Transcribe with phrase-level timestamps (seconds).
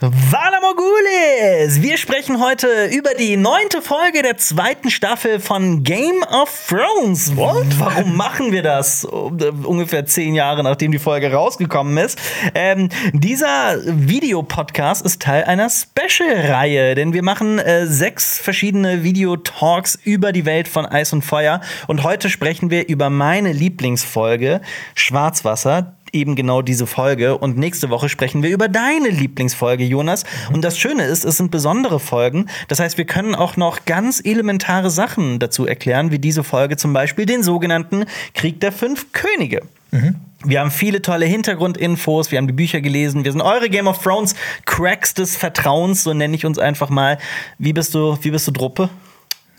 [0.00, 1.82] Vala Mogulis!
[1.82, 7.34] Wir sprechen heute über die neunte Folge der zweiten Staffel von Game of Thrones.
[7.34, 7.66] What?
[7.80, 9.04] Warum machen wir das?
[9.04, 12.16] Ungefähr zehn Jahre nachdem die Folge rausgekommen ist.
[12.54, 20.30] Ähm, dieser Videopodcast ist Teil einer Special-Reihe, denn wir machen äh, sechs verschiedene Videotalks über
[20.30, 21.60] die Welt von Eis und Feuer.
[21.88, 24.60] Und heute sprechen wir über meine Lieblingsfolge
[24.94, 27.38] Schwarzwasser eben genau diese Folge.
[27.38, 30.24] Und nächste Woche sprechen wir über deine Lieblingsfolge, Jonas.
[30.52, 32.46] Und das Schöne ist, es sind besondere Folgen.
[32.68, 36.92] Das heißt, wir können auch noch ganz elementare Sachen dazu erklären, wie diese Folge zum
[36.92, 38.04] Beispiel den sogenannten
[38.34, 39.62] Krieg der fünf Könige.
[39.90, 40.16] Mhm.
[40.44, 44.00] Wir haben viele tolle Hintergrundinfos, wir haben die Bücher gelesen, wir sind eure Game of
[44.00, 47.18] Thrones Cracks des Vertrauens, so nenne ich uns einfach mal.
[47.58, 48.88] Wie bist du, wie bist du Druppe?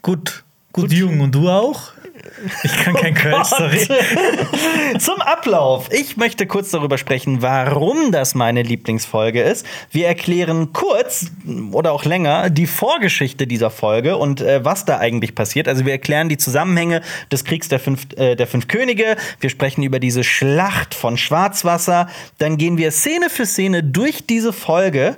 [0.01, 0.45] Gut.
[0.71, 1.19] Gut, Gut jung.
[1.19, 1.91] Und du auch?
[2.63, 3.87] Ich kann kein oh Kölsch, sorry.
[4.99, 5.89] Zum Ablauf.
[5.91, 9.65] Ich möchte kurz darüber sprechen, warum das meine Lieblingsfolge ist.
[9.91, 11.27] Wir erklären kurz
[11.71, 15.67] oder auch länger die Vorgeschichte dieser Folge und äh, was da eigentlich passiert.
[15.67, 19.15] Also wir erklären die Zusammenhänge des Kriegs der fünf, äh, der fünf Könige.
[19.39, 22.07] Wir sprechen über diese Schlacht von Schwarzwasser.
[22.37, 25.15] Dann gehen wir Szene für Szene durch diese Folge.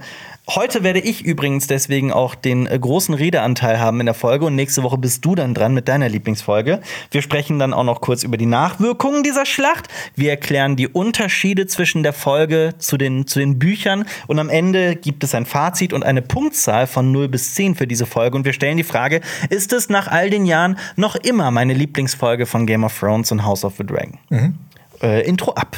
[0.50, 4.56] Heute werde ich übrigens deswegen auch den äh, großen Redeanteil haben in der Folge und
[4.56, 6.82] nächste Woche bist du dann dran mit deiner Lieblingsfolge.
[7.12, 9.88] Wir sprechen dann auch noch kurz über die Nachwirkungen dieser Schlacht.
[10.16, 14.96] Wir erklären die Unterschiede zwischen der Folge zu den, zu den Büchern und am Ende
[14.96, 18.44] gibt es ein Fazit und eine Punktzahl von 0 bis 10 für diese Folge und
[18.44, 22.66] wir stellen die Frage, ist es nach all den Jahren noch immer meine Lieblingsfolge von
[22.66, 24.18] Game of Thrones und House of the Dragon?
[24.30, 24.56] Mhm.
[25.04, 25.78] Äh, Intro ab.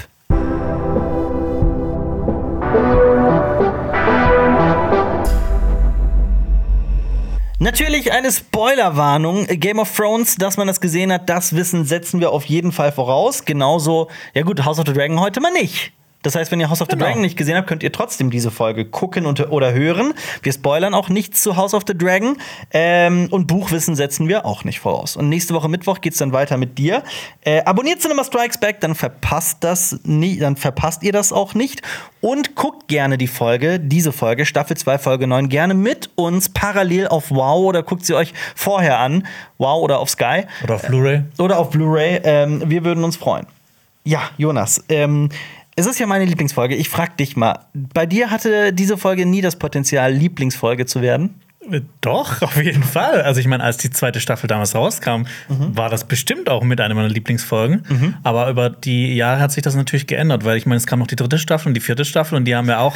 [7.63, 9.45] Natürlich eine Spoilerwarnung.
[9.47, 12.91] Game of Thrones, dass man das gesehen hat, das Wissen setzen wir auf jeden Fall
[12.91, 13.45] voraus.
[13.45, 15.93] Genauso, ja gut, House of the Dragon heute mal nicht.
[16.23, 17.05] Das heißt, wenn ihr House of the genau.
[17.05, 20.13] Dragon nicht gesehen habt, könnt ihr trotzdem diese Folge gucken und, oder hören.
[20.41, 22.37] Wir spoilern auch nichts zu House of the Dragon.
[22.71, 25.15] Ähm, und Buchwissen setzen wir auch nicht voraus.
[25.15, 27.03] Und nächste Woche Mittwoch geht's dann weiter mit dir.
[27.41, 31.81] Äh, abonniert Cinema Strikes Back, dann verpasst das nie, dann verpasst ihr das auch nicht.
[32.21, 37.07] Und guckt gerne die Folge, diese Folge, Staffel 2, Folge 9, gerne mit uns parallel
[37.09, 39.27] auf Wow oder guckt sie euch vorher an.
[39.57, 40.45] Wow oder auf Sky.
[40.63, 41.23] Oder auf Blu-ray.
[41.37, 42.21] Oder auf Blu-ray.
[42.23, 43.45] Ähm, wir würden uns freuen.
[44.05, 44.83] Ja, Jonas.
[44.89, 45.29] Ähm,
[45.75, 46.75] es ist ja meine Lieblingsfolge.
[46.75, 51.41] Ich frag dich mal, bei dir hatte diese Folge nie das Potenzial, Lieblingsfolge zu werden?
[51.71, 53.21] Äh, doch, auf jeden Fall.
[53.21, 55.75] Also ich meine, als die zweite Staffel damals rauskam, mhm.
[55.75, 57.85] war das bestimmt auch mit einer meiner Lieblingsfolgen.
[57.87, 58.15] Mhm.
[58.23, 61.07] Aber über die Jahre hat sich das natürlich geändert, weil ich meine, es kam noch
[61.07, 62.95] die dritte Staffel und die vierte Staffel und die haben ja auch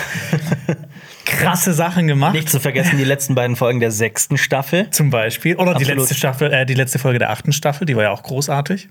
[1.26, 2.34] krasse Sachen gemacht.
[2.34, 4.90] Nicht zu vergessen die letzten beiden Folgen der sechsten Staffel.
[4.92, 5.56] Zum Beispiel.
[5.56, 8.24] Oder die letzte Staffel, äh, die letzte Folge der achten Staffel, die war ja auch
[8.24, 8.90] großartig.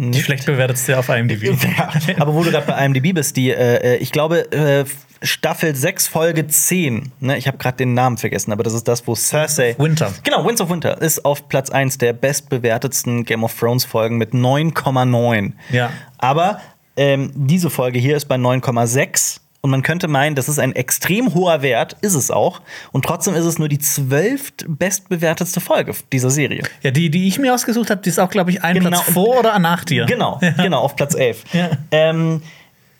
[0.00, 0.18] Nicht.
[0.18, 1.56] Die schlecht bewertetste auf IMDb.
[1.76, 4.84] Ja, aber wo du gerade bei IMDb bist, die, äh, ich glaube, äh,
[5.22, 7.12] Staffel 6, Folge 10.
[7.20, 9.76] Ne, ich habe gerade den Namen vergessen, aber das ist das, wo Cersei.
[9.78, 10.12] Winter.
[10.22, 14.32] Genau, Winds of Winter ist auf Platz 1 der bestbewertetsten Game of Thrones Folgen mit
[14.32, 15.52] 9,9.
[15.70, 15.90] Ja.
[16.18, 16.60] Aber
[16.96, 21.34] ähm, diese Folge hier ist bei 9,6 und man könnte meinen, das ist ein extrem
[21.34, 22.62] hoher Wert, ist es auch.
[22.92, 26.62] Und trotzdem ist es nur die zwölft bestbewertetste Folge dieser Serie.
[26.82, 28.88] Ja, die, die ich mir ausgesucht habe, die ist auch, glaube ich, ein genau.
[28.88, 30.06] Platz vor oder nach dir.
[30.06, 30.52] Genau, ja.
[30.52, 31.44] genau, auf Platz 11.
[31.52, 31.70] Ja.
[31.90, 32.42] Ähm,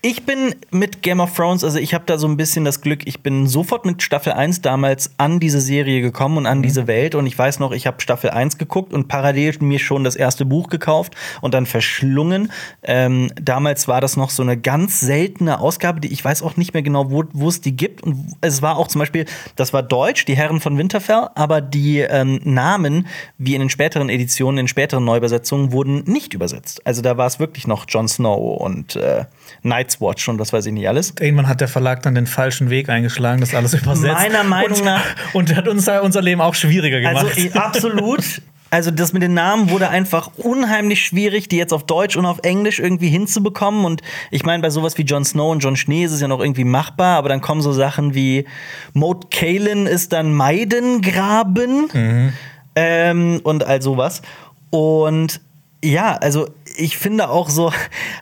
[0.02, 3.06] ich bin mit Game of Thrones, also ich habe da so ein bisschen das Glück,
[3.06, 6.62] ich bin sofort mit Staffel 1 damals an diese Serie gekommen und an mhm.
[6.62, 7.14] diese Welt.
[7.14, 10.46] Und ich weiß noch, ich habe Staffel 1 geguckt und parallel mir schon das erste
[10.46, 12.50] Buch gekauft und dann verschlungen.
[12.82, 16.72] Ähm, damals war das noch so eine ganz seltene Ausgabe, die ich weiß auch nicht
[16.72, 18.02] mehr genau, wo, es die gibt.
[18.02, 21.98] Und es war auch zum Beispiel, das war Deutsch, die Herren von Winterfell, aber die
[21.98, 23.06] ähm, Namen,
[23.36, 26.86] wie in den späteren Editionen, in späteren Neuübersetzungen, wurden nicht übersetzt.
[26.86, 29.26] Also da war es wirklich noch Jon Snow und äh,
[29.62, 31.14] Night Night's Watch und das weiß ich nicht alles.
[31.20, 34.14] Irgendwann hat der Verlag dann den falschen Weg eingeschlagen, das alles übersetzt.
[34.14, 35.04] Meiner Meinung und, nach.
[35.32, 37.26] Und hat uns unser Leben auch schwieriger gemacht.
[37.36, 38.42] Also, absolut.
[38.72, 42.38] Also das mit den Namen wurde einfach unheimlich schwierig, die jetzt auf Deutsch und auf
[42.44, 43.84] Englisch irgendwie hinzubekommen.
[43.84, 46.38] Und ich meine, bei sowas wie Jon Snow und Jon Schnee ist es ja noch
[46.38, 48.44] irgendwie machbar, aber dann kommen so Sachen wie
[48.92, 52.32] Moat Kalen ist dann Meidengraben mhm.
[52.76, 54.22] ähm, und all sowas.
[54.70, 55.40] Und
[55.82, 56.46] ja, also
[56.80, 57.72] ich finde auch so,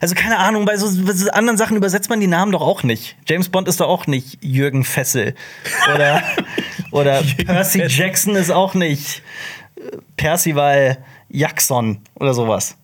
[0.01, 3.15] also keine Ahnung, bei so, so, anderen Sachen übersetzt man die Namen doch auch nicht.
[3.27, 5.33] James Bond ist doch auch nicht Jürgen Fessel.
[5.93, 6.21] Oder,
[6.91, 9.21] oder Percy Jackson ist auch nicht
[10.17, 10.97] Percival
[11.29, 12.75] Jackson oder sowas.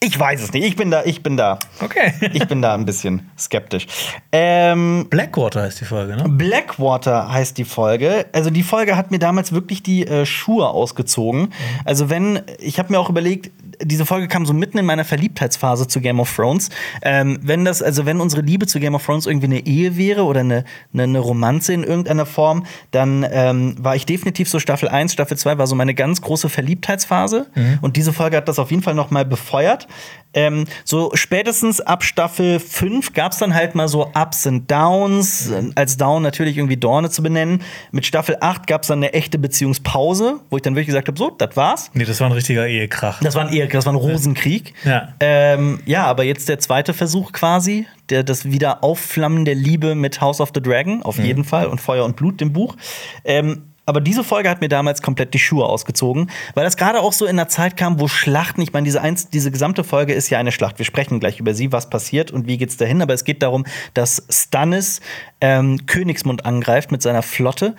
[0.00, 0.64] Ich weiß es nicht.
[0.64, 1.58] Ich bin da, ich bin da.
[1.80, 2.12] Okay.
[2.32, 3.86] ich bin da ein bisschen skeptisch.
[4.30, 6.24] Ähm, Blackwater heißt die Folge, ne?
[6.28, 8.26] Blackwater heißt die Folge.
[8.32, 11.40] Also die Folge hat mir damals wirklich die äh, Schuhe ausgezogen.
[11.40, 11.52] Mhm.
[11.84, 13.50] Also wenn, ich habe mir auch überlegt,
[13.82, 16.70] diese Folge kam so mitten in meiner Verliebtheitsphase zu Game of Thrones.
[17.02, 20.24] Ähm, wenn das, also wenn unsere Liebe zu Game of Thrones irgendwie eine Ehe wäre
[20.24, 24.88] oder eine, eine, eine Romanze in irgendeiner Form, dann ähm, war ich definitiv so Staffel
[24.88, 27.46] 1, Staffel 2 war so meine ganz große Verliebtheitsphase.
[27.54, 27.78] Mhm.
[27.80, 29.86] Und diese Folge hat das auf jeden Fall noch mal befeuert.
[30.34, 35.48] Ähm, so spätestens ab Staffel 5 gab es dann halt mal so Ups und Downs,
[35.48, 35.72] mhm.
[35.74, 37.62] als Down natürlich irgendwie Dorne zu benennen.
[37.92, 41.18] Mit Staffel 8 gab es dann eine echte Beziehungspause, wo ich dann wirklich gesagt habe,
[41.18, 41.90] so, das war's.
[41.94, 43.20] Nee, das war ein richtiger Ehekrach.
[43.20, 44.74] Das war ein Ehekrach, das war ein Rosenkrieg.
[44.84, 45.14] Ja.
[45.20, 50.40] Ähm, ja, aber jetzt der zweite Versuch quasi, der, das Wiederaufflammen der Liebe mit House
[50.40, 51.24] of the Dragon, auf mhm.
[51.24, 52.76] jeden Fall, und Feuer und Blut, dem Buch.
[53.24, 57.14] Ähm, aber diese Folge hat mir damals komplett die Schuhe ausgezogen, weil das gerade auch
[57.14, 59.00] so in einer Zeit kam, wo Schlachten, ich meine, diese,
[59.32, 60.76] diese gesamte Folge ist ja eine Schlacht.
[60.78, 63.00] Wir sprechen gleich über sie, was passiert und wie geht's dahin.
[63.00, 63.64] Aber es geht darum,
[63.94, 65.00] dass Stannis
[65.40, 67.76] ähm, Königsmund angreift mit seiner Flotte.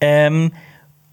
[0.00, 0.50] Ähm,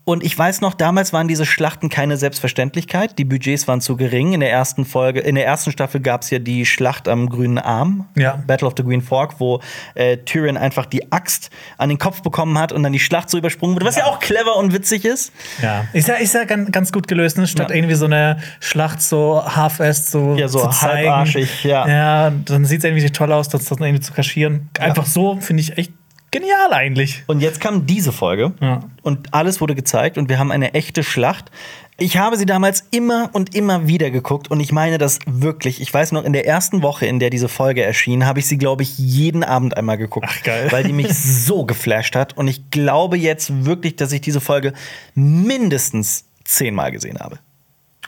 [0.10, 3.20] und ich weiß noch, damals waren diese Schlachten keine Selbstverständlichkeit.
[3.20, 4.34] Die Budgets waren zu gering.
[4.34, 7.60] In der ersten Folge, in der ersten Staffel gab es ja die Schlacht am grünen
[7.60, 8.42] Arm, ja.
[8.48, 9.62] Battle of the Green Fork, wo
[9.94, 13.38] äh, Tyrion einfach die Axt an den Kopf bekommen hat und dann die Schlacht so
[13.38, 15.32] übersprungen wurde, was ja, ja auch clever und witzig ist.
[15.62, 17.46] Ja, ist ja, ist ja ganz, ganz gut gelöst, ne?
[17.46, 17.76] statt ja.
[17.76, 21.08] irgendwie so eine Schlacht so half-assed so ja, so zu zeigen.
[21.08, 21.88] halbarschig, ja.
[21.88, 24.70] Ja, dann sieht es irgendwie toll aus, das, das irgendwie zu kaschieren.
[24.80, 25.94] Einfach so finde ich echt
[26.32, 27.24] Genial eigentlich.
[27.28, 28.82] Und jetzt kam diese Folge ja.
[29.02, 31.52] und alles wurde gezeigt und wir haben eine echte Schlacht.
[31.98, 35.82] Ich habe sie damals immer und immer wieder geguckt und ich meine das wirklich.
[35.82, 38.58] Ich weiß noch, in der ersten Woche, in der diese Folge erschien, habe ich sie,
[38.58, 40.28] glaube ich, jeden Abend einmal geguckt.
[40.30, 40.68] Ach, geil.
[40.72, 42.38] Weil die mich so geflasht hat.
[42.38, 44.74] Und ich glaube jetzt wirklich, dass ich diese Folge
[45.14, 47.40] mindestens zehnmal gesehen habe.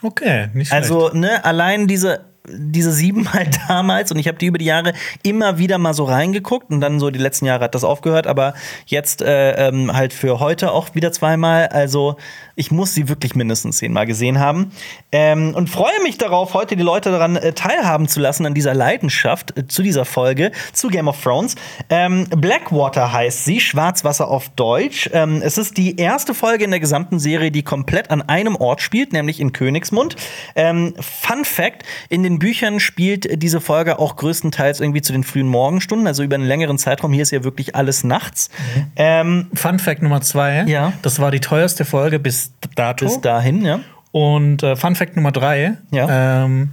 [0.01, 0.83] Okay, nicht schlecht.
[0.83, 4.93] Also, ne, allein diese diese siebenmal damals und ich habe die über die Jahre
[5.23, 8.53] immer wieder mal so reingeguckt und dann so die letzten Jahre hat das aufgehört, aber
[8.85, 11.67] jetzt äh, ähm, halt für heute auch wieder zweimal.
[11.67, 12.17] Also
[12.55, 14.71] ich muss sie wirklich mindestens zehnmal gesehen haben
[15.11, 18.73] ähm, und freue mich darauf, heute die Leute daran äh, teilhaben zu lassen an dieser
[18.73, 21.55] Leidenschaft äh, zu dieser Folge zu Game of Thrones.
[21.89, 25.09] Ähm, Blackwater heißt sie, Schwarzwasser auf Deutsch.
[25.13, 28.81] Ähm, es ist die erste Folge in der gesamten Serie, die komplett an einem Ort
[28.81, 30.15] spielt, nämlich in Königsmund.
[30.55, 35.47] Ähm, Fun Fact: In den Büchern spielt diese Folge auch größtenteils irgendwie zu den frühen
[35.47, 37.13] Morgenstunden, also über einen längeren Zeitraum.
[37.13, 38.49] Hier ist ja wirklich alles nachts.
[38.75, 38.85] Mhm.
[38.95, 40.93] Ähm, Fun Fact Nummer zwei: ja.
[41.01, 43.05] Das war die teuerste Folge bis dato.
[43.05, 43.79] Bis dahin, ja.
[44.11, 46.43] Und äh, Fun Fact Nummer drei: ja.
[46.43, 46.71] ähm,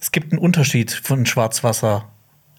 [0.00, 2.06] Es gibt einen Unterschied von Schwarzwasser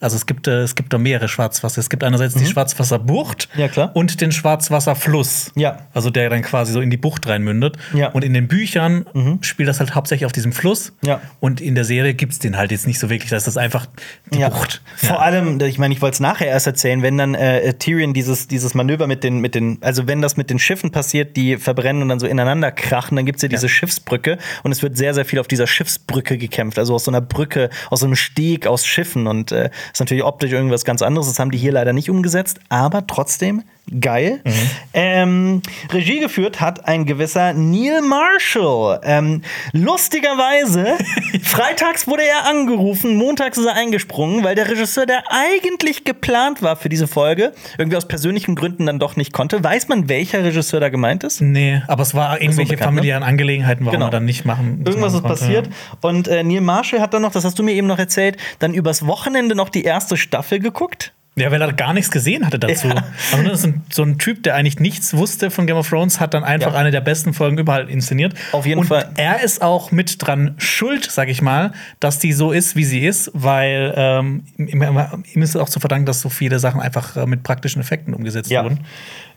[0.02, 1.80] also es gibt, äh, es gibt da mehrere Schwarzwasser.
[1.80, 2.40] Es gibt einerseits mhm.
[2.40, 5.52] die Schwarzwasserbucht ja, und den Schwarzwasserfluss.
[5.54, 5.78] Ja.
[5.94, 7.76] Also der dann quasi so in die Bucht reinmündet.
[7.94, 8.08] Ja.
[8.08, 9.38] Und in den Büchern mhm.
[9.42, 10.92] spielt das halt hauptsächlich auf diesem Fluss.
[11.04, 11.20] Ja.
[11.40, 13.30] Und in der Serie gibt es den halt jetzt nicht so wirklich.
[13.30, 13.86] Da ist das einfach
[14.32, 14.48] die ja.
[14.48, 14.82] Bucht.
[14.96, 18.48] Vor allem, ich meine, ich wollte es nachher erst erzählen, wenn dann äh, Tyrion dieses,
[18.48, 22.02] dieses Manöver mit den, mit den, also wenn das mit den Schiffen passiert, die verbrennen
[22.02, 25.14] und dann so ineinander krachen, dann gibt es ja diese Schiffsbrücke und es wird sehr,
[25.14, 26.78] sehr viel auf dieser Schiffsbrücke gekämpft.
[26.78, 30.24] Also aus so einer Brücke, aus so einem Steg aus Schiffen und äh, ist natürlich
[30.24, 31.28] optisch irgendwie was ganz anderes.
[31.28, 33.62] Das haben die hier leider nicht umgesetzt, aber trotzdem
[34.00, 34.40] geil.
[34.44, 34.52] Mhm.
[34.94, 35.62] Ähm,
[35.92, 39.00] Regie geführt hat ein gewisser Neil Marshall.
[39.04, 39.42] Ähm,
[39.72, 40.96] lustigerweise,
[41.42, 46.76] freitags wurde er angerufen, montags ist er eingesprungen, weil der Regisseur, der eigentlich geplant war
[46.76, 49.62] für diese Folge, irgendwie aus persönlichen Gründen dann doch nicht konnte.
[49.62, 51.40] Weiß man, welcher Regisseur da gemeint ist?
[51.40, 52.96] Nee, aber es war irgendwelche bekannt, ne?
[52.96, 54.08] familiären Angelegenheiten, warum genau.
[54.08, 55.68] er dann nicht machen Irgendwas ist passiert.
[56.00, 58.74] Und äh, Neil Marshall hat dann noch, das hast du mir eben noch erzählt, dann
[58.74, 61.12] übers Wochenende noch die erste Staffel geguckt.
[61.34, 62.88] Ja, weil er gar nichts gesehen hatte dazu.
[62.88, 63.04] Ja.
[63.32, 66.20] Also das ist ein, so ein Typ, der eigentlich nichts wusste von Game of Thrones,
[66.20, 66.78] hat dann einfach ja.
[66.78, 68.34] eine der besten Folgen überall inszeniert.
[68.52, 69.10] Auf jeden Und Fall.
[69.16, 73.06] Er ist auch mit dran schuld, sag ich mal, dass die so ist, wie sie
[73.06, 77.42] ist, weil ähm, ihm, ist auch zu verdanken, dass so viele Sachen einfach äh, mit
[77.42, 78.64] praktischen Effekten umgesetzt ja.
[78.64, 78.80] wurden.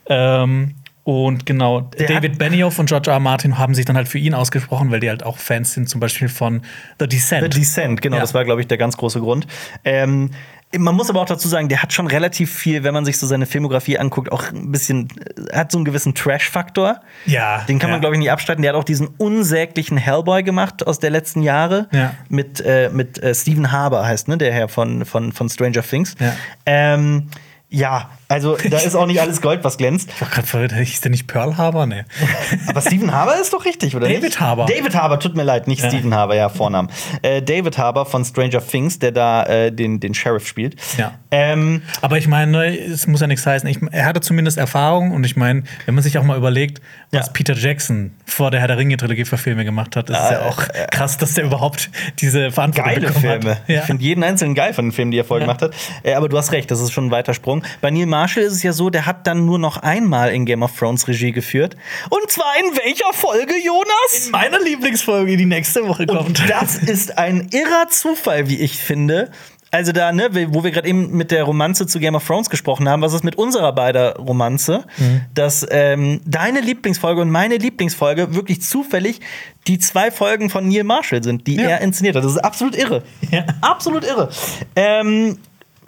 [0.08, 0.74] Ähm,
[1.06, 3.14] und genau, der David Benioff und George R.
[3.14, 3.20] R.
[3.20, 6.00] Martin haben sich dann halt für ihn ausgesprochen, weil die halt auch Fans sind, zum
[6.00, 6.62] Beispiel von
[6.98, 7.54] The Descent.
[7.54, 8.22] The Descent, genau, ja.
[8.22, 9.46] das war, glaube ich, der ganz große Grund.
[9.84, 10.30] Ähm,
[10.76, 13.26] man muss aber auch dazu sagen, der hat schon relativ viel, wenn man sich so
[13.26, 15.08] seine Filmografie anguckt, auch ein bisschen,
[15.52, 17.00] hat so einen gewissen Trash-Faktor.
[17.24, 17.62] Ja.
[17.68, 18.00] Den kann man, ja.
[18.00, 18.62] glaube ich, nicht abstreiten.
[18.62, 21.88] Der hat auch diesen unsäglichen Hellboy gemacht aus der letzten Jahre.
[21.92, 22.14] Ja.
[22.28, 26.14] Mit, äh, mit äh, Stephen Harbour heißt, ne, der Herr von, von, von Stranger Things.
[26.18, 26.34] Ja.
[26.66, 27.28] Ähm,
[27.68, 30.10] ja, also da ist auch nicht alles Gold, was glänzt.
[30.12, 31.86] Ich war gerade verwirrt, hieß der nicht Pearl Harbor?
[31.86, 32.04] Nee.
[32.66, 34.40] Aber Stephen Harbour ist doch richtig, oder David nicht?
[34.40, 34.66] Harbour.
[34.66, 35.88] David Harbour, tut mir leid, nicht ja.
[35.88, 36.90] Stephen Harbour, ja, Vornamen.
[37.22, 40.76] Äh, David Harbour von Stranger Things, der da äh, den, den Sheriff spielt.
[40.96, 41.14] Ja.
[41.30, 43.68] Ähm, Aber ich meine, es muss ja nichts heißen.
[43.68, 46.80] Ich, er hatte zumindest Erfahrung und ich meine, wenn man sich auch mal überlegt,
[47.12, 47.32] was ja.
[47.32, 50.66] Peter Jackson vor der Herr der Ringe-Trilogie für Filme gemacht hat, ist äh, ja auch
[50.90, 53.50] krass, dass der überhaupt diese Verantwortung geile bekommen Filme.
[53.50, 53.68] hat.
[53.68, 53.80] Ja.
[53.80, 55.74] Ich finde jeden einzelnen geil von den Filmen, die er vorher gemacht hat.
[56.02, 57.62] Äh, aber du hast recht, das ist schon ein weiter Sprung.
[57.80, 60.62] Bei Neil Marshall ist es ja so, der hat dann nur noch einmal in Game
[60.62, 61.76] of Thrones Regie geführt.
[62.08, 64.24] Und zwar in welcher Folge, Jonas?
[64.24, 66.26] In meiner Lieblingsfolge, die nächste Woche kommt.
[66.26, 69.30] Und das ist ein irrer Zufall, wie ich finde.
[69.70, 72.88] Also da, ne, wo wir gerade eben mit der Romanze zu Game of Thrones gesprochen
[72.88, 75.20] haben, was ist mit unserer beider Romanze, mhm.
[75.34, 79.20] dass ähm, deine Lieblingsfolge und meine Lieblingsfolge wirklich zufällig
[79.66, 81.68] die zwei Folgen von Neil Marshall sind, die ja.
[81.68, 82.24] er inszeniert hat.
[82.24, 83.02] Das ist absolut irre.
[83.30, 83.44] Ja.
[83.60, 84.30] Absolut irre.
[84.74, 85.36] Ähm,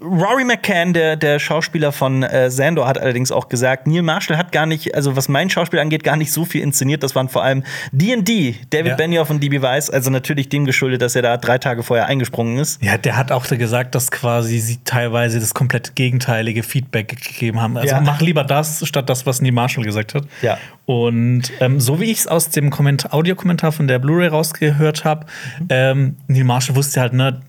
[0.01, 4.53] Rory McCann, der, der Schauspieler von äh, Sandor, hat allerdings auch gesagt, Neil Marshall hat
[4.53, 7.03] gar nicht, also was mein Schauspiel angeht, gar nicht so viel inszeniert.
[7.03, 8.97] Das waren vor allem D&D, David ja.
[8.97, 9.91] Benioff und DB Weiss.
[9.91, 12.83] Also natürlich dem geschuldet, dass er da drei Tage vorher eingesprungen ist.
[12.83, 17.77] Ja, der hat auch gesagt, dass quasi sie teilweise das komplett gegenteilige Feedback gegeben haben.
[17.77, 18.01] Also ja.
[18.01, 20.25] mach lieber das, statt das, was Neil Marshall gesagt hat.
[20.43, 20.59] Ja.
[20.87, 25.27] Und ähm, so wie ich es aus dem Audiokommentar von der Blu-ray rausgehört habe,
[25.59, 25.67] mhm.
[25.69, 27.41] ähm, Neil Marshall wusste halt, ne,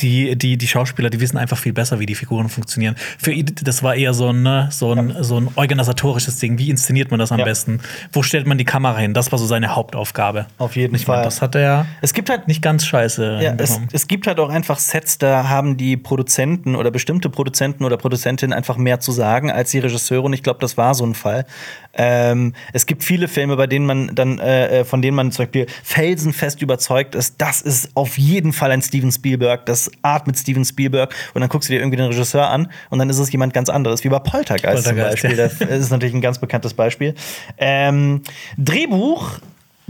[0.00, 2.96] die, die, die Schauspieler, die wissen einfach viel besser, wie die Figuren funktionieren.
[3.18, 5.22] Für ihn, das war eher so ein, ne, so ein, ja.
[5.22, 6.58] so ein organisatorisches Ding.
[6.58, 7.44] Wie inszeniert man das am ja.
[7.44, 7.80] besten?
[8.12, 9.14] Wo stellt man die Kamera hin?
[9.14, 10.46] Das war so seine Hauptaufgabe.
[10.58, 11.16] Auf jeden ich Fall.
[11.16, 13.40] Meine, das hat er es gibt halt, nicht ganz scheiße.
[13.42, 17.84] Ja, es, es, gibt halt auch einfach Sets, da haben die Produzenten oder bestimmte Produzenten
[17.84, 20.22] oder Produzentinnen einfach mehr zu sagen als die Regisseure.
[20.22, 21.46] Und ich glaube, das war so ein Fall.
[21.94, 25.44] Ähm, es gibt viele Filme, bei denen man dann, äh, äh, von denen man zum
[25.44, 30.64] Beispiel felsenfest überzeugt ist, das ist auf jeden Fall ein Steven Spielberg, das atmet Steven
[30.64, 33.54] Spielberg und dann guckst du dir irgendwie den Regisseur an und dann ist es jemand
[33.54, 35.38] ganz anderes, wie bei Poltergeist, Poltergeist zum Beispiel.
[35.38, 35.68] Ja.
[35.68, 37.14] Das ist natürlich ein ganz bekanntes Beispiel.
[37.58, 38.22] Ähm,
[38.56, 39.40] Drehbuch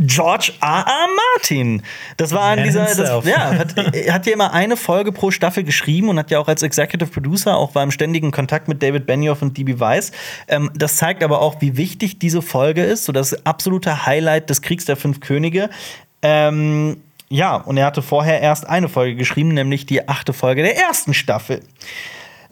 [0.00, 0.84] George R.
[0.86, 1.08] R.
[1.34, 1.82] Martin.
[2.16, 6.08] Das war an dieser, das, ja, hat, hat ja immer eine Folge pro Staffel geschrieben
[6.08, 9.42] und hat ja auch als Executive Producer auch war im ständigen Kontakt mit David Benioff
[9.42, 10.12] und DB Weiss.
[10.48, 14.62] Ähm, das zeigt aber auch, wie wichtig diese Folge ist, so das absolute Highlight des
[14.62, 15.68] Kriegs der fünf Könige.
[16.22, 16.96] Ähm,
[17.28, 21.14] ja, und er hatte vorher erst eine Folge geschrieben, nämlich die achte Folge der ersten
[21.14, 21.60] Staffel.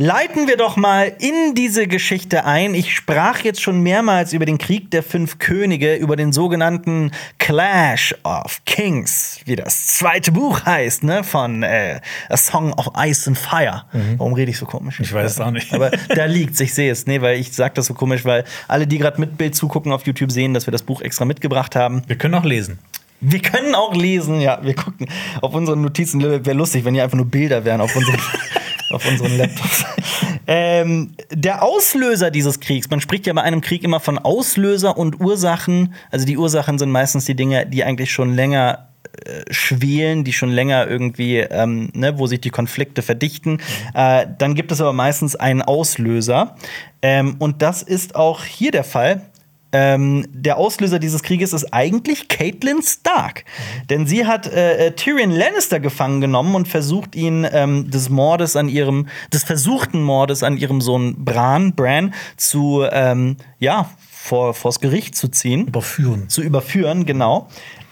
[0.00, 2.73] Leiten wir doch mal in diese Geschichte ein.
[2.73, 8.14] Ich sprach jetzt schon mehrmals über den Krieg der fünf Könige, über den sogenannten Clash
[8.23, 13.37] of Kings, wie das zweite Buch heißt, ne, von äh, A Song of Ice and
[13.37, 13.87] Fire.
[13.93, 14.19] Mhm.
[14.19, 15.00] Warum rede ich so komisch?
[15.00, 15.75] Ich weiß es auch nicht.
[15.75, 17.09] Aber da liegt's, ich sehe es.
[17.09, 20.07] Nee, weil ich sage das so komisch, weil alle, die gerade mit Bild zugucken auf
[20.07, 22.02] YouTube, sehen, dass wir das Buch extra mitgebracht haben.
[22.07, 22.78] Wir können auch lesen.
[23.21, 24.61] Wir können auch lesen, ja.
[24.62, 25.09] Wir gucken
[25.40, 26.23] auf unseren Notizen.
[26.23, 28.17] Wäre lustig, wenn hier einfach nur Bilder wären auf unseren,
[28.90, 29.85] auf unseren Laptops.
[30.47, 35.21] ähm, der Auslöser dieses Kriegs, man spricht ja bei einem Krieg immer von Auslöser und
[35.21, 35.95] Ursachen.
[36.11, 38.88] Also die Ursachen sind meistens die Dinge, die eigentlich schon länger
[39.25, 43.52] äh, schwelen, die schon länger irgendwie, ähm, ne, wo sich die Konflikte verdichten.
[43.52, 43.61] Mhm.
[43.95, 46.57] Äh, dann gibt es aber meistens einen Auslöser.
[47.02, 49.23] Ähm, und das ist auch hier der Fall.
[49.72, 53.44] Ähm, der Auslöser dieses Krieges ist eigentlich Caitlin Stark.
[53.44, 53.87] Mhm.
[53.88, 58.56] Denn sie hat äh, äh, Tyrion Lannister gefangen genommen und versucht ihn ähm, des Mordes
[58.56, 64.80] an ihrem, des versuchten Mordes an ihrem Sohn Bran, Bran, zu, ähm, ja, vor, vors
[64.80, 65.66] Gericht zu ziehen.
[65.66, 66.28] Überführen.
[66.28, 67.48] Zu überführen, genau.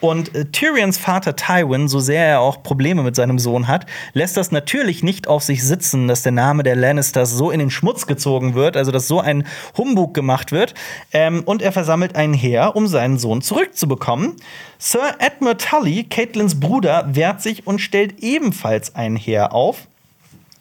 [0.06, 4.36] Und äh, Tyrions Vater Tywin, so sehr er auch Probleme mit seinem Sohn hat, lässt
[4.36, 8.06] das natürlich nicht auf sich sitzen, dass der Name der Lannisters so in den Schmutz
[8.06, 9.46] gezogen wird, also dass so ein
[9.76, 10.74] Humbug gemacht wird.
[11.12, 14.36] Ähm, und er versammelt ein Heer, um seinen Sohn zurückzubekommen.
[14.78, 19.88] Sir Edmund Tully, Caitlins Bruder, wehrt sich und stellt ebenfalls ein Heer auf.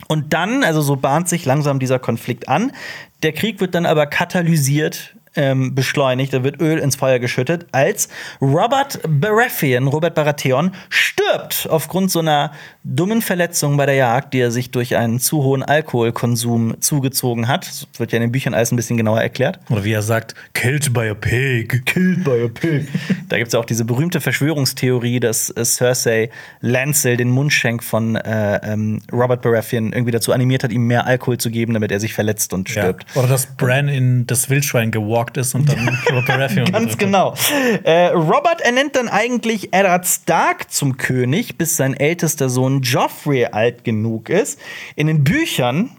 [0.07, 2.71] Und dann, also so bahnt sich langsam dieser Konflikt an.
[3.23, 8.09] Der Krieg wird dann aber katalysiert ähm, beschleunigt, da wird Öl ins Feuer geschüttet, als
[8.41, 12.51] Robert Baratheon, Robert Baratheon, stirbt aufgrund so einer
[12.85, 17.67] dummen Verletzung bei der Jagd, die er sich durch einen zu hohen Alkoholkonsum zugezogen hat.
[17.67, 19.59] Das wird ja in den Büchern alles ein bisschen genauer erklärt.
[19.69, 21.83] Oder wie er sagt, killed by a pig.
[21.85, 22.87] Killed by a pig.
[23.27, 26.29] da gibt es auch diese berühmte Verschwörungstheorie, dass äh, Cersei
[26.61, 31.39] Lancel, den Mundschenk von äh, ähm, Robert Baratheon, irgendwie dazu animiert hat, ihm mehr Alkohol
[31.39, 33.05] zu geben, damit er sich verletzt und stirbt.
[33.15, 33.21] Ja.
[33.21, 37.33] Oder dass Bran in das Wildschwein gewalkt ist und dann Robert Baratheon Ganz genau.
[37.83, 43.83] Äh, Robert ernennt dann eigentlich Eddard Stark zum König, bis sein ältester Sohn Joffrey alt
[43.83, 44.59] genug ist.
[44.95, 45.91] In den Büchern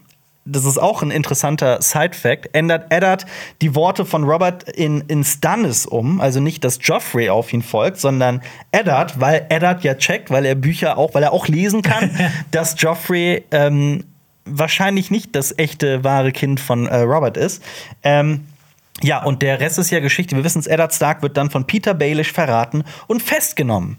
[0.47, 3.27] das ist auch ein interessanter Side-Fact, ändert Eddard
[3.61, 6.21] die Worte von Robert in, in Stannis um.
[6.21, 8.41] Also nicht, dass Joffrey auf ihn folgt, sondern
[8.71, 12.11] Eddard, weil Eddard ja checkt, weil er Bücher auch, weil er auch lesen kann,
[12.53, 14.05] dass Joffrey ähm,
[14.45, 17.63] wahrscheinlich nicht das echte, wahre Kind von äh, Robert ist.
[18.05, 18.47] Ähm,
[19.03, 20.37] ja, und der Rest ist ja Geschichte.
[20.37, 23.99] Wir wissen es, Eddard Stark wird dann von Peter Baelish verraten und festgenommen.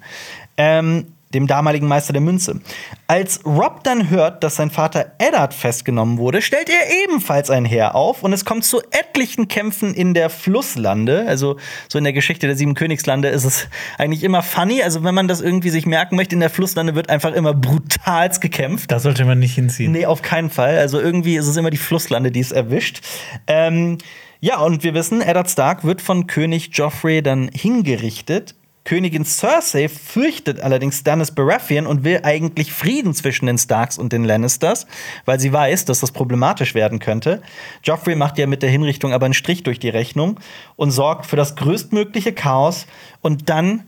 [0.55, 2.61] Ähm, dem damaligen Meister der Münze.
[3.07, 7.95] Als Rob dann hört, dass sein Vater Eddard festgenommen wurde, stellt er ebenfalls ein Heer
[7.95, 11.25] auf und es kommt zu etlichen Kämpfen in der Flusslande.
[11.27, 11.57] Also
[11.89, 13.67] so in der Geschichte der sieben Königslande ist es
[13.97, 14.81] eigentlich immer funny.
[14.81, 18.39] Also wenn man das irgendwie sich merken möchte, in der Flusslande wird einfach immer brutalst
[18.41, 18.91] gekämpft.
[18.91, 19.91] Da sollte man nicht hinziehen.
[19.91, 20.77] Nee, auf keinen Fall.
[20.77, 23.01] Also irgendwie ist es immer die Flusslande, die es erwischt.
[23.47, 23.97] Ähm,
[24.39, 28.55] ja, und wir wissen, Eddard Stark wird von König Joffrey dann hingerichtet.
[28.87, 34.23] Königin Cersei fürchtet allerdings Stannis Baratheon und will eigentlich Frieden zwischen den Starks und den
[34.23, 34.87] Lannisters,
[35.25, 37.41] weil sie weiß, dass das problematisch werden könnte.
[37.83, 40.39] Joffrey macht ja mit der Hinrichtung aber einen Strich durch die Rechnung
[40.77, 42.87] und sorgt für das größtmögliche Chaos.
[43.19, 43.83] Und dann,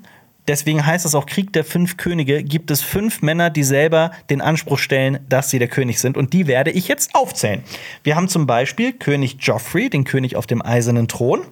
[0.50, 4.42] deswegen heißt es auch Krieg der fünf Könige, gibt es fünf Männer, die selber den
[4.42, 6.18] Anspruch stellen, dass sie der König sind.
[6.18, 7.64] Und die werde ich jetzt aufzählen.
[8.04, 11.46] Wir haben zum Beispiel König Joffrey, den König auf dem eisernen Thron.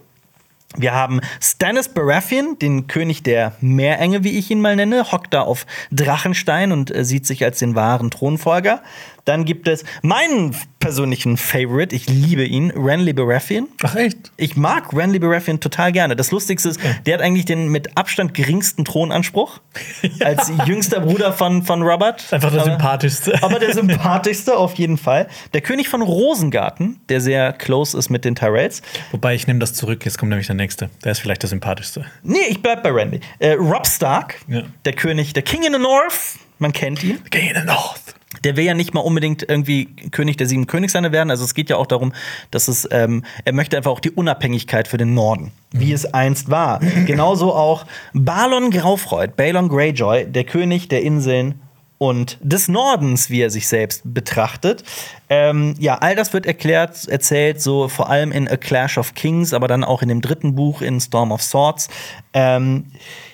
[0.75, 5.41] Wir haben Stannis Baratheon, den König der Meerenge, wie ich ihn mal nenne, hockt da
[5.41, 8.81] auf Drachenstein und äh, sieht sich als den wahren Thronfolger.
[9.27, 13.67] Dann gibt es meinen persönlichen Favorite, ich liebe ihn, Renly Baratheon.
[13.83, 14.31] Ach echt?
[14.37, 16.15] Ich mag Renly Baratheon total gerne.
[16.15, 19.59] Das Lustigste ist, der hat eigentlich den mit Abstand geringsten Thronanspruch
[20.01, 20.25] ja.
[20.27, 22.31] als jüngster Bruder von, von Robert.
[22.31, 23.43] Einfach der aber, sympathischste.
[23.43, 25.27] Aber der sympathischste auf jeden Fall.
[25.53, 28.81] Der König von Rosengarten, der sehr close ist mit den Tyrells.
[29.11, 30.89] Wobei ich nehme das zurück, jetzt kommt nämlich der nächste.
[31.03, 32.05] Der ist vielleicht der sympathischste.
[32.23, 33.19] Nee, ich bleib bei Renly.
[33.39, 34.61] Äh, Rob Stark, ja.
[34.85, 37.21] der König, der King in the North, man kennt ihn.
[37.29, 41.11] King in the North der will ja nicht mal unbedingt irgendwie König der sieben Königslande
[41.11, 41.31] werden.
[41.31, 42.13] Also es geht ja auch darum,
[42.51, 46.49] dass es, ähm, er möchte einfach auch die Unabhängigkeit für den Norden, wie es einst
[46.49, 46.79] war.
[47.05, 51.61] Genauso auch Balon Graufreud, Balon Greyjoy, der König der Inseln
[51.97, 54.83] und des Nordens, wie er sich selbst betrachtet.
[55.29, 59.53] Ähm, ja, all das wird erklärt, erzählt, so vor allem in A Clash of Kings,
[59.53, 61.89] aber dann auch in dem dritten Buch in Storm of Swords.
[62.33, 62.85] Ähm,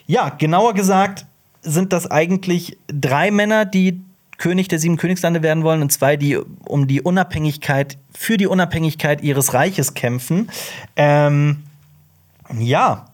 [0.05, 1.25] ja, genauer gesagt
[1.62, 4.01] sind das eigentlich drei Männer, die
[4.43, 9.23] König der sieben Königslande werden wollen und zwei, die um die Unabhängigkeit, für die Unabhängigkeit
[9.23, 10.50] ihres Reiches kämpfen.
[10.97, 11.63] Ähm,
[12.59, 13.05] ja,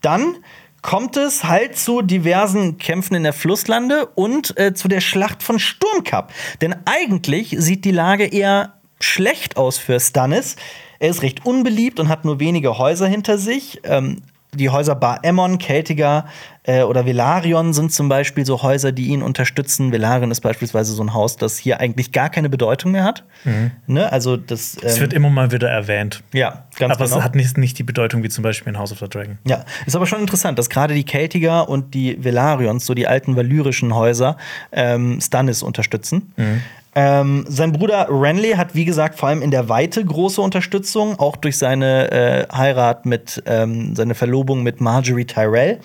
[0.00, 0.38] dann
[0.82, 5.60] kommt es halt zu diversen Kämpfen in der Flusslande und äh, zu der Schlacht von
[5.60, 6.32] Sturmkap.
[6.60, 10.56] Denn eigentlich sieht die Lage eher schlecht aus für Stannis.
[10.98, 13.82] Er ist recht unbeliebt und hat nur wenige Häuser hinter sich.
[13.84, 14.22] Ähm,
[14.56, 16.26] die Häuser Bar Emmon, Keltiger
[16.64, 19.92] äh, oder Velarion sind zum Beispiel so Häuser, die ihn unterstützen.
[19.92, 23.24] Velarion ist beispielsweise so ein Haus, das hier eigentlich gar keine Bedeutung mehr hat.
[23.44, 23.70] Mhm.
[23.86, 24.10] Ne?
[24.10, 24.76] Also das.
[24.76, 26.22] Ähm, es wird immer mal wieder erwähnt.
[26.32, 27.18] Ja, ganz aber genau.
[27.18, 29.38] es hat nicht, nicht die Bedeutung wie zum Beispiel in House of the Dragon.
[29.46, 33.36] Ja, ist aber schon interessant, dass gerade die Keltiger und die Velarions, so die alten
[33.36, 34.36] valyrischen Häuser,
[34.72, 36.32] ähm, Stannis unterstützen.
[36.36, 36.62] Mhm.
[36.98, 41.36] Ähm, sein Bruder Renly hat, wie gesagt, vor allem in der Weite große Unterstützung, auch
[41.36, 45.78] durch seine äh, Heirat mit, ähm, seine Verlobung mit Marjorie Tyrell.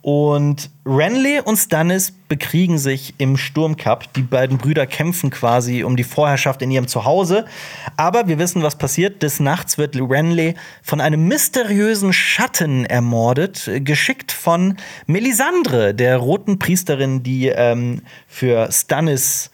[0.00, 4.12] Und Renly und Stannis bekriegen sich im Sturmcup.
[4.12, 7.46] Die beiden Brüder kämpfen quasi um die Vorherrschaft in ihrem Zuhause.
[7.96, 9.24] Aber wir wissen, was passiert.
[9.24, 17.24] Des Nachts wird Renly von einem mysteriösen Schatten ermordet, geschickt von Melisandre, der roten Priesterin,
[17.24, 19.50] die ähm, für Stannis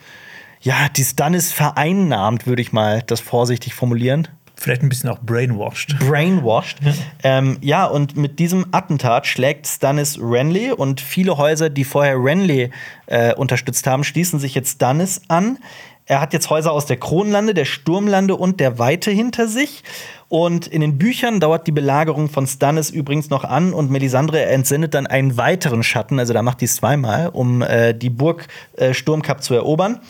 [0.60, 4.28] ja, die Stannis vereinnahmt, würde ich mal das vorsichtig formulieren.
[4.56, 5.98] Vielleicht ein bisschen auch brainwashed.
[6.00, 6.80] Brainwashed.
[7.22, 12.70] ähm, ja, und mit diesem Attentat schlägt Stannis Renly und viele Häuser, die vorher Renly
[13.06, 15.58] äh, unterstützt haben, schließen sich jetzt Stannis an.
[16.04, 19.82] Er hat jetzt Häuser aus der Kronlande, der Sturmlande und der Weite hinter sich.
[20.28, 24.92] Und in den Büchern dauert die Belagerung von Stannis übrigens noch an und Melisandre entsendet
[24.92, 28.46] dann einen weiteren Schatten, also da macht die es zweimal, um äh, die Burg
[28.76, 30.00] äh, Sturmkap zu erobern.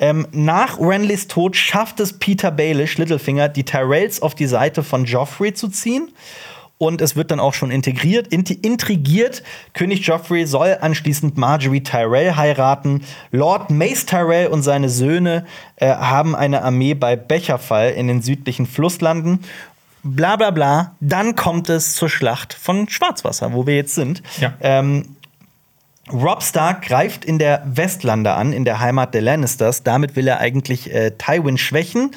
[0.00, 5.04] Ähm, nach Renlys Tod schafft es Peter Baelish, Littlefinger, die Tyrells auf die Seite von
[5.04, 6.08] Joffrey zu ziehen.
[6.78, 9.42] Und es wird dann auch schon integriert, intrigiert.
[9.74, 13.04] König Joffrey soll anschließend Marjorie Tyrell heiraten.
[13.30, 15.44] Lord Mace Tyrell und seine Söhne
[15.76, 19.40] äh, haben eine Armee bei Becherfall in den südlichen Flusslanden.
[20.02, 20.94] Bla bla bla.
[21.00, 24.22] Dann kommt es zur Schlacht von Schwarzwasser, wo wir jetzt sind.
[24.40, 24.54] Ja.
[24.62, 25.16] Ähm,
[26.12, 29.82] Rob Stark greift in der Westlande an, in der Heimat der Lannisters.
[29.82, 32.12] Damit will er eigentlich äh, Tywin schwächen.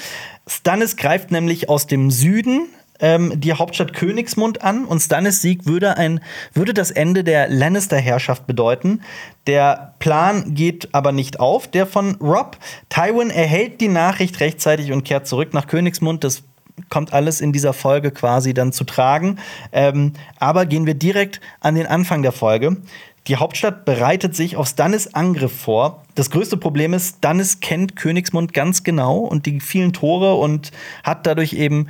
[0.48, 2.69] Stannis greift nämlich aus dem Süden
[3.00, 6.22] ähm, die Hauptstadt Königsmund an und Stannis Sieg würde, ein,
[6.54, 9.02] würde das Ende der Lannister-Herrschaft bedeuten.
[9.46, 12.58] Der Plan geht aber nicht auf, der von Rob.
[12.89, 16.24] Tywin erhält die Nachricht rechtzeitig und kehrt zurück nach Königsmund.
[16.24, 16.43] Das
[16.89, 19.38] kommt alles in dieser Folge quasi dann zu tragen.
[19.72, 22.78] Ähm, aber gehen wir direkt an den Anfang der Folge.
[23.27, 26.03] Die Hauptstadt bereitet sich auf Stannis Angriff vor.
[26.15, 30.71] Das größte Problem ist, Stannis kennt Königsmund ganz genau und die vielen Tore und
[31.03, 31.88] hat dadurch eben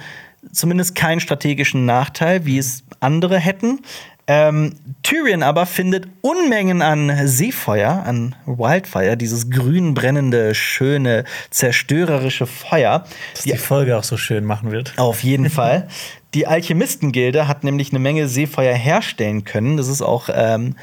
[0.52, 3.80] zumindest keinen strategischen Nachteil, wie es andere hätten.
[4.26, 13.06] Ähm, Tyrion aber findet Unmengen an Seefeuer, an Wildfire, dieses grün brennende, schöne, zerstörerische Feuer.
[13.34, 14.94] Dass die, die Folge auch so schön machen wird.
[14.98, 15.90] Auf jeden Fall.
[16.36, 19.76] Die Alchemistengilde hat nämlich eine Menge Seefeuer herstellen können.
[19.76, 20.76] Das ist auch ähm,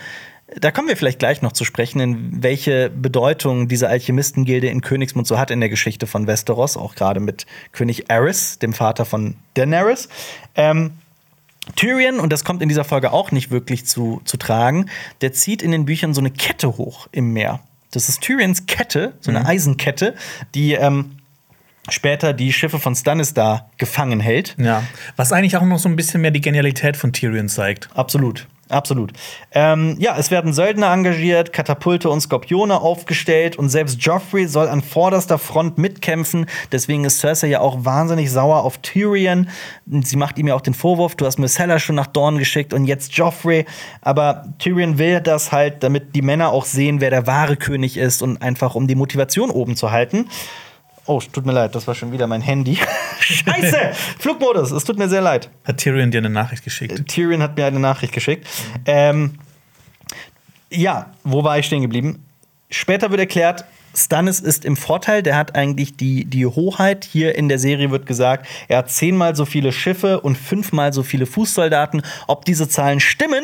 [0.58, 5.26] da kommen wir vielleicht gleich noch zu sprechen, in welche Bedeutung diese Alchemistengilde in Königsmund
[5.26, 9.36] so hat in der Geschichte von Westeros, auch gerade mit König Aerys, dem Vater von
[9.54, 10.08] Daenerys.
[10.56, 10.92] Ähm,
[11.76, 14.86] Tyrion, und das kommt in dieser Folge auch nicht wirklich zu, zu tragen,
[15.20, 17.60] der zieht in den Büchern so eine Kette hoch im Meer.
[17.92, 19.46] Das ist Tyrions Kette, so eine mhm.
[19.46, 20.14] Eisenkette,
[20.54, 21.16] die ähm,
[21.88, 24.56] später die Schiffe von Stannis da gefangen hält.
[24.58, 24.82] Ja,
[25.16, 27.88] was eigentlich auch noch so ein bisschen mehr die Genialität von Tyrion zeigt.
[27.94, 28.46] Absolut.
[28.70, 29.12] Absolut.
[29.52, 34.80] Ähm, ja, es werden Söldner engagiert, Katapulte und Skorpione aufgestellt und selbst Joffrey soll an
[34.80, 36.46] vorderster Front mitkämpfen.
[36.70, 39.48] Deswegen ist Cersei ja auch wahnsinnig sauer auf Tyrion.
[39.86, 42.84] Sie macht ihm ja auch den Vorwurf, du hast Myrcella schon nach Dorn geschickt und
[42.84, 43.66] jetzt Joffrey.
[44.02, 48.22] Aber Tyrion will das halt, damit die Männer auch sehen, wer der wahre König ist
[48.22, 50.28] und einfach um die Motivation oben zu halten.
[51.10, 52.78] Oh, tut mir leid, das war schon wieder mein Handy.
[53.18, 53.90] Scheiße!
[54.20, 55.50] Flugmodus, es tut mir sehr leid.
[55.64, 57.00] Hat Tyrion dir eine Nachricht geschickt?
[57.00, 58.46] Äh, Tyrion hat mir eine Nachricht geschickt.
[58.46, 58.82] Mhm.
[58.86, 59.38] Ähm,
[60.70, 62.24] ja, wo war ich stehen geblieben?
[62.70, 67.04] Später wird erklärt, Stannis ist im Vorteil, der hat eigentlich die, die Hoheit.
[67.10, 71.02] Hier in der Serie wird gesagt, er hat zehnmal so viele Schiffe und fünfmal so
[71.02, 72.02] viele Fußsoldaten.
[72.28, 73.42] Ob diese Zahlen stimmen,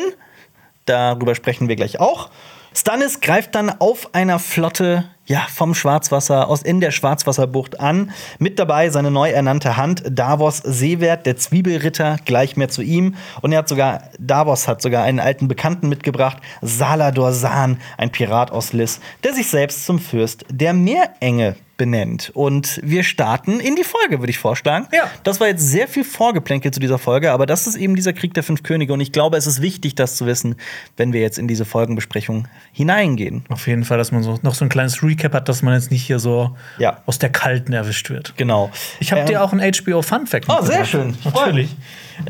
[0.85, 2.29] darüber sprechen wir gleich auch.
[2.73, 8.11] Stannis greift dann auf einer Flotte ja, vom Schwarzwasser aus in der Schwarzwasserbucht an.
[8.39, 13.15] Mit dabei seine neu ernannte Hand Davos Seewert, der Zwiebelritter, gleich mehr zu ihm.
[13.41, 18.51] Und er hat sogar, Davos hat sogar einen alten Bekannten mitgebracht, Salador San, ein Pirat
[18.51, 22.31] aus Liss, der sich selbst zum Fürst der Meerenge benennt.
[22.33, 24.87] Und wir starten in die Folge, würde ich vorschlagen.
[24.91, 25.09] Ja.
[25.23, 28.33] Das war jetzt sehr viel Vorgeplänkel zu dieser Folge, aber das ist eben dieser Krieg
[28.33, 28.93] der fünf Könige.
[28.93, 30.55] Und ich glaube, es ist wichtig, das zu wissen,
[30.97, 33.45] wenn wir jetzt in diese Folgenbesprechung hineingehen.
[33.49, 35.91] Auf jeden Fall, dass man so noch so ein kleines Recap hat, dass man jetzt
[35.91, 37.01] nicht hier so ja.
[37.05, 38.33] aus der Kalten erwischt wird.
[38.37, 38.71] Genau.
[38.99, 40.45] Ich habe ähm, dir auch ein HBO Fun Fact.
[40.47, 41.15] Oh, sehr schön.
[41.23, 41.75] Natürlich.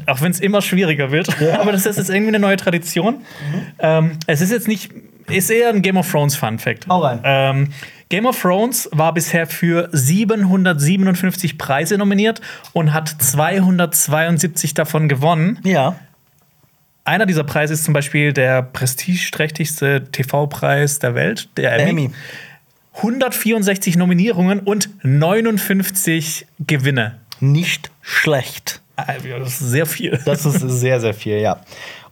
[0.06, 1.28] Auch wenn es immer schwieriger wird.
[1.40, 1.60] Ja.
[1.62, 3.16] aber das ist jetzt irgendwie eine neue Tradition.
[3.16, 3.62] Mhm.
[3.80, 4.92] Ähm, es ist jetzt nicht,
[5.30, 6.88] ist eher ein Game of Thrones Fun Fact.
[6.88, 7.20] Hau rein.
[7.24, 7.70] Ähm,
[8.10, 15.60] Game of Thrones war bisher für 757 Preise nominiert und hat 272 davon gewonnen.
[15.64, 15.96] Ja.
[17.04, 22.12] Einer dieser Preise ist zum Beispiel der prestigeträchtigste TV-Preis der Welt, der Emmy.
[22.98, 23.08] Emmy.
[23.14, 27.20] 164 Nominierungen und 59 Gewinne.
[27.40, 28.82] Nicht schlecht.
[28.96, 30.20] Das ist sehr viel.
[30.26, 31.62] Das ist sehr, sehr viel, ja.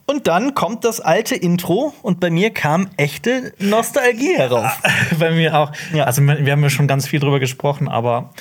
[0.06, 4.80] Und dann kommt das alte Intro und bei mir kam echte Nostalgie herauf.
[5.19, 5.71] bei mir auch.
[5.93, 6.04] Ja.
[6.04, 8.32] Also wir haben ja schon ganz viel drüber gesprochen, aber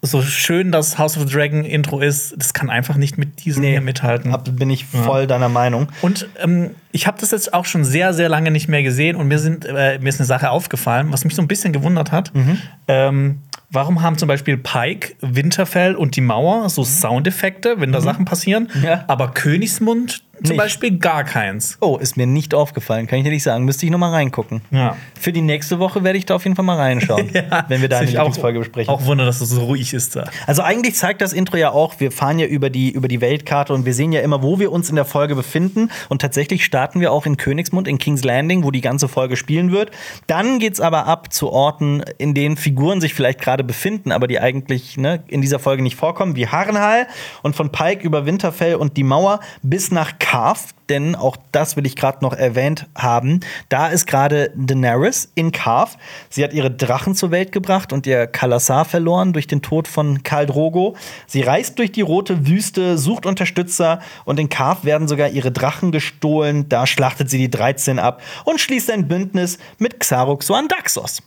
[0.00, 3.62] so schön das House of the Dragon Intro ist, das kann einfach nicht mit diesem
[3.62, 4.32] nee, hier mithalten.
[4.32, 5.26] Ab, bin ich voll ja.
[5.26, 5.88] deiner Meinung.
[6.02, 9.28] Und ähm, ich habe das jetzt auch schon sehr, sehr lange nicht mehr gesehen und
[9.28, 12.34] mir, sind, äh, mir ist eine Sache aufgefallen, was mich so ein bisschen gewundert hat.
[12.34, 12.58] Mhm.
[12.86, 18.04] Ähm, Warum haben zum Beispiel Pike, Winterfell und die Mauer so Soundeffekte, wenn da mhm.
[18.04, 19.04] Sachen passieren, ja.
[19.08, 20.56] aber Königsmund zum nicht.
[20.56, 21.76] Beispiel gar keins.
[21.80, 23.64] Oh, ist mir nicht aufgefallen, kann ich dir nicht sagen.
[23.64, 24.62] Müsste ich noch mal reingucken.
[24.70, 24.96] Ja.
[25.18, 27.88] Für die nächste Woche werde ich da auf jeden Fall mal reinschauen, ja, wenn wir
[27.88, 28.92] da eine Lieblingsfolge besprechen.
[28.92, 30.24] Auch wunder, dass es so ruhig ist da.
[30.46, 33.74] Also eigentlich zeigt das Intro ja auch, wir fahren ja über die, über die Weltkarte
[33.74, 35.90] und wir sehen ja immer, wo wir uns in der Folge befinden.
[36.08, 39.72] Und tatsächlich starten wir auch in Königsmund, in King's Landing, wo die ganze Folge spielen
[39.72, 39.90] wird.
[40.26, 44.26] Dann geht es aber ab zu Orten, in denen Figuren sich vielleicht gerade befinden, aber
[44.26, 47.06] die eigentlich ne, in dieser Folge nicht vorkommen, wie Harrenhal
[47.42, 51.86] und von Pike über Winterfell und die Mauer bis nach Carf, denn auch das will
[51.86, 53.40] ich gerade noch erwähnt haben.
[53.70, 55.96] Da ist gerade Daenerys in Carf.
[56.28, 60.22] Sie hat ihre Drachen zur Welt gebracht und ihr Kalasar verloren durch den Tod von
[60.24, 60.96] Khal Drogo.
[61.26, 65.92] Sie reist durch die rote Wüste, sucht Unterstützer und in Carf werden sogar ihre Drachen
[65.92, 66.68] gestohlen.
[66.68, 71.22] Da schlachtet sie die 13 ab und schließt ein Bündnis mit Xarux Daxos.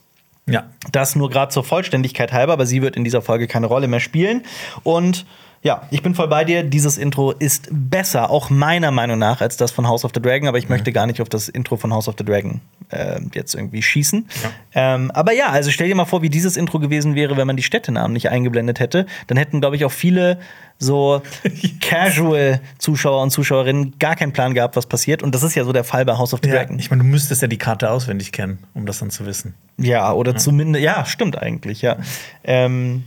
[0.46, 0.70] Ja.
[0.92, 4.00] Das nur gerade zur Vollständigkeit halber, aber sie wird in dieser Folge keine Rolle mehr
[4.00, 4.42] spielen.
[4.84, 5.26] Und
[5.64, 6.64] ja, ich bin voll bei dir.
[6.64, 10.48] Dieses Intro ist besser, auch meiner Meinung nach, als das von House of the Dragon.
[10.48, 10.70] Aber ich mhm.
[10.72, 14.28] möchte gar nicht auf das Intro von House of the Dragon äh, jetzt irgendwie schießen.
[14.42, 14.94] Ja.
[14.94, 17.56] Ähm, aber ja, also stell dir mal vor, wie dieses Intro gewesen wäre, wenn man
[17.56, 19.06] die Städtenamen nicht eingeblendet hätte.
[19.28, 20.40] Dann hätten, glaube ich, auch viele
[20.78, 21.22] so
[21.80, 25.22] Casual-Zuschauer und Zuschauerinnen gar keinen Plan gehabt, was passiert.
[25.22, 26.76] Und das ist ja so der Fall bei House of the ja, Dragon.
[26.80, 29.54] Ich meine, du müsstest ja die Karte auswendig kennen, um das dann zu wissen.
[29.78, 30.38] Ja, oder ja.
[30.38, 31.98] zumindest, ja, stimmt eigentlich, ja.
[32.42, 33.04] Ähm,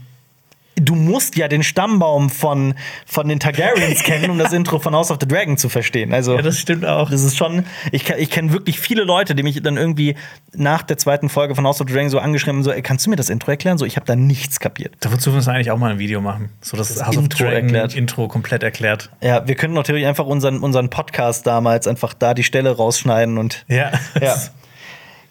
[0.80, 2.74] du musst ja den Stammbaum von,
[3.06, 6.12] von den Targaryens kennen, um das Intro von House of the Dragon zu verstehen.
[6.12, 7.10] Also, Ja, das stimmt auch.
[7.10, 10.16] das ist schon, ich, ich kenne wirklich viele Leute, die mich dann irgendwie
[10.54, 13.06] nach der zweiten Folge von House of the Dragon so angeschrieben haben, so, ey, kannst
[13.06, 13.78] du mir das Intro erklären?
[13.78, 14.94] So, ich habe da nichts kapiert.
[15.00, 16.50] Dazu müssen wir eigentlich auch mal ein Video machen.
[16.60, 17.94] So das, Das House of Intro Dragon erklärt.
[17.94, 19.10] Intro komplett erklärt.
[19.22, 23.64] Ja, wir können natürlich einfach unseren, unseren Podcast damals einfach da die Stelle rausschneiden und
[23.68, 23.92] Ja.
[24.20, 24.36] Ja.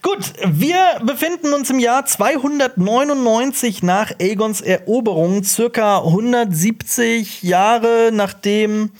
[0.05, 8.91] Gut, wir befinden uns im Jahr 299 nach Aegons Eroberung, circa 170 Jahre nachdem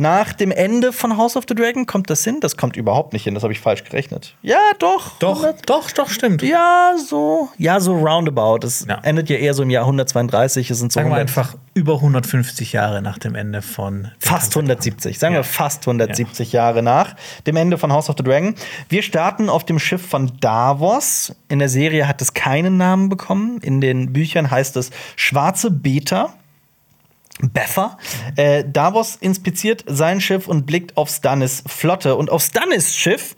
[0.00, 1.86] nach dem Ende von House of the Dragon.
[1.86, 2.38] Kommt das hin?
[2.40, 4.34] Das kommt überhaupt nicht hin, das habe ich falsch gerechnet.
[4.42, 5.18] Ja, doch.
[5.18, 6.42] Doch, 100 doch, doch, stimmt.
[6.42, 7.50] Ja, so.
[7.58, 8.66] Ja, so roundabout.
[8.66, 8.98] Es Ja.
[9.02, 10.70] endet ja eher so im Jahr 132.
[10.70, 14.54] Es sind so Sagen wir 100 einfach über 150 Jahre nach dem Ende von Fast
[14.54, 14.56] Kampf.
[14.56, 15.40] 170, sagen Ja.
[15.40, 17.14] wir fast 170 Jahre nach
[17.46, 18.54] dem Ende von House of the Dragon.
[18.88, 21.34] Wir starten auf dem Schiff von Davos.
[21.48, 23.58] In der Serie hat es keinen Namen bekommen.
[23.60, 26.32] In den Büchern heißt es Schwarze Beta.
[27.52, 27.98] Beffer.
[28.36, 33.36] Äh, Davos inspiziert sein Schiff und blickt auf Stannis Flotte und auf Stannis Schiff,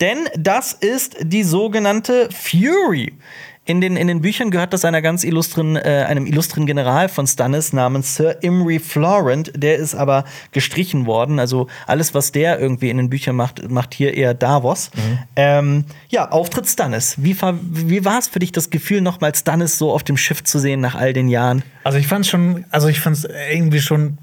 [0.00, 3.16] denn das ist die sogenannte Fury.
[3.64, 7.28] In den, in den Büchern gehört das einer ganz illustren, äh, einem illustren General von
[7.28, 9.52] Stannis namens Sir Imry Florent.
[9.54, 11.38] Der ist aber gestrichen worden.
[11.38, 14.90] Also alles, was der irgendwie in den Büchern macht, macht hier eher Davos.
[15.36, 17.14] Ähm, ja, Auftritt Stannis.
[17.18, 20.58] Wie, wie war es für dich, das Gefühl, nochmal Stannis so auf dem Schiff zu
[20.58, 21.62] sehen nach all den Jahren?
[21.84, 24.18] Also ich fand schon, also ich fand es irgendwie schon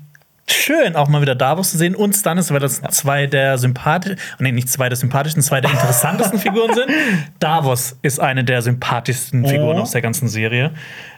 [0.51, 4.51] schön, auch mal wieder Davos zu sehen und Stannis, weil das zwei der sympathischen, nee,
[4.51, 6.88] nicht zwei der sympathischsten, zwei der interessantesten Figuren sind.
[7.39, 9.81] Davos ist eine der sympathischsten Figuren Oh.
[9.81, 10.71] aus der ganzen Serie.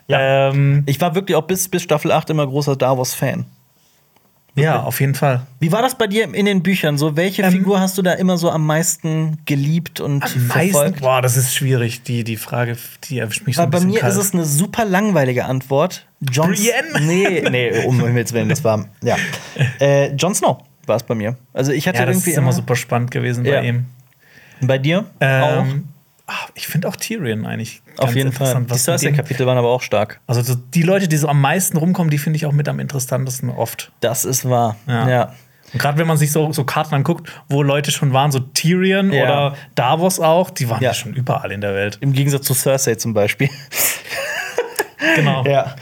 [0.07, 0.49] Ja.
[0.49, 3.45] Ähm, Ich war wirklich auch bis, bis Staffel 8 immer großer Davos-Fan.
[4.55, 5.41] Ja, auf jeden Fall.
[5.59, 6.97] Wie war das bei dir in den Büchern?
[6.97, 11.01] So, welche Figur hast du da immer so am meisten geliebt und Meistens, verfolgt?
[11.01, 12.03] boah, das ist schwierig.
[12.03, 14.13] Die, die Frage, die erwischt mich so Aber ein bei mir kalt.
[14.13, 16.05] ist es eine super langweilige Antwort.
[16.19, 16.99] Jon Brienne?
[17.01, 18.85] Nee, nee, um Himmels Willen, das war.
[19.03, 19.15] Ja.
[19.79, 21.37] Äh, Jon Snow war es bei mir.
[21.53, 23.61] Also ich hatte ja, das irgendwie ist immer super spannend gewesen Ja.
[23.61, 23.85] bei ihm.
[24.61, 25.05] Bei dir?
[25.19, 26.00] Ähm, ach,
[26.55, 27.81] ich finde auch Tyrion eigentlich?
[27.97, 28.47] Auf jeden Fall.
[28.55, 30.19] interessant, Die Cersei-Kapitel waren aber auch stark.
[30.27, 32.79] Also so die Leute, die so am meisten rumkommen, die finde ich auch mit am
[32.79, 33.91] interessantesten oft.
[33.99, 34.77] Das ist wahr.
[34.87, 35.09] Ja.
[35.09, 35.33] ja.
[35.73, 39.11] Und gerade wenn man sich so, so Karten anguckt, wo Leute schon waren, so Tyrion
[39.13, 39.23] Ja.
[39.23, 40.89] oder Davos auch, die waren ja.
[40.89, 40.93] Ja.
[40.93, 41.97] schon überall in der Welt.
[42.01, 43.49] Im Gegensatz zu Cersei zum Beispiel.
[45.15, 45.43] Genau.
[45.45, 45.75] ja.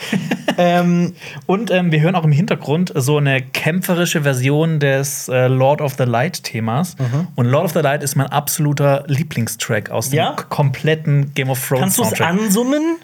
[0.58, 1.14] ähm,
[1.46, 5.96] Und ähm, wir hören auch im Hintergrund so eine kämpferische Version des äh, Lord of
[5.98, 6.96] the Light-Themas.
[7.36, 10.36] Und Lord of the Light ist mein absoluter Lieblingstrack aus dem Ja?
[10.50, 12.98] kompletten Game of Thrones kannst du es ansummen?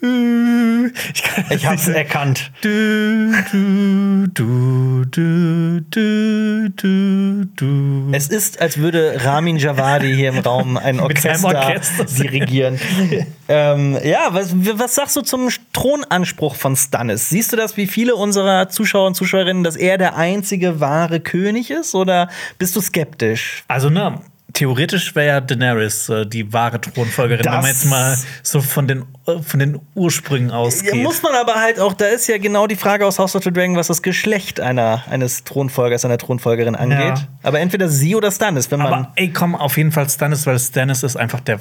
[0.00, 2.52] Ich, Ich hab's erkannt.
[2.60, 8.08] Du, du, du, du, du, du, du.
[8.12, 12.78] Es ist, als würde Ramin Javadi hier im Raum ein Orchester, Orchester dirigieren.
[13.48, 17.28] ähm, ja, was, was sagst du zum Thronanspruch von Stannis?
[17.30, 21.70] Siehst du das wie viele unserer Zuschauer und Zuschauerinnen, dass er der einzige wahre König
[21.72, 21.96] ist?
[21.96, 23.64] Oder bist du skeptisch?
[23.66, 24.20] Also, ne,
[24.54, 28.88] theoretisch wäre ja Daenerys äh, die wahre Thronfolgerin, wenn man Das- jetzt mal so von
[28.88, 30.94] den, äh, von den Ursprüngen Ja, ausgeht.
[30.96, 33.52] muss man aber halt auch, da ist ja genau die Frage aus House of the
[33.52, 36.98] Dragon, was das Geschlecht einer, eines Thronfolgers, einer Thronfolgerin angeht.
[36.98, 37.28] Ja.
[37.42, 38.92] Aber entweder sie oder Stannis, wenn man.
[38.92, 41.60] Aber ey, komm, auf jeden Fall Stannis, weil Stannis ist einfach der,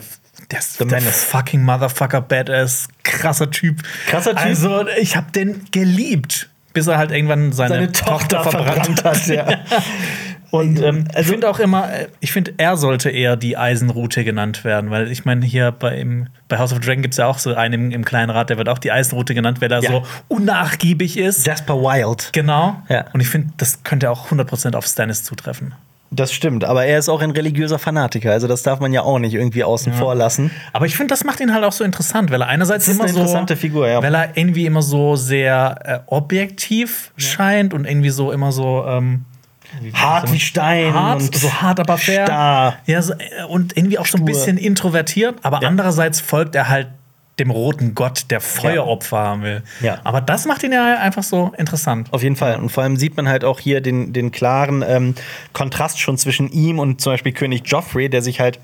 [0.49, 3.83] der, The der fucking Motherfucker, Badass, krasser Typ.
[4.07, 4.45] Krasser Typ.
[4.45, 9.45] Also, ich hab den geliebt, bis er halt irgendwann seine, seine Tochter verbrannt hat, ja.
[10.49, 14.63] Und ähm, ich finde auch immer, äh, ich finde, er sollte eher die Eisenroute genannt
[14.63, 17.37] werden, weil ich meine, hier bei, im, bei House of Dragon gibt es ja auch
[17.37, 19.91] so einen im, im kleinen Rat, der wird auch die Eisenroute genannt, weil er Ja.
[19.91, 21.45] so unnachgiebig ist.
[21.45, 22.29] Jasper Wild.
[22.31, 22.81] Genau.
[22.89, 23.05] Ja.
[23.13, 25.73] Und ich finde, das könnte auch 100% auf Stannis zutreffen.
[26.09, 29.19] Das stimmt, aber er ist auch ein religiöser Fanatiker, also das darf man ja auch
[29.19, 30.51] nicht irgendwie außen vor lassen.
[30.71, 32.99] Aber ich finde, das macht ihn halt auch so interessant, weil er einerseits Das ist
[33.01, 34.01] immer eine interessante so, Figur, ja.
[34.01, 39.25] weil er irgendwie immer so sehr äh, objektiv scheint und irgendwie so immer so ähm,
[39.93, 42.25] Hart wie Stein hart, und so hart, aber fair.
[42.25, 42.77] starr.
[42.85, 44.27] Ja, so, äh, und irgendwie auch so ein Stur.
[44.27, 45.67] bisschen introvertiert, aber Ja.
[45.67, 46.87] andererseits folgt er halt
[47.39, 49.61] dem roten Gott, der Feueropfer haben will.
[49.81, 49.99] Ja.
[50.03, 52.07] Aber das macht ihn ja einfach so interessant.
[52.11, 52.55] Auf jeden Fall.
[52.57, 55.13] Und vor allem sieht man halt auch hier den, den klaren ähm,
[55.53, 58.59] Kontrast schon zwischen ihm und zum Beispiel König Joffrey, der sich halt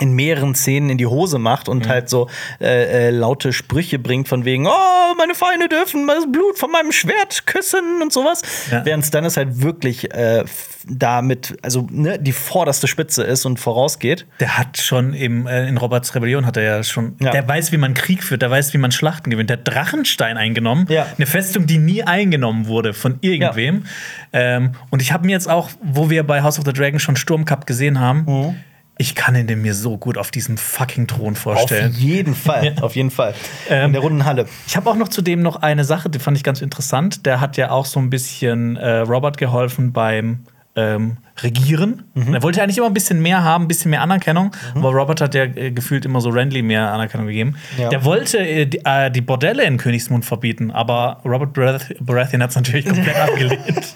[0.00, 2.28] in mehreren Szenen in die Hose macht und halt so
[2.60, 6.92] äh, äh, laute Sprüche bringt von wegen, oh, meine Feinde dürfen das Blut von meinem
[6.92, 8.42] Schwert küssen und sowas.
[8.70, 8.84] Ja.
[8.84, 10.44] Während Stannis halt wirklich äh,
[10.86, 14.26] damit, also ne, die vorderste Spitze ist und vorausgeht.
[14.40, 17.30] Der hat schon im, äh, in Roberts Rebellion hat er ja schon, Ja.
[17.30, 19.50] der weiß, wie man Krieg führt, der weiß, wie man Schlachten gewinnt.
[19.50, 21.06] Der hat Drachenstein eingenommen, Ja.
[21.16, 23.84] eine Festung, die nie eingenommen wurde von irgendwem.
[24.32, 27.16] Ähm, und ich habe mir jetzt auch, wo wir bei House of the Dragon schon
[27.16, 28.54] Sturmcup gesehen haben, Mhm.
[29.00, 31.92] Ich kann ihn mir so gut auf diesem fucking Thron vorstellen.
[31.92, 33.32] Auf jeden Fall, auf jeden Fall.
[33.70, 34.46] Ähm, In der runden Halle.
[34.66, 37.24] Ich habe auch noch zudem noch eine Sache, die fand ich ganz interessant.
[37.24, 40.40] Der hat ja auch so ein bisschen äh, Robert geholfen beim
[40.74, 42.04] ähm, Regieren.
[42.14, 42.34] Mhm.
[42.34, 44.50] Er wollte eigentlich immer ein bisschen mehr haben, ein bisschen mehr Anerkennung.
[44.74, 47.56] Aber Robert hat ja äh, gefühlt immer so Randley mehr Anerkennung gegeben.
[47.78, 47.88] Ja.
[47.90, 52.50] Der wollte äh, die, äh, die Bordelle in Königsmund verbieten, aber Robert Barath- Baratheon hat
[52.50, 53.94] es natürlich komplett abgelehnt.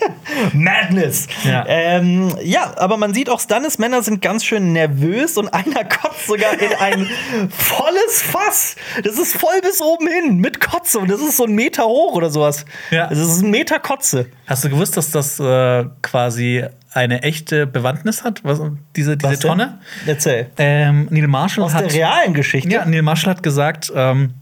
[0.53, 1.27] Madness.
[1.45, 1.65] Ja.
[1.67, 6.27] Ähm, ja, aber man sieht auch, Stannis Männer sind ganz schön nervös und einer kotzt
[6.27, 7.07] sogar in ein
[7.51, 8.77] volles Fass.
[9.03, 12.15] Das ist voll bis oben hin mit Kotze und das ist so ein Meter hoch
[12.15, 12.65] oder sowas.
[12.91, 13.09] Ja.
[13.09, 14.27] Das ist ein Meter Kotze.
[14.47, 18.61] Hast du gewusst, dass das äh, quasi eine echte Bewandtnis hat, was,
[18.97, 19.41] diese, diese Was?
[19.41, 19.79] Tonne?
[20.07, 20.49] Erzähl.
[20.59, 22.71] Ähm, Neil Marshall Aus hat der realen Geschichte.
[22.71, 24.35] Ja, Neil Marshall hat gesagt, ähm,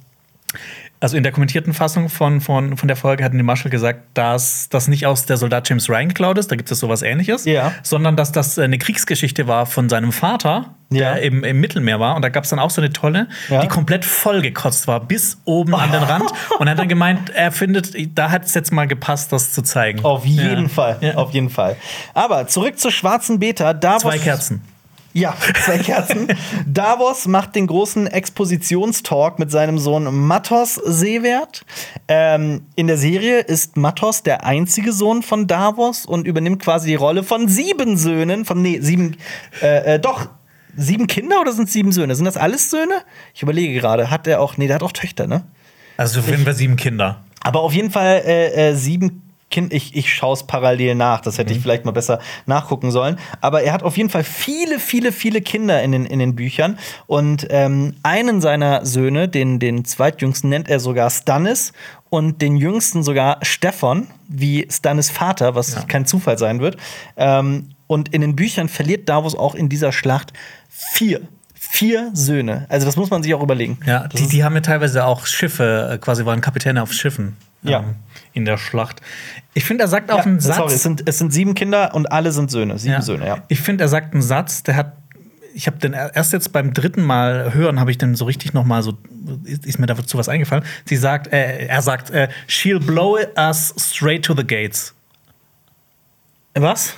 [1.00, 4.68] also in der kommentierten Fassung von, von, von der Folge hat Neil Marshall gesagt, dass
[4.68, 7.72] das nicht aus der Soldat James Ryan geklaut ist, da gibt es sowas ähnliches, Ja.
[7.82, 11.14] sondern dass das eine Kriegsgeschichte war von seinem Vater, Ja.
[11.14, 12.16] der im, im Mittelmeer war.
[12.16, 13.62] Und da gab es dann auch so eine Tonne, Ja.
[13.62, 16.30] die komplett vollgekotzt war, bis oben an den Rand.
[16.58, 19.62] Und er hat dann gemeint, er findet, da hat es jetzt mal gepasst, das zu
[19.62, 20.04] zeigen.
[20.04, 20.68] Auf jeden.
[20.68, 21.76] Fall, auf jeden Fall.
[22.12, 23.72] Aber zurück zur schwarzen Beta.
[23.72, 24.60] Davos, Zwei Kerzen.
[25.12, 26.28] Ja, zwei Kerzen.
[26.66, 31.64] Davos macht den großen Expositionstalk mit seinem Sohn Matos Seewert.
[32.06, 36.94] Ähm, in der Serie ist Matos der einzige Sohn von Davos und übernimmt quasi die
[36.94, 39.16] Rolle von sieben Söhnen, von nee, sieben,
[39.62, 40.28] äh, äh, doch.
[40.76, 42.14] Sieben Kinder oder sind es sieben Söhne?
[42.14, 43.02] Sind das alles Söhne?
[43.34, 44.08] Ich überlege gerade.
[44.08, 45.42] Hat er auch, nee, der hat auch Töchter, ne?
[45.96, 47.24] Also finden wir sieben Kinder.
[47.42, 49.74] Aber auf jeden Fall äh, äh, sieben Kinder.
[49.74, 51.20] Ich, ich schaue es parallel nach.
[51.20, 53.18] Das hätte ich vielleicht mal besser nachgucken sollen.
[53.40, 56.78] Aber er hat auf jeden Fall viele, viele, viele Kinder in den, in den Büchern.
[57.06, 61.72] Und ähm, einen seiner Söhne, den, den zweitjüngsten, nennt er sogar Stannis.
[62.08, 65.82] Und den jüngsten sogar Stefan, wie Stannis Vater, was Ja.
[65.82, 66.76] kein Zufall sein wird.
[67.16, 70.32] Ähm, und in den Büchern verliert Davos auch in dieser Schlacht
[70.68, 71.20] vier.
[71.54, 72.66] Vier Söhne.
[72.68, 73.78] Also, das muss man sich auch überlegen.
[73.86, 77.80] Ja, die, die haben ja teilweise auch Schiffe, äh, quasi waren Kapitäne auf Schiffen Ja.
[77.80, 77.96] ähm,
[78.32, 79.00] in der Schlacht.
[79.54, 80.56] Ich finde, er sagt auch ja, einen Satz.
[80.56, 82.78] Sorry, es sind, es sind sieben Kinder und alle sind Söhne.
[82.78, 83.02] Sieben ja.
[83.02, 83.42] Söhne, ja.
[83.48, 84.92] Ich finde, er sagt einen Satz, der hat.
[85.52, 88.64] Ich habe den erst jetzt beim dritten Mal hören, habe ich den so richtig noch
[88.64, 88.96] mal so
[89.44, 90.64] ist, ist mir dazu was eingefallen.
[90.84, 94.94] Sie sagt, äh, er sagt, äh, she'll blow us straight to the gates.
[96.54, 96.94] Was?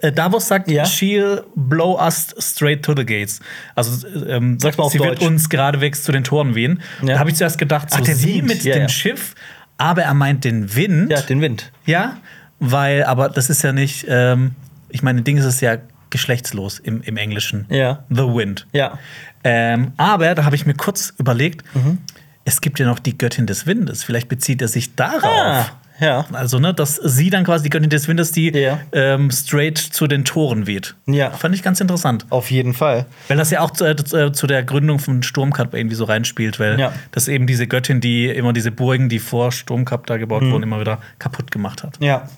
[0.00, 0.84] Äh, Davos sagt, Ja.
[0.84, 3.40] she'll blow us straight to the gates.
[3.74, 5.26] Also ähm, Sag's mal auf sie wird Deutsch.
[5.26, 6.80] uns geradewegs zu den Toren wehen.
[7.02, 7.14] Ja.
[7.14, 8.48] Da habe ich zuerst gedacht, so Ach, sie Wind.
[8.48, 8.88] mit Ja, dem.
[8.88, 9.34] Schiff,
[9.78, 11.10] aber er meint den Wind.
[11.10, 11.72] Ja, den Wind.
[11.84, 12.16] Ja,
[12.58, 14.54] weil, aber das ist ja nicht, ähm,
[14.88, 15.76] ich meine, Ding ist es ja
[16.10, 17.66] geschlechtslos im, im Englischen.
[17.68, 18.04] Ja.
[18.08, 18.66] The Wind.
[18.72, 18.98] Ja.
[19.44, 21.98] Ähm, aber da habe ich mir kurz überlegt, Mhm.
[22.44, 24.04] es gibt ja noch die Göttin des Windes.
[24.04, 25.24] Vielleicht bezieht er sich darauf.
[25.24, 25.66] Ah,
[26.00, 26.26] ja.
[26.32, 28.78] Also, ne, dass sie dann quasi die Göttin des Windes, die Ja.
[28.92, 30.94] ähm, straight zu den Toren weht.
[31.06, 31.30] Ja.
[31.30, 32.26] Fand ich ganz interessant.
[32.30, 33.06] Auf jeden Fall.
[33.28, 36.58] Weil das ja auch zu, äh, zu- zu der Gründung von Sturmcup irgendwie so reinspielt,
[36.60, 36.92] weil Ja.
[37.12, 40.52] das eben diese Göttin, die immer diese Burgen, die vor Sturmcup da gebaut Mhm.
[40.52, 41.96] wurden, immer wieder kaputt gemacht hat.
[42.00, 42.28] Ja.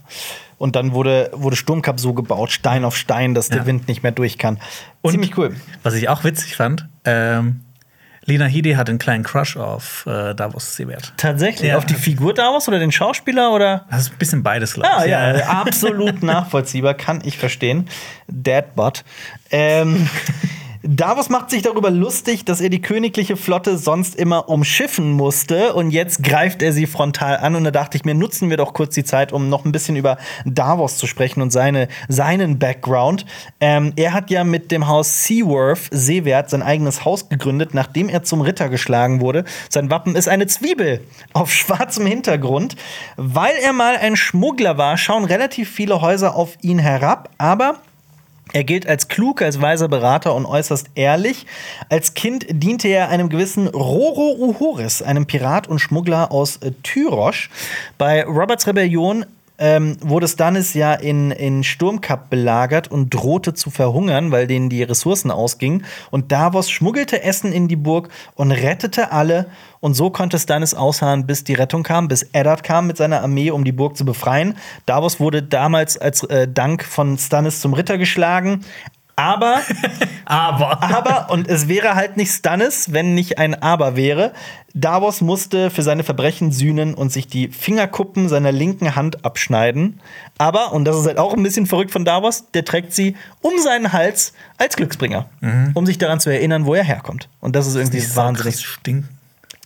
[0.58, 3.66] Und dann wurde, wurde Sturmcup so gebaut, Stein auf Stein, dass der Ja.
[3.66, 4.58] Wind nicht mehr durch kann.
[5.02, 5.54] Und Ziemlich cool.
[5.84, 7.60] Was ich auch witzig fand, ähm,
[8.28, 11.12] Lena Headey hat einen kleinen Crush auf äh, Davos Seewert.
[11.16, 11.70] Tatsächlich.
[11.70, 11.78] Ja.
[11.78, 13.86] Auf die Figur Davos oder den Schauspieler oder?
[13.90, 15.10] Das ist ein bisschen beides, glaube Ah, ich.
[15.10, 17.88] ja, absolut nachvollziehbar, kann ich verstehen.
[18.28, 19.04] Deadbot.
[19.50, 20.08] Ähm,
[20.90, 25.90] Davos macht sich darüber lustig, dass er die königliche Flotte sonst immer umschiffen musste und
[25.90, 28.94] jetzt greift er sie frontal an und da dachte ich mir, nutzen wir doch kurz
[28.94, 33.26] die Zeit, um noch ein bisschen über Davos zu sprechen und seine, seinen Background.
[33.60, 38.22] Ähm, er hat ja mit dem Haus Seaworth Seewert sein eigenes Haus gegründet, nachdem er
[38.22, 39.44] zum Ritter geschlagen wurde.
[39.68, 41.02] Sein Wappen ist eine Zwiebel
[41.34, 42.76] auf schwarzem Hintergrund.
[43.18, 47.74] Weil er mal ein Schmuggler war, schauen relativ viele Häuser auf ihn herab, aber
[48.52, 51.46] er gilt als klug, als weiser Berater und äußerst ehrlich.
[51.88, 57.50] Als Kind diente er einem gewissen Roro Uhoris, einem Pirat und Schmuggler aus äh, Tyrosch.
[57.98, 59.26] Bei Roberts Rebellion
[59.58, 64.82] ähm, wurde Stannis ja in, in Sturmkap belagert und drohte zu verhungern, weil denen die
[64.82, 65.84] Ressourcen ausgingen.
[66.10, 69.46] Und Davos schmuggelte Essen in die Burg und rettete alle.
[69.80, 73.50] Und so konnte Stannis ausharren, bis die Rettung kam, bis Eddard kam mit seiner Armee,
[73.50, 74.56] um die Burg zu befreien.
[74.86, 78.64] Davos wurde damals als äh, Dank von Stannis zum Ritter geschlagen.
[79.18, 79.60] Aber,
[80.26, 80.82] Aber.
[80.82, 84.32] aber, und es wäre halt nicht Stannis, wenn nicht ein Aber wäre.
[84.74, 90.00] Davos musste für seine Verbrechen sühnen und sich die Fingerkuppen seiner linken Hand abschneiden.
[90.38, 93.58] Aber, und das ist halt auch ein bisschen verrückt von Davos, der trägt sie um
[93.58, 95.26] seinen Hals als Glücksbringer,
[95.74, 97.28] um sich daran zu erinnern, wo er herkommt.
[97.40, 98.66] Und das ist irgendwie Die wahnsinnig wahnsinnig.
[98.66, 99.08] stinken.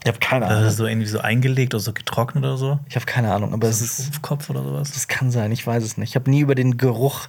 [0.04, 0.68] Ich habe keine Das Ahnung.
[0.68, 2.78] ist so irgendwie so eingelegt oder so getrocknet oder so.
[2.88, 4.90] Ich habe keine Ahnung, aber es ist, Kopf oder sowas.
[4.92, 6.10] das kann sein, ich weiß es nicht.
[6.10, 7.28] Ich habe nie über den Geruch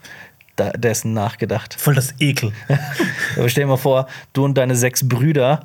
[0.57, 1.73] dessen nachgedacht.
[1.73, 2.51] Voll das Ekel.
[3.37, 5.61] Aber stell dir mal vor, du und deine sechs Brüder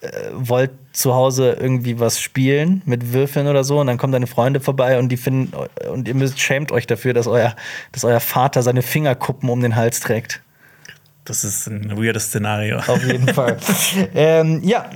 [0.00, 4.26] äh, wollt zu Hause irgendwie was spielen mit Würfeln oder so und dann kommen deine
[4.26, 5.52] Freunde vorbei und die finden
[5.90, 7.56] und ihr müsst schämt euch dafür, dass euer,
[7.92, 10.40] dass euer Vater seine Fingerkuppen um den Hals trägt.
[11.28, 12.78] Das ist ein weirdes Szenario.
[12.78, 13.58] Auf jeden Fall.
[14.14, 14.88] ähm, ja,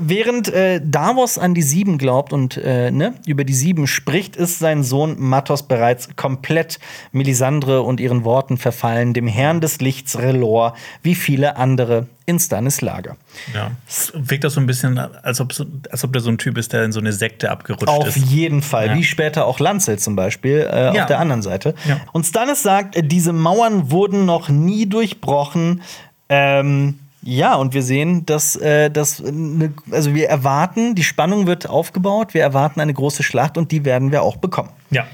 [0.00, 4.58] während äh, Davos an die Sieben glaubt und äh, ne, über die Sieben spricht, ist
[4.58, 6.80] sein Sohn Matos bereits komplett
[7.12, 12.80] Melisandre und ihren Worten verfallen, dem Herrn des Lichts Relor, wie viele andere in Stannis
[12.82, 13.16] Lager.
[13.54, 13.70] Ja.
[13.88, 15.52] Es wirkt das so ein bisschen, als ob,
[15.90, 18.16] als ob der so ein Typ ist, der in so eine Sekte abgerutscht Auf ist.
[18.30, 18.94] jeden Fall, Ja.
[18.94, 21.00] wie später auch Lancel zum Beispiel äh, Ja.
[21.02, 21.74] auf der anderen Seite.
[21.88, 22.00] Ja.
[22.12, 25.80] Und Stannis sagt, äh, diese Mauern wurden noch nie durchbrochen.
[26.28, 31.68] Ähm, ja, und wir sehen, dass, äh, dass ne, also wir erwarten, die Spannung wird
[31.68, 34.70] aufgebaut, wir erwarten eine große Schlacht und die werden wir auch bekommen.
[34.90, 35.06] Ja.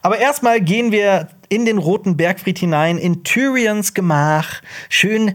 [0.00, 4.62] Aber erstmal gehen wir in den Roten Bergfried hinein, in Tyrions Gemach.
[4.88, 5.34] Schön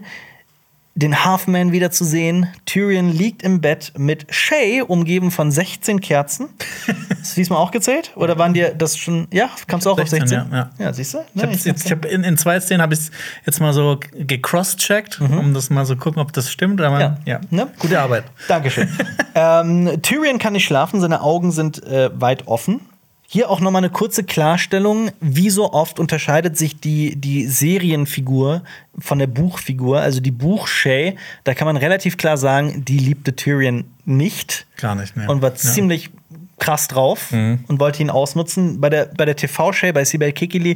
[0.98, 2.48] den Halfman wieder zu sehen.
[2.66, 6.50] Tyrion liegt im Bett mit Shay, umgeben von 16 Kerzen.
[7.22, 8.12] Ist diesmal auch gezählt?
[8.16, 9.28] Oder waren dir das schon.
[9.32, 10.52] Ja, kamst du auch auf 16, 16?
[10.52, 10.93] ja, ja.
[10.93, 11.20] siehst du?
[11.36, 13.00] Ich habe jetzt, ich hab in, in zwei Szenen habe ich
[13.45, 16.82] jetzt mal so gecross-checkt, um das mal so gucken, ob das stimmt.
[16.82, 17.02] Aber Mhm.
[17.02, 17.18] Ja.
[17.26, 17.68] ja, Ne?
[17.78, 18.24] gute Arbeit.
[18.48, 18.89] Dankeschön.
[19.36, 22.82] ähm, Tyrion kann nicht schlafen, seine Augen sind äh, weit offen.
[23.30, 25.11] Hier auch noch mal eine kurze Klarstellung.
[25.19, 28.63] Wie so oft unterscheidet sich die, die Serienfigur
[28.97, 29.99] von der Buchfigur.
[29.99, 35.17] Also die Buch-Shay, da kann man relativ klar sagen, die liebte Tyrion nicht Gar nicht
[35.17, 35.30] mehr.
[35.30, 35.55] und war Ja.
[35.55, 36.09] ziemlich
[36.60, 38.82] krass drauf und wollte ihn ausnutzen.
[38.82, 40.72] Bei der, bei der TV-Shay, bei Sibel Kikili,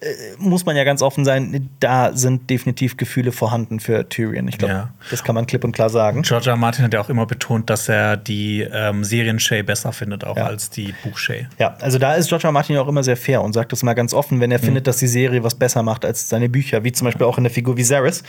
[0.00, 0.06] äh,
[0.38, 4.48] muss man ja ganz offen sein, da sind definitiv Gefühle vorhanden für Tyrion.
[4.48, 4.90] Ich glaube, Ja.
[5.10, 6.22] das kann man klipp und klar sagen.
[6.22, 6.56] George R.
[6.56, 10.46] Martin hat ja auch immer betont, dass er die ähm, Serien-Shay besser findet, auch Ja.
[10.46, 11.46] als die Buch-Shay.
[11.60, 12.48] Ja, also da ist George R.
[12.48, 12.52] R.
[12.52, 14.96] Martin auch immer sehr fair und sagt das mal ganz offen, wenn er findet, dass
[14.96, 17.76] die Serie was besser macht als seine Bücher, wie zum Beispiel auch in der Figur
[17.76, 18.24] Viserys.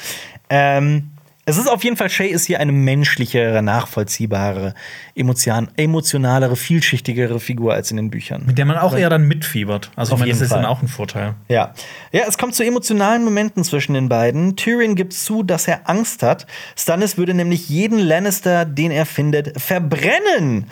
[0.52, 1.10] Ähm,
[1.46, 4.74] es ist auf jeden Fall, Shay ist hier eine menschlichere, nachvollziehbare,
[5.16, 8.44] emotion emotionalere, vielschichtigere Figur als in den Büchern.
[8.46, 9.92] Mit der man auch eher dann mitfiebert.
[9.96, 10.70] Also, Auf ich meine, das ist dann Fall.
[10.72, 11.34] auch ein Vorteil.
[11.48, 11.74] Ja.
[12.12, 14.56] ja, es kommt zu emotionalen Momenten zwischen den beiden.
[14.56, 16.46] Tyrion gibt zu, dass er Angst hat.
[16.78, 20.68] Stannis würde nämlich jeden Lannister, den er findet, verbrennen.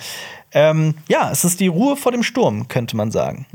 [0.51, 3.45] Ähm, ja, es ist die Ruhe vor dem Sturm, könnte man sagen.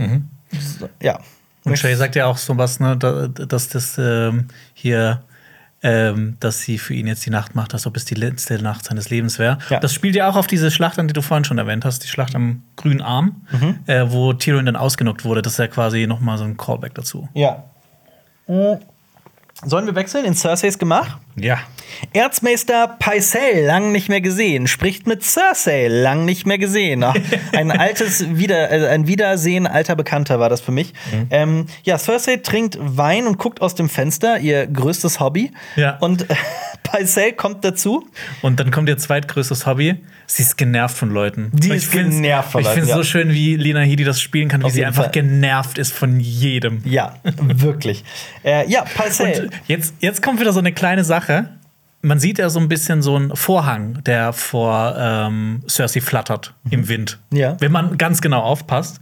[0.78, 1.18] So, ja.
[1.64, 5.22] Und Shay sagt ja auch so was, ne, da- dass das ähm, hier,
[5.84, 8.86] ähm, dass sie für ihn jetzt die Nacht macht, als ob es die letzte Nacht
[8.86, 9.58] seines Lebens wäre.
[9.70, 9.78] Ja.
[9.80, 12.08] Das spielt ja auch auf diese Schlacht an, die du vorhin schon erwähnt hast, die
[12.08, 13.78] Schlacht am grünen Arm, Mhm.
[13.86, 15.42] äh, wo Tyrion dann ausgenockt wurde.
[15.42, 17.28] Das ist ja quasi noch mal so ein Callback dazu.
[17.34, 17.64] Ja.
[19.62, 21.18] Sollen wir wechseln in Cerseis Gemach?
[21.36, 21.58] Ja.
[22.12, 27.04] Erzmeister Pycelle, lang nicht mehr gesehen, spricht mit Cersei, lang nicht mehr gesehen.
[27.04, 27.14] Ach,
[27.52, 30.92] ein altes Wieder äh, ein Wiedersehen alter Bekannter war das für mich.
[31.12, 31.26] Mhm.
[31.30, 35.52] Ähm, ja, Cersei trinkt Wein und guckt aus dem Fenster, ihr größtes Hobby.
[35.76, 35.98] Ja.
[35.98, 36.34] Und äh,
[36.82, 38.06] Pycelle kommt dazu.
[38.42, 39.96] Und dann kommt ihr zweitgrößtes Hobby.
[40.26, 41.50] Sie ist genervt von Leuten.
[41.52, 42.96] Die Ich ist genervt von Ich Leuten, finde es ja.
[42.96, 45.12] so schön, wie Lena Headey das spielen kann, wie Auf sie einfach Fall.
[45.12, 46.80] genervt ist von jedem.
[46.84, 48.04] Ja, wirklich.
[48.44, 48.84] Äh, ja.
[49.18, 51.50] Und jetzt, jetzt kommt wieder so eine kleine Sache.
[52.02, 56.88] Man sieht ja so ein bisschen so einen Vorhang, der vor ähm, Cersei flattert im
[56.88, 57.18] Wind.
[57.32, 57.56] Ja.
[57.60, 59.00] Wenn man ganz genau aufpasst.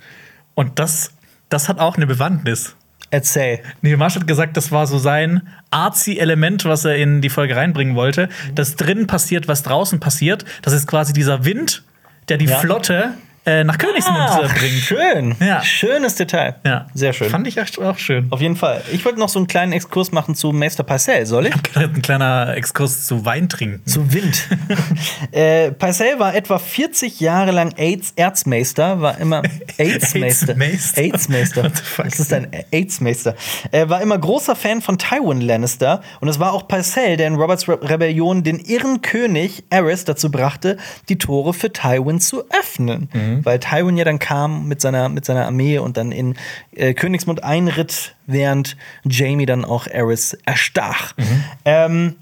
[0.55, 1.13] Und das,
[1.49, 2.77] das hat auch eine Bewandtnis.
[3.13, 3.61] Erzähl.
[3.83, 7.95] Neil Marsh hat gesagt, das war so sein artsy-Element, was er in die Folge reinbringen
[7.95, 8.31] wollte.
[8.55, 10.47] Dass drinnen passiert, was draußen passiert.
[10.63, 11.83] Das ist quasi dieser Wind,
[12.31, 12.57] der die Ja.
[12.57, 13.13] Flotte
[13.45, 14.73] äh, nach Königsmund Ah, bringt.
[14.73, 15.35] schön.
[15.41, 15.63] Ja.
[15.63, 16.57] Schönes Detail.
[16.65, 16.87] Ja.
[16.95, 17.29] Sehr schön.
[17.29, 18.29] Fand ich auch schön.
[18.31, 18.83] Auf jeden Fall.
[18.93, 21.55] Ich wollte noch so einen kleinen Exkurs machen zu Meister Pycelle, soll ich?
[21.75, 23.85] Ein kleiner Exkurs zu Wein trinken.
[23.85, 24.47] Zu Wind.
[25.33, 29.43] äh, Pycelle war etwa 40 Jahre lang AIDS Erzmeister, war immer
[29.79, 30.53] AIDS-Meister.
[30.57, 31.01] AIDS-Meister?
[31.03, 31.65] AIDS-Meister.
[31.65, 32.05] What the fuck?
[32.05, 33.35] Das ist ein AIDS-Meister.
[33.71, 37.35] Er war immer großer Fan von Tywin Lannister und es war auch Pycelle, der in
[37.35, 40.77] Roberts Re Rebellion den irren König Aerys dazu brachte,
[41.09, 43.09] die Tore für Tywin zu öffnen.
[43.13, 43.32] Mhm.
[43.45, 46.35] Weil Tywin ja dann kam mit seiner, mit seiner Armee und dann in
[46.75, 51.17] äh, Königsmund einritt, während Jamie dann auch Aerys erstach.
[51.17, 51.45] Mhm.
[51.65, 52.17] Ähm,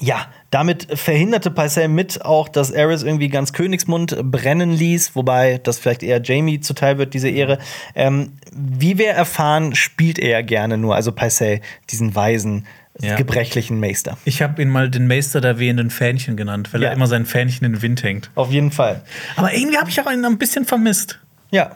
[0.00, 5.78] ja, damit verhinderte Pycelle mit auch, dass Aerys irgendwie ganz Königsmund brennen ließ, wobei das
[5.78, 7.58] vielleicht eher Jamie zuteil wird, diese Ehre.
[7.94, 12.66] Ähm, wie wir erfahren, spielt er gerne nur, also Pycelle, diesen weisen,
[13.00, 13.16] Ja.
[13.16, 14.18] gebrechlichen Meister.
[14.24, 16.88] Ich habe ihn mal den Meister der wehenden Fähnchen genannt, weil Ja.
[16.90, 18.30] er immer sein Fähnchen in den Wind hängt.
[18.34, 19.02] Auf jeden Fall.
[19.36, 21.18] Aber irgendwie habe ich auch ihn ein bisschen vermisst.
[21.50, 21.72] Ja.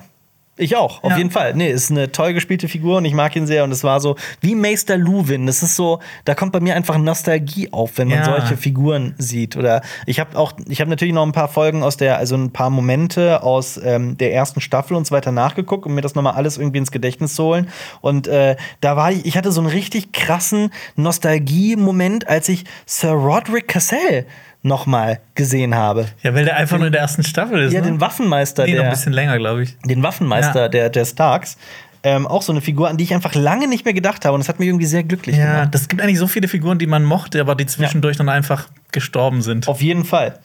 [0.59, 1.19] Ich auch, auf Ja.
[1.19, 1.53] jeden Fall.
[1.55, 3.63] Nee, ist eine toll gespielte Figur und ich mag ihn sehr.
[3.63, 5.47] Und es war so wie Meister Luwin.
[5.47, 8.25] Das ist so, da kommt bei mir einfach Nostalgie auf, wenn man Ja.
[8.25, 9.57] solche Figuren sieht.
[9.59, 12.53] Oder ich habe auch, ich habe natürlich noch ein paar Folgen aus der, also ein
[12.53, 16.33] paar Momente aus ähm, der ersten Staffel und so weiter nachgeguckt, um mir das nochmal
[16.33, 17.69] alles irgendwie ins Gedächtnis zu holen.
[18.01, 23.11] Und äh, da war ich, ich hatte so einen richtig krassen Nostalgie-Moment, als ich Sir
[23.11, 24.27] Roderick Cassell
[24.67, 26.07] nochmal gesehen habe.
[26.23, 27.73] Ja, weil der einfach nur in der ersten Staffel ist.
[27.73, 27.87] Ja, ne?
[27.87, 29.77] den Waffenmeister, nee, noch der ein bisschen länger, glaube ich.
[29.87, 30.69] den Waffenmeister Ja.
[30.69, 31.57] der, der Starks.
[32.03, 34.35] Ähm, auch so eine Figur, an die ich einfach lange nicht mehr gedacht habe.
[34.35, 35.75] Und das hat mich irgendwie sehr glücklich Ja, gemacht.
[35.75, 39.43] das gibt eigentlich so viele Figuren, die man mochte, aber die zwischendurch dann einfach gestorben
[39.43, 39.67] sind.
[39.67, 40.39] Auf jeden Fall.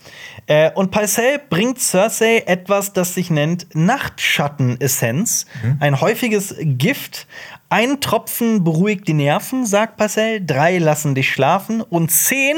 [0.48, 5.46] Äh, und Pycelle bringt Cersei etwas, das sich nennt Nachtschattenessenz.
[5.64, 5.78] Mhm.
[5.80, 7.28] Ein häufiges Gift.
[7.70, 10.42] Ein Tropfen beruhigt die Nerven, sagt Pycelle.
[10.42, 11.82] Drei lassen dich schlafen.
[11.82, 12.56] Und zehn,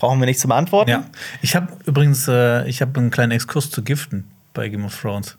[0.00, 0.90] brauchen wir nicht zu beantworten.
[0.90, 1.04] Ja.
[1.42, 5.36] Ich habe übrigens, äh, ich habe einen kleinen Exkurs zu Giften bei Game of Thrones.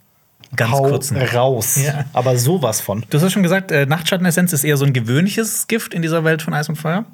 [0.56, 1.18] Ganz Hau kurzen.
[1.18, 1.80] raus.
[1.82, 2.06] Ja.
[2.14, 3.04] Aber sowas von.
[3.10, 6.24] Du hast ja schon gesagt, äh, Nachtschattenessenz ist eher so ein gewöhnliches Gift in dieser
[6.24, 7.06] Welt von Eis und Feuer.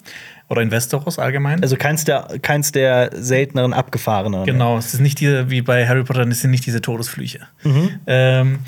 [0.49, 1.61] Oder in Westeros allgemein.
[1.61, 4.45] Also keins der, keins der selteneren, abgefahreneren.
[4.45, 7.47] Genau, es ist nicht diese, wie bei Harry Potter, es sind nicht diese Todesflüche.
[8.07, 8.59] Ähm,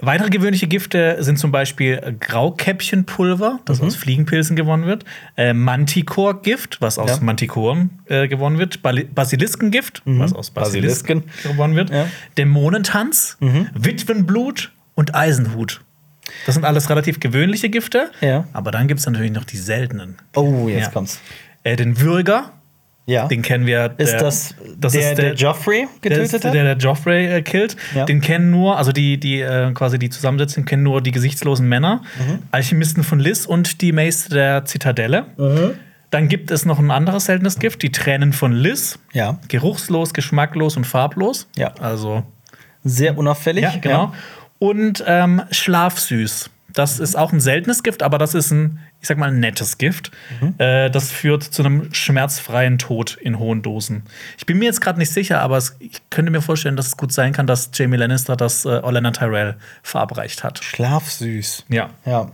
[0.00, 5.04] weitere gewöhnliche Gifte sind zum Beispiel Graukäppchenpulver, das aus Fliegenpilzen gewonnen wird,
[5.36, 7.18] äh, Manticore-Gift, was aus Ja.
[7.22, 11.52] Mantikoren äh, gewonnen wird, Basiliskengift, was aus Basilisken, Basilisken.
[11.52, 12.06] gewonnen wird, Ja.
[12.38, 13.38] Dämonentanz,
[13.74, 15.80] Witwenblut und Eisenhut.
[16.44, 18.44] Das sind alles relativ gewöhnliche Gifte, Ja.
[18.52, 20.16] aber dann gibt es natürlich noch die seltenen.
[20.34, 21.20] Oh, jetzt kommt's.
[21.62, 22.52] Äh, den Würger,
[23.06, 23.28] Ja.
[23.28, 23.94] den kennen wir.
[23.98, 26.54] ist der- das, das der, ist der, Joffrey der, getötet ist, hat?
[26.54, 27.76] der, der Joffrey äh, killt.
[27.94, 28.04] Ja.
[28.04, 32.02] Den kennen nur, also die, die äh, quasi die Zusammensetzung kennen nur die gesichtslosen Männer,
[32.18, 32.40] Mhm.
[32.50, 35.26] Alchemisten von Liz und die Mace der Zitadelle.
[35.36, 35.74] Mhm.
[36.10, 38.98] Dann gibt es noch ein anderes seltenes Gift, die Tränen von Liz.
[39.12, 39.38] Ja.
[39.48, 41.48] Geruchslos, geschmacklos und farblos.
[41.56, 41.74] Ja.
[41.80, 42.22] Also,
[42.84, 43.62] Sehr unauffällig.
[43.64, 44.12] ja, genau.
[44.58, 46.50] Und ähm, schlafsüß.
[46.72, 49.78] Das ist auch ein seltenes Gift, aber das ist ein, ich sag mal, ein nettes
[49.78, 50.10] Gift.
[50.40, 50.54] Mhm.
[50.58, 54.02] Äh, das führt zu einem schmerzfreien Tod in hohen Dosen.
[54.38, 56.96] Ich bin mir jetzt gerade nicht sicher, aber es, ich könnte mir vorstellen, dass es
[56.96, 60.62] gut sein kann, dass Jamie Lannister das äh, Olenna Tyrell verabreicht hat.
[60.64, 61.66] Schlafsüß.
[61.68, 61.90] Ja.
[62.04, 62.30] Ja.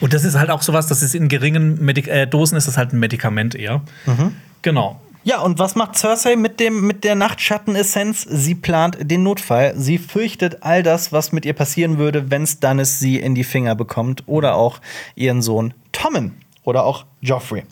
[0.00, 2.76] Und das ist halt auch sowas, das ist in geringen Medik äh, Dosen ist das
[2.76, 3.82] halt ein Medikament eher.
[4.06, 4.36] Mhm.
[4.62, 5.00] Genau.
[5.24, 8.22] Ja, und was macht Cersei mit, dem, mit der Nachtschattenessenz?
[8.22, 9.74] Sie plant den Notfall.
[9.76, 13.74] Sie fürchtet all das, was mit ihr passieren würde, wenn Stannis sie in die Finger
[13.76, 14.24] bekommt.
[14.26, 14.80] Oder auch
[15.14, 16.32] ihren Sohn Tommen.
[16.64, 17.64] Oder auch Joffrey.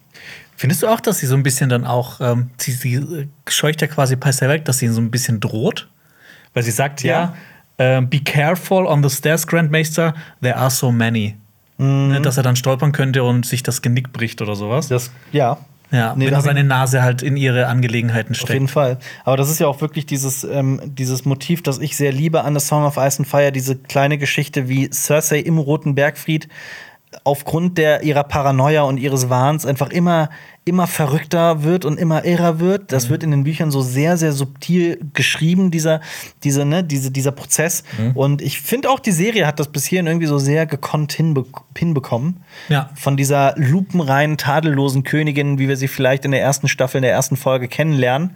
[0.57, 3.80] Findest du auch, dass sie so ein bisschen dann auch, ähm, sie, sie äh, scheucht
[3.80, 5.88] ja quasi Pycelle weg, dass sie ihn so ein bisschen droht?
[6.55, 7.34] Weil sie sagt ja,
[7.78, 11.36] ähm, be careful on the stairs, Grandmaster, there are so many.
[11.78, 14.88] Ne, dass er dann stolpern könnte und sich das Genick bricht oder sowas.
[14.88, 15.57] Das, ja.
[15.91, 18.70] Ja, Nee, wenn er seine Nase halt in ihre Angelegenheiten Auf jeden steckt.
[18.70, 18.99] Fall.
[19.24, 22.59] Aber das ist ja auch wirklich dieses, ähm, dieses Motiv, das ich sehr liebe an
[22.59, 26.49] The Song of Ice and Fire, diese kleine Geschichte, wie Cersei im Roten Bergfried
[27.24, 30.30] aufgrund der ihrer Paranoia und ihres Wahns einfach immer
[30.64, 32.92] immer verrückter wird und immer irrer wird.
[32.92, 36.00] Das wird in den Büchern so sehr sehr subtil geschrieben dieser
[36.44, 37.82] diese ne diese dieser Prozess
[38.14, 41.46] und ich finde auch die Serie hat das bis hierhin irgendwie so sehr gekonnt hinbe
[41.76, 42.42] hinbekommen.
[42.68, 42.90] Ja.
[42.94, 47.12] Von dieser lupenreinen tadellosen Königin, wie wir sie vielleicht in der ersten Staffel in der
[47.12, 48.32] ersten Folge kennenlernen,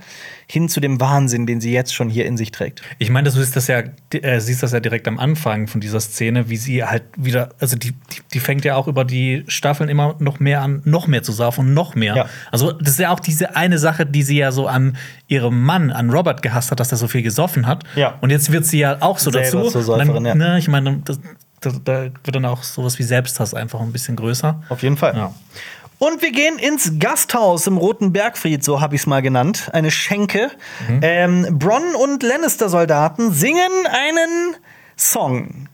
[0.47, 2.83] hin zu dem Wahnsinn, den sie jetzt schon hier in sich trägt.
[2.99, 6.01] Ich meine, du siehst das ja, äh, siehst das ja direkt am Anfang von dieser
[6.01, 9.89] Szene, wie sie halt wieder, also die, die, die fängt ja auch über die Staffeln
[9.89, 12.14] immer noch mehr an, noch mehr zu saufen und noch mehr.
[12.17, 12.27] Ja.
[12.51, 14.97] Also, das ist ja auch diese eine Sache, die sie ja so an
[15.29, 17.85] ihrem Mann, an Robert gehasst hat, dass er so viel gesoffen hat.
[17.97, 18.15] Ja.
[18.21, 19.71] Und jetzt wird sie ja auch so Selber dazu.
[19.71, 20.35] zur Säuferin, ja.
[20.35, 21.21] ne, ich meine, das,
[21.61, 24.63] da, wird dann auch sowas wie Selbsthass einfach ein bisschen größer.
[24.69, 25.17] Auf jeden Fall.
[25.17, 25.35] Ja.
[25.99, 29.71] Und wir gehen ins Gasthaus im Roten Bergfried, so habe ich es mal genannt.
[29.73, 30.51] Eine Schenke.
[31.01, 34.57] Ähm, Bronn und Lannister-Soldaten singen einen
[34.97, 35.69] Song,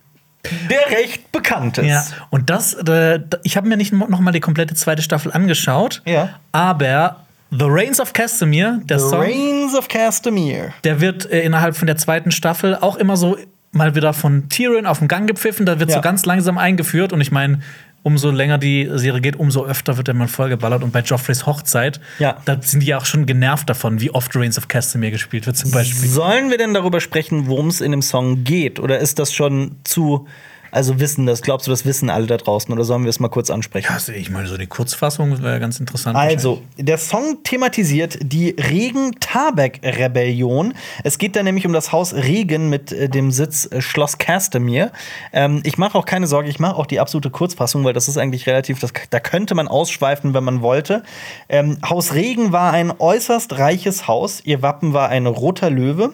[0.71, 1.87] der recht bekannt ist.
[1.87, 6.03] Ja, und das, äh, ich habe mir nicht noch mal die komplette zweite Staffel angeschaut,
[6.07, 6.31] Ja.
[6.53, 10.73] aber The Reigns of Castamere, der The Song, Reigns of Castamere.
[10.85, 13.37] der wird äh, innerhalb von der zweiten Staffel auch immer so
[13.73, 15.97] mal wieder von Tyrion auf den Gang gepfiffen, da wird Ja.
[15.97, 17.61] so ganz langsam eingeführt und ich meine,
[18.03, 22.01] umso länger die Serie geht, umso öfter wird er mal vollgeballert und bei Joffreys Hochzeit,
[22.19, 22.37] Ja.
[22.45, 25.57] da sind die ja auch schon genervt davon, wie oft Reigns of Castamere gespielt wird
[25.57, 26.09] zum Beispiel.
[26.09, 28.81] Sollen wir denn darüber sprechen, worum es in dem Song geht?
[28.81, 30.27] Oder ist das schon zu,
[30.71, 32.73] also wissen das, glaubst du, das wissen alle da draußen?
[32.73, 33.87] Oder sollen wir es mal kurz ansprechen?
[33.89, 36.17] Ja, also ich meine, so die Kurzfassung wäre ganz interessant.
[36.17, 40.75] Also, der Song thematisiert die Regen-Tarbeck-Rebellion.
[41.05, 44.93] Es geht da nämlich um das Haus Regen mit äh, dem Sitz äh, Schloss Castamere.
[45.33, 48.19] Ähm, ich mache auch keine Sorge, ich mache auch die absolute Kurzfassung, weil das ist
[48.19, 51.03] eigentlich relativ, das, da könnte man ausschweifen, wenn man wollte.
[51.49, 54.41] Ähm, Haus Regen war ein äußerst reiches Haus.
[54.45, 56.13] Ihr Wappen war ein roter Löwe.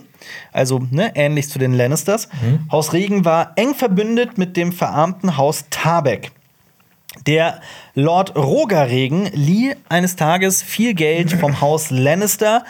[0.52, 2.28] Also ne, ähnlich zu den Lannisters.
[2.70, 6.32] Haus Regen war eng verbündet mit dem verarmten Haus Tarbeck.
[7.26, 7.60] Der
[7.94, 12.64] Lord Rogerregen lieh eines Tages viel Geld vom Haus Lannister,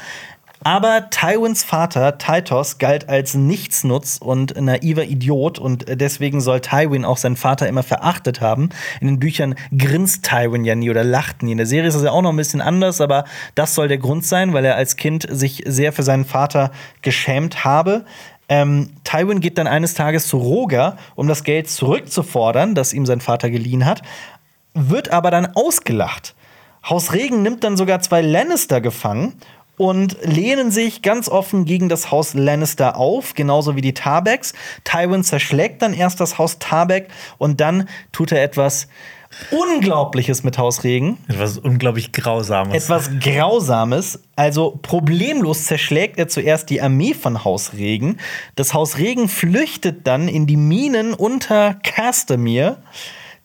[0.67, 7.19] aber Tywins Vater Tytos galt als Nichtsnutz und naiver Idiot und deswegen soll Tywin auch
[7.19, 8.71] seinen Vater immer verachtet haben.
[9.01, 11.53] In den Büchern grinst Tywin ja nie oder lacht nie.
[11.53, 13.99] In der Serie ist es ja auch noch ein bisschen anders, aber das soll der
[13.99, 18.05] Grund sein, weil er als Kind sich sehr für seinen Vater geschämt habe.
[18.49, 23.21] Ähm, Tywin geht dann eines Tages zu Roger, um das Geld zurückzufordern, das ihm sein
[23.21, 24.03] Vater geliehen hat,
[24.75, 26.35] wird aber dann ausgelacht.
[26.89, 29.35] Haus Regen nimmt dann sogar zwei Lannister gefangen
[29.77, 34.55] und lehnen sich ganz offen gegen das Haus Lannister auf, genauso wie die Tarbecks.
[34.85, 37.09] Tywin zerschlägt dann erst das Haus Tarbeck
[37.39, 38.89] und dann tut er etwas
[39.51, 41.19] Unglaubliches mit Haus Regen.
[41.29, 42.85] Etwas unglaublich Grausames.
[42.85, 44.21] Etwas Grausames.
[44.35, 48.19] Also problemlos zerschlägt er zuerst die Armee von Haus Regen.
[48.55, 52.79] Das Haus Regen flüchtet dann in die Minen unter Castamere.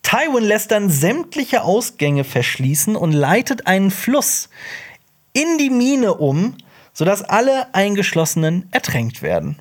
[0.02, 4.48] Tywin lässt dann sämtliche Ausgänge verschließen und leitet einen Fluss
[5.32, 6.56] in die Mine um,
[6.92, 9.56] sodass alle Eingeschlossenen ertränkt werden.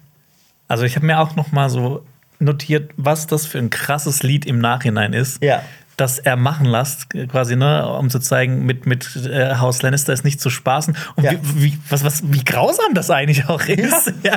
[0.67, 2.05] Also ich habe mir auch noch mal so
[2.39, 5.43] notiert, was das für ein krasses Lied im Nachhinein ist.
[5.43, 5.63] Ja.
[6.01, 10.25] Das er machen lässt, quasi, ne, um zu zeigen, mit, mit äh, Haus Lannister ist
[10.25, 10.97] nicht zu spaßen.
[11.15, 11.33] Und Ja.
[11.33, 14.11] wie, wie, was, was, wie grausam das eigentlich auch ist.
[14.23, 14.33] Ja.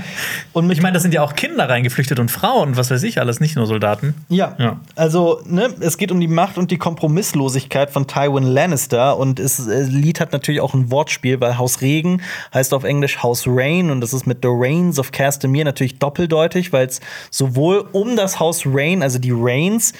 [0.52, 3.18] Und ich meine, das sind ja auch Kinder reingeflüchtet und Frauen und was weiß ich
[3.18, 4.14] alles, nicht nur Soldaten.
[4.28, 4.54] Ja.
[4.58, 4.80] Ja.
[4.94, 9.16] Also, ne, es geht um die Macht und die Kompromisslosigkeit von Tywin Lannister.
[9.16, 12.20] Und das äh, Lied hat natürlich auch ein Wortspiel, weil Haus Regen
[12.52, 13.90] heißt auf Englisch Haus Rain.
[13.90, 17.00] Und das ist mit The Rains of Castamere natürlich doppeldeutig, weil es
[17.30, 19.92] sowohl um das Haus Rain, also die Rains,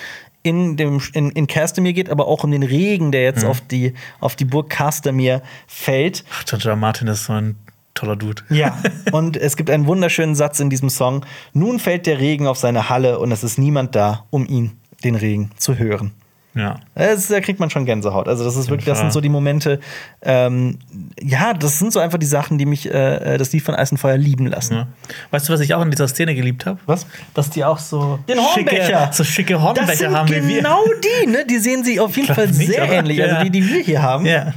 [0.44, 3.94] in, dem, in, in Castamere geht, aber auch um den Regen, der jetzt auf, die,
[4.20, 6.22] auf die Burg Castamere fällt.
[6.30, 6.76] Ach.
[6.76, 7.56] Martin ist so ein
[7.94, 8.42] toller Dude.
[8.50, 8.78] Ja,
[9.12, 11.24] und es gibt einen wunderschönen Satz in diesem Song.
[11.54, 14.72] Nun fällt der Regen auf seine Halle und es ist niemand da, um ihn,
[15.02, 16.12] den Regen, zu hören.
[16.54, 16.76] Ja.
[16.94, 18.28] Das, da kriegt man schon Gänsehaut.
[18.28, 19.80] Also, das ist wirklich, das sind so die Momente,
[20.22, 20.78] ähm,
[21.20, 23.98] ja, das sind so einfach die Sachen, die mich äh, das Lied von Eis und
[23.98, 24.74] Feuer lieben lassen.
[24.74, 24.86] ja.
[25.30, 26.78] Weißt du, was ich auch in dieser Szene geliebt habe?
[26.86, 27.06] Was?
[27.34, 29.10] Dass die auch so Den schicke, Hornbecher.
[29.12, 30.56] so schicke Das Hornbecher sind haben wie wir.
[30.58, 30.80] genau
[31.22, 31.44] die, ne?
[31.48, 33.18] Die sehen sich auf jeden Fall nicht, sehr ähnlich.
[33.18, 33.26] ja.
[33.26, 34.24] Also die, die wir hier haben.
[34.26, 34.54] Ja.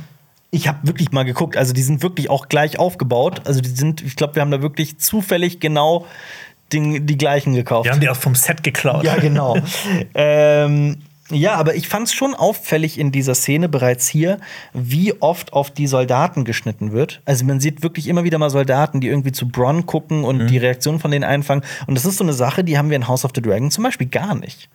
[0.52, 1.58] Ich habe wirklich mal geguckt.
[1.58, 3.42] Also die sind wirklich auch gleich aufgebaut.
[3.46, 6.06] Also die sind, ich glaube, wir haben da wirklich zufällig genau
[6.74, 7.86] den, die gleichen gekauft.
[7.86, 9.04] Wir haben die auch vom Set geklaut.
[9.04, 9.58] Ja, genau.
[10.16, 10.98] ähm,
[11.30, 14.40] ja, aber ich fand es schon auffällig in dieser Szene bereits hier,
[14.74, 17.22] wie oft auf die Soldaten geschnitten wird.
[17.26, 20.48] Also man sieht wirklich immer wieder mal Soldaten, die irgendwie zu Bronn gucken und Mhm.
[20.48, 21.64] die Reaktion von denen einfangen.
[21.86, 23.84] Und das ist so eine Sache, die haben wir in House of the Dragon zum
[23.84, 24.70] Beispiel gar nicht.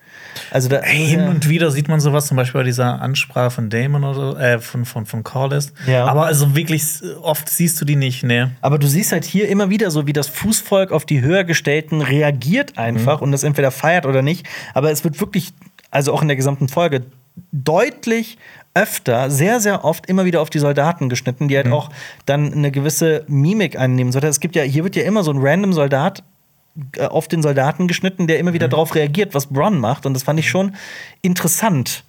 [0.50, 3.70] Also da Hey, hin und wieder sieht man sowas, zum Beispiel bei dieser Ansprache von
[3.70, 5.72] Damon oder äh, von, von, von Corliss.
[5.86, 6.04] Ja.
[6.06, 6.84] Aber also wirklich
[7.22, 8.52] oft siehst du die nicht, ne?
[8.60, 12.00] Aber du siehst halt hier immer wieder so, wie das Fußvolk auf die höher gestellten
[12.02, 13.24] reagiert einfach Mhm.
[13.24, 14.46] und das entweder feiert oder nicht.
[14.74, 15.52] Aber es wird wirklich,
[15.92, 17.02] also auch in der gesamten Folge,
[17.52, 18.38] deutlich
[18.74, 21.72] öfter, sehr, sehr oft immer wieder auf die Soldaten geschnitten, die halt Mhm.
[21.74, 21.90] auch
[22.26, 24.26] dann eine gewisse Mimik einnehmen sollten.
[24.28, 26.24] Es gibt ja, hier wird ja immer so ein random Soldat
[26.96, 28.70] äh, auf den Soldaten geschnitten, der immer wieder Mhm.
[28.72, 30.06] darauf reagiert, was Bronn macht.
[30.06, 30.74] Und das fand ich schon
[31.20, 32.04] interessant.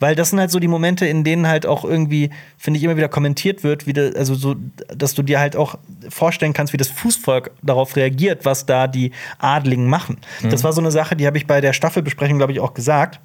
[0.00, 2.96] Weil das sind halt so die Momente, in denen halt auch irgendwie, finde ich, immer
[2.96, 4.54] wieder kommentiert wird, wie de, also so,
[4.96, 5.76] dass du dir halt auch
[6.08, 10.18] vorstellen kannst, wie das Fußvolk darauf reagiert, was da die Adligen machen.
[10.42, 10.50] Mhm.
[10.50, 13.18] Das war so eine Sache, die habe ich bei der Staffelbesprechung, glaube ich, auch gesagt.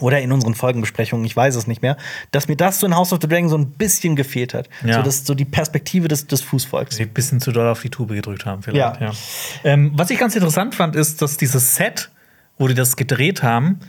[0.00, 1.96] Oder in unseren Folgenbesprechungen, ich weiß es nicht mehr,
[2.30, 4.68] dass mir das so in House of the Dragon so ein bisschen gefehlt hat.
[4.84, 4.96] Ja.
[4.96, 6.96] So, das, so die Perspektive des, des Fußvolks.
[6.96, 9.00] Sie ein bisschen zu doll auf die Tube gedrückt haben, vielleicht.
[9.00, 9.08] Ja.
[9.08, 9.12] Ja.
[9.64, 12.10] Ähm, was ich ganz interessant fand, ist, dass dieses Set,
[12.58, 13.80] wo die das gedreht haben,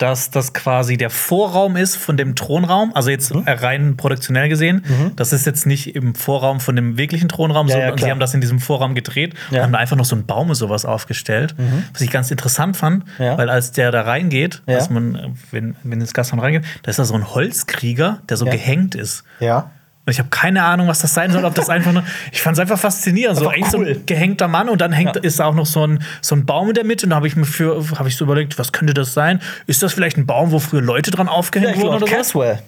[0.00, 3.44] dass das quasi der Vorraum ist von dem Thronraum, also jetzt Mhm.
[3.46, 4.82] rein produktionell gesehen.
[5.16, 8.06] Das ist jetzt nicht im Vorraum von dem wirklichen Thronraum, Ja, ja, sondern klar.
[8.06, 9.58] sie haben das in diesem Vorraum gedreht Ja.
[9.58, 11.54] und haben da einfach noch so einen Baum und sowas aufgestellt.
[11.92, 13.24] Was ich ganz interessant fand, Mhm.
[13.24, 13.38] Ja.
[13.38, 14.78] weil als der da reingeht, Ja.
[14.90, 18.52] man, wenn, wenn ins Gasthaus reingeht, da ist da so ein Holzkrieger, der so Ja.
[18.52, 19.22] gehängt ist.
[19.38, 19.70] Ja.
[20.06, 22.02] Und ich habe keine Ahnung, was das sein soll, ob das einfach nur.
[22.32, 23.38] Ich fand es einfach faszinierend.
[23.38, 23.88] So, eigentlich so cool.
[23.88, 25.22] ein gehängter Mann und dann hängt, Ja.
[25.22, 27.06] ist da auch noch so ein, so ein Baum in der Mitte.
[27.06, 29.40] Und da habe ich mir für, habe ich so überlegt, was könnte das sein?
[29.66, 32.40] Ist das vielleicht ein Baum, wo früher Leute dran aufgehängt Vielleicht wurden Lord oder so?
[32.40, 32.62] Caswell.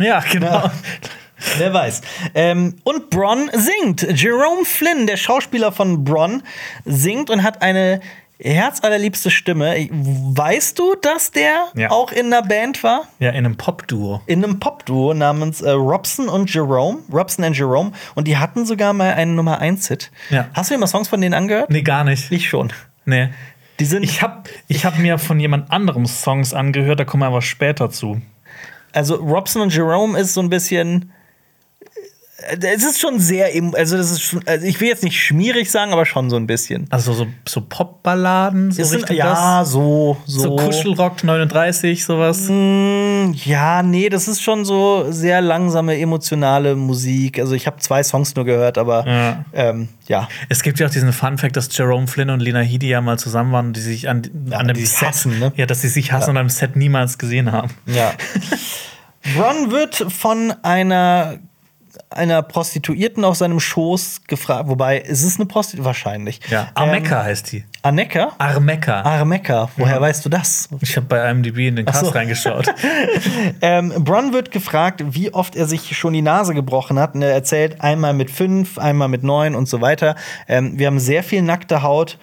[0.00, 0.46] Ja, genau.
[0.46, 0.72] Ja.
[1.58, 2.00] Wer weiß.
[2.34, 4.02] Ähm, und Bronn singt.
[4.20, 6.42] Jerome Flynn, der Schauspieler von Bronn,
[6.84, 8.00] singt und hat eine
[8.42, 9.88] herzallerliebste Stimme.
[9.90, 11.90] Weißt du, dass der Ja.
[11.90, 13.02] auch in einer Band war?
[13.18, 14.20] Ja, in einem Pop-Duo.
[14.26, 16.98] In einem Popduo namens äh, Robson und Jerome.
[17.12, 17.92] Robson and Jerome.
[18.14, 20.10] Und die hatten sogar mal einen Nummer 1-Hit.
[20.30, 20.48] Ja.
[20.54, 21.70] Hast du dir mal Songs von denen angehört?
[21.70, 22.30] Nee, gar nicht.
[22.32, 22.72] Ich schon.
[23.04, 23.28] Nee.
[23.80, 24.02] Die sind.
[24.04, 27.90] Ich habe ich hab mir von jemand anderem Songs angehört, da kommen wir aber später
[27.90, 28.20] zu.
[28.92, 31.12] Also Robson und Jerome ist so ein bisschen.
[32.60, 35.92] Es ist schon sehr, also das ist schon, also ich will jetzt nicht schmierig sagen,
[35.92, 36.86] aber schon so ein bisschen.
[36.90, 39.70] Also so, so Popballaden, so sind, ja, das?
[39.70, 40.56] so, So so.
[40.56, 42.46] Kuschelrock 39, sowas.
[42.48, 47.38] Mm, Ja, nee, das ist schon so sehr langsame, emotionale Musik.
[47.38, 49.44] Also ich habe zwei Songs nur gehört, aber Ja.
[49.52, 50.28] ähm, ja.
[50.48, 53.18] Es gibt ja auch diesen Fun Fact, dass Jerome Flynn und Lena Headey ja mal
[53.18, 55.52] zusammen waren, die sich an, an dem Set, hassen, ne?
[55.56, 57.70] ja, dass sie sich hassen und am Set niemals gesehen haben.
[57.86, 58.12] Ja.
[59.38, 61.38] Ron wird von einer
[62.10, 66.40] einer Prostituierten auf seinem Schoß gefragt, wobei ist es eine Prostituierte wahrscheinlich.
[66.48, 67.58] Ja, Armeka heißt die.
[67.58, 68.32] Ähm, Aneka?
[68.38, 69.02] Armeka.
[69.02, 70.68] Armeka, woher weißt du das?
[70.80, 72.10] Ich habe bei IMDb in den Cast so.
[72.10, 72.66] reingeschaut.
[73.60, 77.14] Ähm, Bron wird gefragt, wie oft er sich schon die Nase gebrochen hat.
[77.14, 80.16] Und er erzählt einmal mit fünf, einmal mit neun und so weiter.
[80.48, 82.18] Ähm, wir haben sehr viel nackte Haut.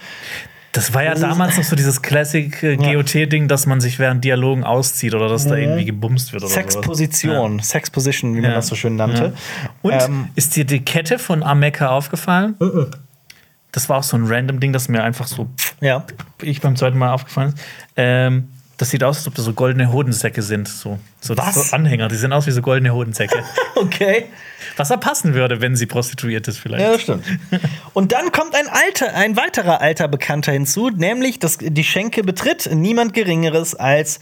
[0.71, 4.63] Das war ja damals noch so dieses Classic äh, GOT-Ding, dass man sich während Dialogen
[4.63, 6.61] auszieht oder dass da irgendwie gebumst wird oder sowas.
[6.73, 8.55] Sexposition, Sexposition, wie man Ja.
[8.57, 9.33] das so schön nannte.
[9.81, 12.55] Und Ähm, ist dir die Kette von Armeka aufgefallen?
[13.71, 15.49] Das war auch so ein random Ding, das mir einfach so
[15.81, 16.05] ja.
[16.41, 17.57] ich beim zweiten Mal aufgefallen ist.
[17.97, 20.67] Ähm, das sieht aus, als ob das so goldene Hodensäcke sind.
[20.67, 21.69] So, so, Was?
[21.69, 23.43] so Anhänger, die sehen aus wie so goldene Hodensäcke.
[23.75, 24.25] Okay.
[24.79, 26.83] Was da passen würde, wenn sie prostituiert ist, vielleicht.
[26.83, 27.25] Ja, das stimmt.
[27.93, 32.69] Und dann kommt ein alter, ein weiterer alter Bekannter hinzu, nämlich dass die Schenke betritt
[32.73, 34.19] niemand Geringeres als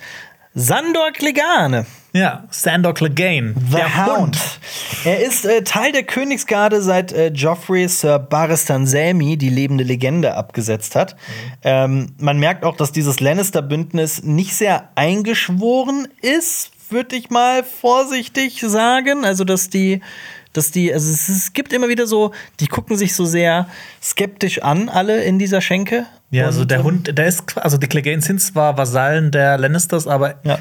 [0.56, 1.86] Sandor Clegane.
[2.14, 3.54] Ja, Sandor Clegane.
[3.70, 4.40] The Hound.
[5.06, 10.34] Er ist äh, Teil der Königsgarde, seit äh, Joffrey Sir Barristan Selmy die lebende Legende
[10.34, 11.16] abgesetzt hat.
[11.64, 18.62] Ähm, man merkt auch, dass dieses Lannister-Bündnis nicht sehr eingeschworen ist, würde ich mal vorsichtig
[18.66, 19.26] sagen.
[19.26, 20.02] Also, dass die,
[20.54, 23.68] dass die, also es, es gibt immer wieder so, die gucken sich so sehr
[24.02, 26.06] skeptisch an, alle in dieser Schenke.
[26.32, 30.08] Ja, also der ähm, Hund, der ist, also die Cleganes sind zwar Vasallen der Lannisters,
[30.08, 30.60] aber Ja.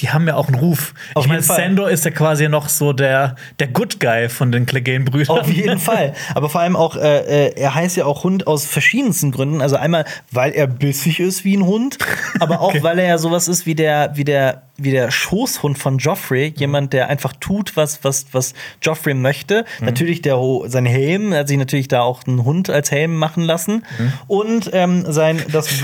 [0.00, 0.94] Die haben ja auch einen Ruf.
[1.14, 1.42] Auf ich meine.
[1.42, 5.38] Sandor ist ja quasi noch so der, der Good Guy von den Clegane-Brüdern.
[5.38, 6.14] Auf jeden Fall.
[6.34, 9.60] Aber vor allem auch, äh, äh, er heißt ja auch Hund aus verschiedensten Gründen.
[9.60, 11.98] Also einmal, weil er bissig ist wie ein Hund,
[12.38, 15.98] aber auch, weil er ja sowas ist wie der, wie der, wie der Schoßhund von
[15.98, 16.52] Joffrey.
[16.56, 19.64] Jemand, der einfach tut, was, was, was Joffrey möchte.
[19.80, 23.42] Natürlich der, sein Helm, er hat sich natürlich da auch einen Hund als Helm machen
[23.42, 23.84] lassen.
[24.28, 25.68] Und ähm, sein, das.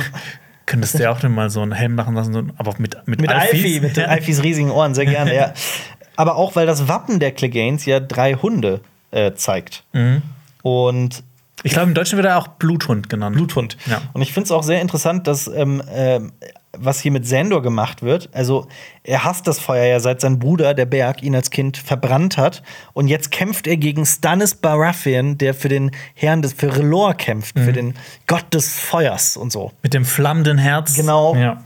[0.66, 3.52] Könntest du ja auch mal so einen Helm machen lassen, aber mit, mit, Mit Alfis.
[3.52, 3.98] Alfie, mit.
[3.98, 5.52] Alfies riesigen Ohren, sehr gerne, ja.
[6.16, 9.82] Aber auch, weil das Wappen der Cleganes ja drei Hunde äh, zeigt.
[9.92, 10.22] Mhm.
[10.62, 11.24] Und
[11.64, 13.34] Ich glaube, im Deutschen wird er auch Bluthund genannt.
[13.36, 13.76] Bluthund.
[13.86, 14.00] Ja.
[14.12, 16.32] Und ich finde es auch sehr interessant, dass ähm, ähm,
[16.78, 18.28] was hier mit Sandor gemacht wird.
[18.32, 18.66] Also
[19.02, 22.62] er hasst das Feuer ja, seit sein Bruder, der Berg, ihn als Kind verbrannt hat.
[22.92, 27.56] Und jetzt kämpft er gegen Stannis Baratheon, der für den Herrn des für Relor kämpft,
[27.56, 27.64] Mhm.
[27.64, 27.94] für den
[28.26, 29.72] Gott des Feuers und so.
[29.82, 30.94] Mit dem flammenden Herz.
[30.96, 31.34] Genau.
[31.36, 31.62] Ja.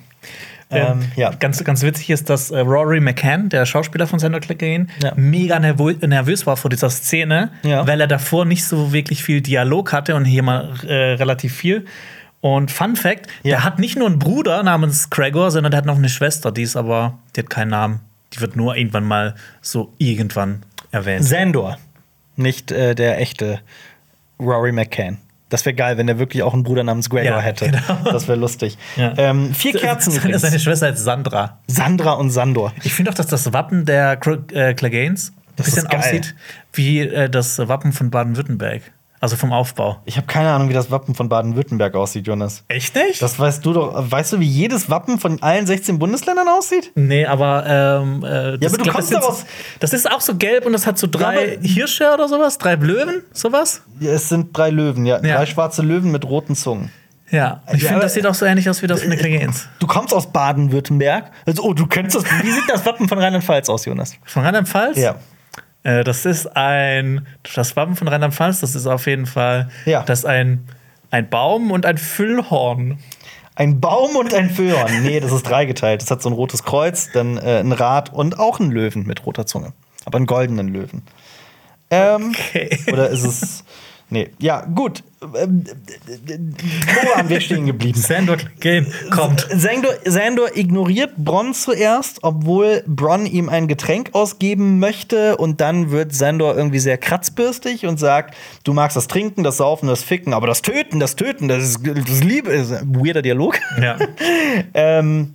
[0.70, 1.30] Ähm, Ähm, ja.
[1.30, 5.12] Ganz, ganz witzig ist, dass äh, Rory McCann, der Schauspieler von Sandor Clegane, Ja.
[5.16, 7.86] mega nervö nervös war vor dieser Szene, Ja.
[7.86, 11.86] weil er davor nicht so wirklich viel Dialog hatte und hier mal äh, relativ viel.
[12.40, 13.56] Und Fun Fact: Ja.
[13.56, 16.62] Der hat nicht nur einen Bruder namens Gregor, sondern der hat noch eine Schwester, die
[16.62, 18.00] ist aber, die hat keinen Namen.
[18.34, 21.24] Die wird nur irgendwann mal so irgendwann erwähnt.
[21.24, 21.78] Sandor,
[22.36, 23.60] nicht äh, der echte
[24.38, 25.18] Rory McCann.
[25.48, 27.70] Das wäre geil, wenn der wirklich auch einen Bruder namens Gregor Ja, hätte.
[27.70, 27.98] genau.
[28.12, 28.76] Das wäre lustig.
[28.96, 29.14] Ja.
[29.16, 30.42] Ähm, vier Kerzen Seine, übrigens.
[30.42, 31.58] seine Schwester heißt Sandra.
[31.66, 32.74] Sandra und Sandor.
[32.84, 34.18] Ich finde auch, dass das Wappen der
[34.52, 36.34] äh, Cleganes ein Das bisschen aussieht
[36.74, 38.82] wie äh, das Wappen von Baden-Württemberg.
[39.20, 40.00] Also vom Aufbau.
[40.04, 42.62] Ich habe keine Ahnung, wie das Wappen von Baden-Württemberg aussieht, Jonas.
[42.68, 43.20] Echt nicht?
[43.20, 43.92] Das weißt du doch.
[44.10, 46.92] Weißt du, wie jedes Wappen von allen 16 Bundesländern aussieht?
[46.94, 47.64] nee, aber.
[47.66, 49.46] Ähm, äh, das, aber du glaub, kommst das, sind,
[49.80, 52.76] das ist auch so gelb und das hat so drei aber- Hirsche oder sowas, drei
[52.76, 53.82] Löwen, sowas.
[54.00, 55.16] Ja, es sind drei Löwen, ja.
[55.24, 55.36] Ja.
[55.36, 56.92] Drei schwarze Löwen mit roten Zungen.
[57.30, 59.68] Ja, ich Ja, finde, das sieht auch so ähnlich aus wie das von den Cleganes.
[59.80, 61.30] Du kommst aus Baden-Württemberg.
[61.44, 62.24] Also, oh, du kennst das.
[62.24, 64.14] Wie sieht das Wappen von Rheinland-Pfalz aus, Jonas?
[64.24, 64.96] Von Rheinland-Pfalz?
[64.96, 65.16] Ja.
[65.82, 67.26] Äh, das ist ein.
[67.54, 69.68] Das Wappen von Rheinland-Pfalz, das ist auf jeden Fall.
[69.84, 70.02] Ja.
[70.02, 70.68] Das ist ein,
[71.10, 72.98] ein Baum und ein Füllhorn.
[73.54, 75.02] Ein Baum und ein Föhn.
[75.02, 76.00] Nee, das ist dreigeteilt.
[76.00, 79.26] Das hat so ein rotes Kreuz, dann äh, ein Rad und auch einen Löwen mit
[79.26, 79.72] roter Zunge.
[80.04, 81.02] Aber einen goldenen Löwen.
[81.90, 82.78] Ähm, Okay.
[82.92, 83.64] Oder ist es.
[84.10, 85.02] Nee, ja, gut.
[85.22, 88.00] Ähm, Wo waren wir stehen geblieben?
[88.00, 89.46] Sandor Clegane kommt.
[89.54, 95.36] Sandor, Sandor ignoriert Bronn zuerst, obwohl Bronn ihm ein Getränk ausgeben möchte.
[95.36, 98.34] Und dann wird Sandor irgendwie sehr kratzbürstig und sagt:
[98.64, 101.80] Du magst das Trinken, das Saufen, das Ficken, aber das Töten, das Töten, das ist
[101.84, 102.50] das Liebe.
[102.50, 103.58] Ist ein weirder Dialog.
[103.80, 103.98] Ja.
[104.74, 105.34] Ähm,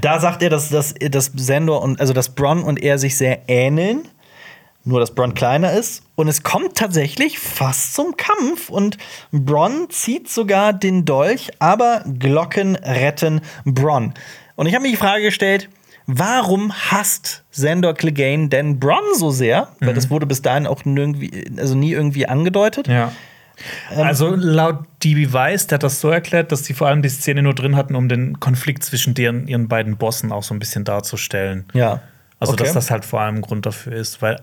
[0.00, 3.40] da sagt er, dass, dass, dass Sandor und also dass Bronn und er sich sehr
[3.48, 4.02] ähneln.
[4.84, 6.02] Nur, dass Bronn kleiner ist.
[6.14, 8.70] Und es kommt tatsächlich fast zum Kampf.
[8.70, 8.96] Und
[9.30, 14.14] Bronn zieht sogar den Dolch, aber Glocken retten Bronn.
[14.56, 15.68] Und ich habe mir die Frage gestellt,
[16.06, 19.68] warum hasst Sandor Clegane denn Bronn so sehr?
[19.80, 22.88] Weil das wurde bis dahin auch nirgendwie, also nie irgendwie angedeutet.
[22.88, 23.12] Ja.
[23.94, 27.42] Also laut DB Weiss, der hat das so erklärt, dass sie vor allem die Szene
[27.42, 30.84] nur drin hatten, um den Konflikt zwischen deren, ihren beiden Bossen auch so ein bisschen
[30.84, 31.66] darzustellen.
[31.74, 32.00] Ja.
[32.38, 32.64] Also, Okay.
[32.64, 34.42] dass das halt vor allem ein Grund dafür ist, weil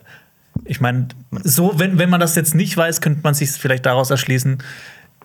[0.66, 1.08] ich meine,
[1.44, 4.60] so, wenn, wenn man das jetzt nicht weiß, könnte man sich vielleicht daraus erschließen,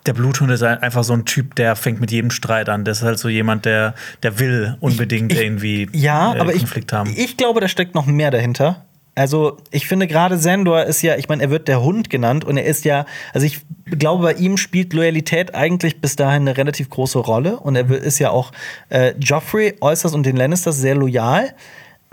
[0.06, 2.84] der Bluthund ist einfach so ein Typ, der fängt mit jedem Streit an.
[2.84, 6.92] Der ist halt so jemand, der, der will unbedingt irgendwie Ja, äh, aber ich, Konflikt
[6.92, 7.12] haben.
[7.16, 8.84] ich glaube, da steckt noch mehr dahinter.
[9.14, 12.56] Also, ich finde gerade Sandor ist ja, ich meine, er wird der Hund genannt und
[12.56, 13.04] er ist ja,
[13.34, 17.76] also ich glaube, bei ihm spielt Loyalität eigentlich bis dahin eine relativ große Rolle und
[17.76, 18.52] er ist ja auch
[18.88, 21.52] äh, Joffrey äußerst und den Lannisters sehr loyal.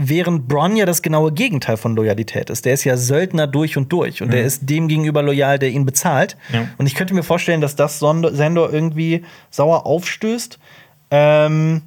[0.01, 2.65] Während Bronn ja das genaue Gegenteil von Loyalität ist.
[2.65, 5.85] Der ist ja Söldner durch und durch und der ist dem gegenüber loyal, der ihn
[5.85, 6.37] bezahlt.
[6.53, 6.69] Ja.
[6.77, 10.57] Und ich könnte mir vorstellen, dass das Sandor irgendwie sauer aufstößt.
[11.11, 11.81] Ähm,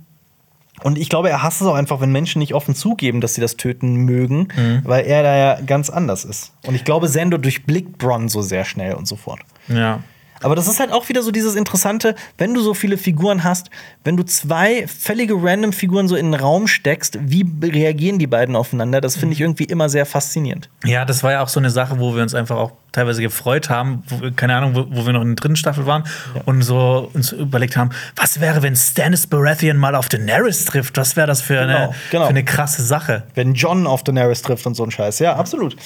[0.82, 3.40] und ich glaube, er hasst es auch einfach, wenn Menschen nicht offen zugeben, dass sie
[3.40, 4.48] das töten mögen,
[4.84, 6.52] weil er da ja ganz anders ist.
[6.66, 9.40] Und ich glaube, Sandor durchblickt Bronn so sehr schnell und so fort.
[9.68, 10.00] ja.
[10.42, 13.70] Aber das ist halt auch wieder so dieses Interessante, wenn du so viele Figuren hast,
[14.04, 18.56] wenn du zwei völlige random Figuren so in den Raum steckst, wie reagieren die beiden
[18.56, 19.00] aufeinander?
[19.00, 20.68] Das finde ich irgendwie immer sehr faszinierend.
[20.84, 23.70] Ja, das war ja auch so eine Sache, wo wir uns einfach auch teilweise gefreut
[23.70, 26.04] haben, wo, keine Ahnung, wo, wo wir noch in der dritten Staffel waren
[26.44, 30.96] und so uns überlegt haben, was wäre, wenn Stannis Baratheon mal auf Daenerys trifft?
[30.98, 32.24] Was wäre das für eine, Genau, genau.
[32.24, 33.24] für eine krasse Sache?
[33.34, 35.18] Wenn John auf Daenerys trifft und so ein Scheiß.
[35.20, 35.76] Ja, absolut.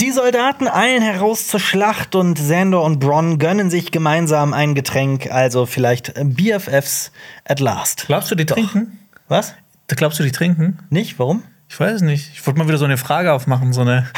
[0.00, 5.30] Die Soldaten eilen heraus zur Schlacht und Sandor und Bronn gönnen sich gemeinsam ein Getränk,
[5.30, 7.12] also vielleicht BFFs
[7.44, 8.06] at last.
[8.06, 8.98] Glaubst du, die trinken?
[9.28, 9.54] Was?
[9.88, 10.78] Glaubst du, die trinken?
[10.88, 11.18] Nicht?
[11.18, 11.42] Warum?
[11.72, 12.30] Ich weiß es nicht.
[12.34, 14.08] Ich wollte mal wieder so eine Frage aufmachen, so eine.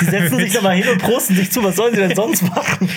[0.00, 1.62] Die setzen sich da mal hin und prosten sich zu.
[1.62, 2.88] Was sollen sie denn sonst machen?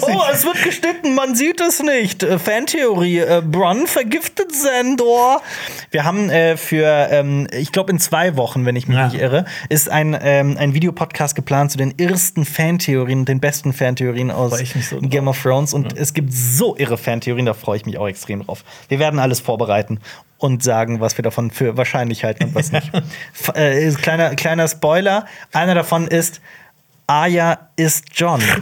[0.00, 2.22] Oh, es wird geschnitten, man sieht es nicht.
[2.22, 3.18] Äh, Fantheorie.
[3.18, 5.42] Äh, Bronn vergiftet Sandor.
[5.90, 9.08] Wir haben äh, für, ähm, ich glaube, in zwei Wochen, wenn ich mich Ja.
[9.08, 14.30] nicht irre, ist ein, ähm, ein Videopodcast geplant zu den irrsten Fantheorien, den besten Fantheorien
[14.30, 15.10] aus so drauf.
[15.10, 15.74] Game of Thrones.
[15.74, 18.64] Und es gibt so irre Fantheorien, da freue ich mich auch extrem drauf.
[18.88, 19.98] Wir werden alles vorbereiten
[20.44, 22.90] und sagen, was wir davon für wahrscheinlich halten und was nicht.
[23.54, 26.42] Äh, kleiner, kleiner Spoiler: Einer davon ist,
[27.06, 28.42] Arya ist John.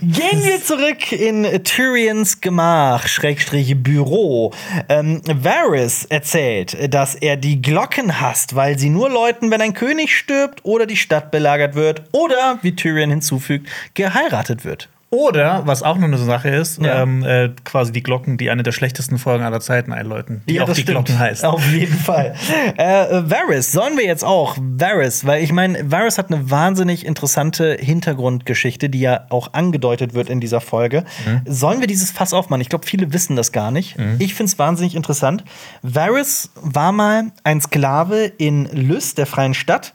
[0.00, 4.52] Gehen wir zurück in Tyrions Gemach, Schrägstrich Büro.
[4.88, 10.16] Ähm, Varys erzählt, dass er die Glocken hasst, weil sie nur läuten, wenn ein König
[10.16, 14.88] stirbt oder die Stadt belagert wird oder, wie Tyrion hinzufügt, geheiratet wird.
[15.10, 17.02] Oder, was auch noch eine Sache ist, Ja.
[17.02, 20.42] ähm, äh, quasi die Glocken, die eine der schlechtesten Folgen aller Zeiten einläuten.
[20.46, 21.06] Die auch das die stimmt.
[21.06, 21.46] Glocken heißt.
[21.46, 22.34] Auf jeden Fall.
[22.78, 27.06] äh, äh, Varys, sollen wir jetzt auch Varys, weil ich meine, Varys hat eine wahnsinnig
[27.06, 31.04] interessante Hintergrundgeschichte, die ja auch angedeutet wird in dieser Folge.
[31.46, 32.60] Sollen wir dieses Fass aufmachen?
[32.60, 33.96] Ich glaube, viele wissen das gar nicht.
[34.18, 35.42] Ich finde es wahnsinnig interessant.
[35.82, 39.94] Varys war mal ein Sklave in Lys, der freien Stadt.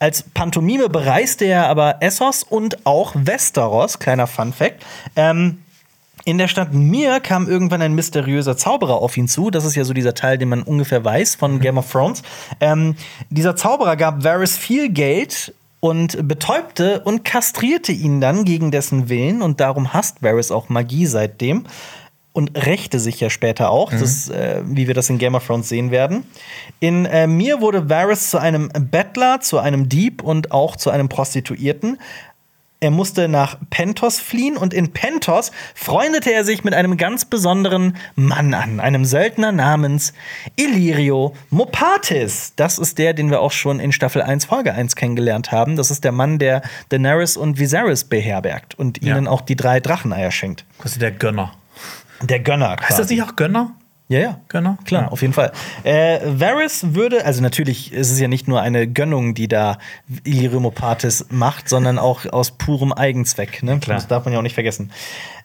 [0.00, 4.82] Als Pantomime bereiste er aber Essos und auch Westeros, kleiner Fun Fact.
[5.14, 5.58] Ähm,
[6.24, 9.50] in der Stadt Mir kam irgendwann ein mysteriöser Zauberer auf ihn zu.
[9.50, 12.22] Das ist ja so dieser Teil, den man ungefähr weiß von Game of Thrones.
[12.60, 12.96] Ähm,
[13.28, 19.42] dieser Zauberer gab Varys viel Geld und betäubte und kastrierte ihn dann gegen dessen Willen.
[19.42, 21.64] Und darum hasst Varys auch Magie seitdem.
[22.32, 25.68] Und rächte sich ja später auch, das, äh, wie wir das in Game of Thrones
[25.68, 26.22] sehen werden.
[26.78, 31.08] In äh, Mir wurde Varys zu einem Bettler, zu einem Dieb und auch zu einem
[31.08, 31.98] Prostituierten.
[32.82, 37.96] Er musste nach Pentos fliehen und in Pentos freundete er sich mit einem ganz besonderen
[38.14, 40.14] Mann an, einem Söldner namens
[40.56, 42.52] Illyrio Mopatis.
[42.56, 45.76] Das ist der, den wir auch schon in Staffel 1, Folge 1 kennengelernt haben.
[45.76, 49.16] Das ist der Mann, der Daenerys und Viserys beherbergt und Ja.
[49.16, 50.64] ihnen auch die drei Dracheneier schenkt.
[50.78, 51.52] Quasi der Gönner.
[52.22, 52.76] Der Gönner.
[52.80, 53.74] Heißt das nicht auch Gönner?
[54.08, 54.40] Ja, ja.
[54.48, 54.76] Gönner?
[54.84, 55.08] Klar, Ja.
[55.08, 55.52] auf jeden Fall.
[55.84, 59.78] Äh, Varys würde, also natürlich ist es ja nicht nur eine Gönnung, die da
[60.24, 63.62] Illyrio-Mopatis macht, sondern auch aus purem Eigenzweck.
[63.62, 63.78] Ne?
[63.78, 63.96] Klar.
[63.98, 64.90] Das darf man ja auch nicht vergessen.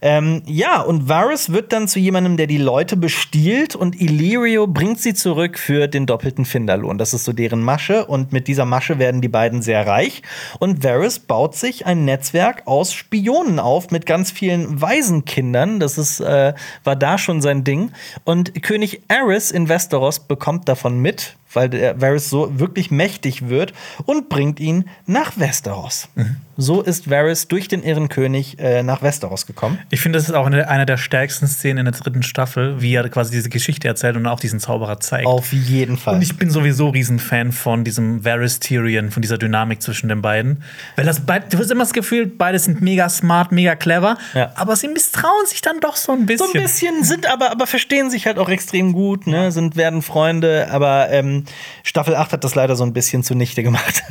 [0.02, 5.00] Ähm, ja, und Varys wird dann zu jemandem, der die Leute bestiehlt und Illyrio bringt
[5.00, 6.98] sie zurück für den doppelten Finderlohn.
[6.98, 10.22] Das ist so deren Masche und mit dieser Masche werden die beiden sehr reich.
[10.60, 15.80] Und Varys baut sich ein Netzwerk aus Spionen auf mit ganz vielen Waisenkindern.
[15.80, 17.92] Das ist, äh, war da schon sein Ding.
[18.24, 23.74] Und König Aerys in Westeros bekommt davon mit, weil Varys so wirklich mächtig wird
[24.06, 26.10] und bringt ihn nach Westeros.
[26.58, 29.80] So ist Varys durch den Irren König äh, nach Westeros gekommen.
[29.90, 32.94] Ich finde, das ist auch eine, eine der stärksten Szenen in der dritten Staffel, wie
[32.96, 35.28] er quasi diese Geschichte erzählt und auch diesen Zauberer zeigt.
[35.28, 36.16] Auf jeden Fall.
[36.16, 40.64] Und ich bin sowieso Riesenfan von diesem Varys Tyrion, von dieser Dynamik zwischen den beiden.
[40.96, 44.52] Weil das beid, du hast immer das Gefühl, beide sind mega smart, mega clever, Ja.
[44.56, 46.48] aber sie misstrauen sich dann doch so ein bisschen.
[46.48, 49.52] so ein bisschen sind aber, aber verstehen sich halt auch extrem gut, ne?
[49.52, 51.44] Sind, werden Freunde, aber ähm,
[51.84, 54.04] Staffel 8 hat das leider so ein bisschen zunichte gemacht.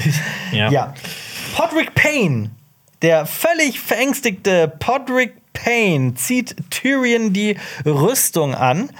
[0.52, 0.70] Ja.
[0.70, 0.94] ja.
[1.54, 2.50] Podrick Payne,
[3.02, 8.90] der völlig verängstigte Podrick Payne, zieht Tyrion die Rüstung an.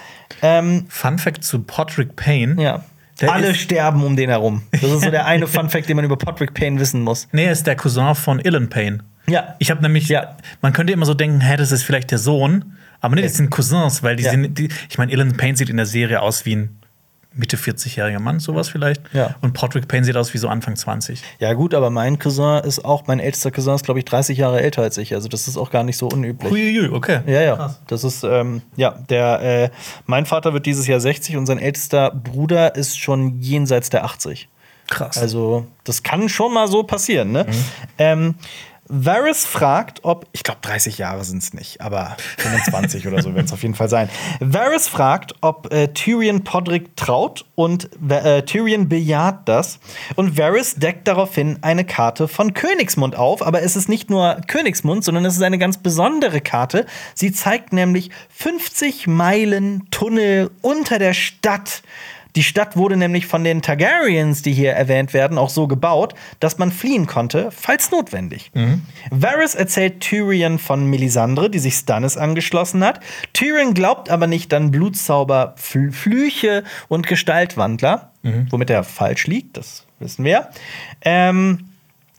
[0.41, 2.63] Ähm, Fun Fact zu Podrick Payne.
[2.63, 2.85] ja.
[3.21, 4.63] Der Alle sterben um den herum.
[4.73, 7.29] Das ist so der eine Fun Fact, den man über Podrick Payne wissen muss.
[7.31, 8.99] Nee, er ist der Cousin von Illan Payne.
[9.29, 9.55] Ja.
[9.61, 10.37] Ich habe nämlich, Ja.
[10.63, 13.51] man könnte immer so denken, hä, das ist vielleicht der Sohn, aber nee, das sind
[13.51, 14.33] Cousins, weil die Ja.
[14.33, 16.79] sind, die, ich meine, Illan Payne sieht in der Serie aus wie ein
[17.37, 19.03] Mitte 40-jähriger Mann, sowas vielleicht.
[19.13, 19.35] Ja.
[19.41, 21.23] Und Podrick Payne sieht aus wie so Anfang 20.
[21.41, 24.61] Ja, gut, aber mein Cousin ist auch, mein ältester Cousin ist, glaube ich, 30 Jahre
[24.61, 25.15] älter als ich.
[25.15, 26.51] Also, das ist auch gar nicht so unüblich.
[26.51, 27.21] Huiuiui, okay.
[27.27, 27.57] Ja, ja.
[27.57, 27.81] Krass.
[27.87, 29.71] Das ist, ähm, ja, der, äh,
[30.07, 34.49] mein Vater wird dieses Jahr 60 und sein ältester Bruder ist schon jenseits der 80.
[34.89, 35.19] Krass.
[35.19, 37.47] Also, das kann schon mal so passieren, ne?
[37.99, 38.35] Ähm,
[38.89, 43.47] Varys fragt, ob, ich glaube 30 Jahre sind es nicht, aber 25 oder so wird
[43.47, 44.11] es auf jeden Fall sein.
[44.41, 49.79] Varys fragt, ob äh, Tyrion Podrick traut und äh, Tyrion bejaht das.
[50.17, 55.05] Und Varys deckt daraufhin eine Karte von Königsmund auf, aber es ist nicht nur Königsmund,
[55.05, 56.85] sondern es ist eine ganz besondere Karte.
[57.15, 61.83] Sie zeigt nämlich 50 Meilen Tunnel unter der Stadt.
[62.37, 66.59] Die Stadt wurde nämlich von den Targaryens, die hier erwähnt werden, auch so gebaut, dass
[66.59, 68.51] man fliehen konnte, falls notwendig.
[69.11, 73.01] Varys erzählt Tyrion von Melisandre, die sich Stannis angeschlossen hat.
[73.33, 78.11] Tyrion glaubt aber nicht an Blutzauber, Fl Flüche und Gestaltwandler,
[78.51, 80.49] womit er falsch liegt, das wissen wir.
[81.03, 81.69] Ähm,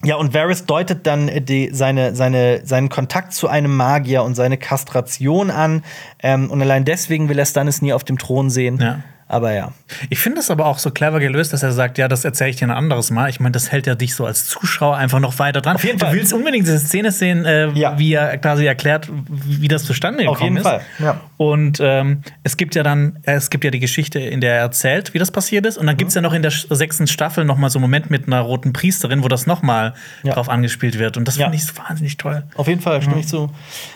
[0.03, 4.57] ja, und Varys deutet dann die, seine, seine, seinen Kontakt zu einem Magier und seine
[4.57, 5.83] Kastration an.
[6.21, 8.77] Ähm, und allein deswegen will er Stannis nie auf dem Thron sehen.
[8.79, 8.99] Ja.
[9.27, 9.71] Aber ja.
[10.11, 12.57] Ich finde es aber auch so clever gelöst, dass er sagt, ja, das erzähle ich
[12.57, 13.27] dir ein anderes Mal.
[13.29, 15.77] Ich meine, das hält ja dich so als Zuschauer einfach noch weiter dran.
[15.77, 16.13] Auf jeden du Fall.
[16.15, 17.97] willst unbedingt diese Szene sehen, äh, Ja.
[17.97, 20.63] wie er quasi erklärt, wie das zustande Auf gekommen jeden ist.
[20.63, 21.21] Fall, ja.
[21.37, 24.59] Und ähm, es gibt ja dann, äh, es gibt ja die Geschichte, in der er
[24.61, 25.77] erzählt, wie das passiert ist.
[25.79, 26.09] Und dann gibt Mhm.
[26.09, 28.73] es ja noch in der sechsten Staffel noch mal so einen Moment mit einer roten
[28.73, 30.33] Priesterin, wo das noch mal Ja.
[30.35, 31.17] drauf angespielt wird.
[31.17, 32.43] Und das finde ich so wahnsinnig toll.
[32.55, 33.49] Auf jeden Fall, stimme ich zu.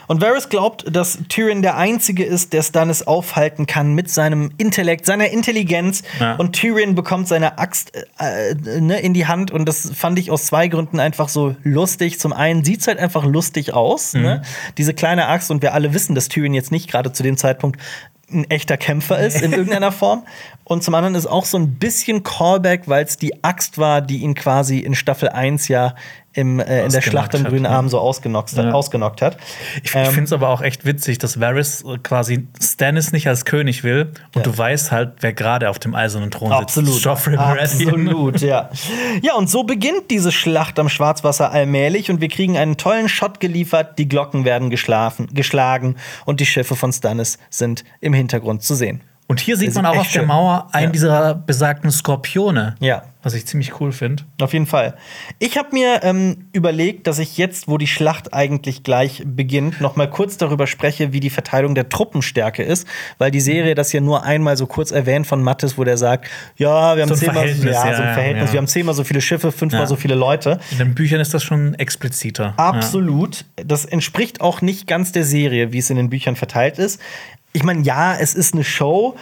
[0.07, 5.05] Und Varys glaubt, dass Tyrion der Einzige ist, der Stannis aufhalten kann mit seinem Intellekt,
[5.19, 6.03] seiner Intelligenz.
[6.19, 6.35] Ja.
[6.35, 9.51] Und Tyrion bekommt seine Axt äh, äh, ne, in die Hand.
[9.51, 12.19] Und das fand ich aus zwei Gründen einfach so lustig.
[12.19, 14.41] Zum einen sieht es halt einfach lustig aus, ne?
[14.77, 15.51] diese kleine Axt.
[15.51, 17.79] Und wir alle wissen, dass Tyrion jetzt nicht gerade zu dem Zeitpunkt
[18.31, 20.23] ein echter Kämpfer ist in irgendeiner Form.
[20.63, 24.19] Und zum anderen ist auch so ein bisschen Callback, weil es die Axt war, die
[24.19, 25.95] ihn quasi in Staffel 1 ja
[26.33, 27.65] im, äh, in der Schlacht am grünen.
[27.65, 28.71] Arm so ausgenockt, Ja.
[28.71, 29.37] ausgenockt hat.
[29.83, 33.45] Ich, Ähm, ich finde es aber auch echt witzig, dass Varys quasi Stannis nicht als
[33.45, 34.41] König will und Ja.
[34.43, 36.61] du weißt halt, wer gerade auf dem eisernen Thron sitzt.
[36.61, 37.01] Absolut.
[37.01, 38.07] Joffrey Baratheon.
[38.07, 38.69] Absolut, ja.
[39.21, 43.39] Ja, und so beginnt diese Schlacht am Schwarzwasser allmählich und wir kriegen einen tollen Shot
[43.39, 43.97] geliefert.
[43.97, 49.01] Die Glocken werden geschlafen, geschlagen und die Schiffe von Stannis sind im Hintergrund zu sehen.
[49.29, 50.27] Und hier sieht man auch auf der schön.
[50.27, 50.91] Mauer einen Ja.
[50.91, 52.73] dieser besagten Skorpione.
[52.79, 53.03] Ja.
[53.21, 54.23] Was ich ziemlich cool finde.
[54.41, 54.95] Auf jeden Fall.
[55.39, 59.97] Ich habe mir ähm, überlegt, dass ich jetzt, wo die Schlacht eigentlich gleich beginnt, noch
[59.97, 62.87] mal kurz darüber spreche, wie die Verteilung der Truppenstärke ist,
[63.19, 66.27] weil die Serie das ja nur einmal so kurz erwähnt von Mattes, wo der sagt,
[66.55, 69.21] ja, wir haben So zehnmal, ja, ja, so ein Verhältnis, wir haben zehnmal so viele
[69.21, 70.59] Schiffe, fünfmal so viele Leute.
[70.71, 72.53] In den Büchern ist das schon expliziter.
[72.57, 73.45] Absolut.
[73.57, 76.99] Das entspricht auch nicht ganz der Serie, wie es in den Büchern verteilt ist.
[77.53, 79.15] Ich meine, ja, es ist eine Show.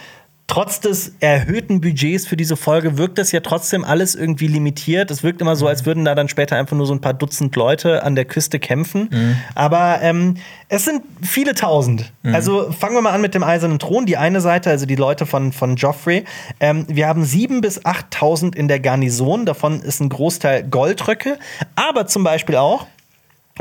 [0.50, 5.10] Trotz des erhöhten Budgets für diese Folge wirkt das ja trotzdem alles irgendwie limitiert.
[5.10, 7.54] Es wirkt immer so, als würden da dann später einfach nur so ein paar Dutzend
[7.54, 9.10] Leute an der Küste kämpfen.
[9.54, 10.36] Aber ähm,
[10.70, 12.14] es sind viele tausend.
[12.32, 14.06] Also fangen wir mal an mit dem Eisernen Thron.
[14.06, 16.24] Die eine Seite, also die Leute von, von Joffrey.
[16.60, 19.44] Ähm, wir haben sieben bis 8.000 in der Garnison.
[19.44, 21.38] Davon ist ein Großteil Goldröcke.
[21.76, 22.86] Aber zum Beispiel auch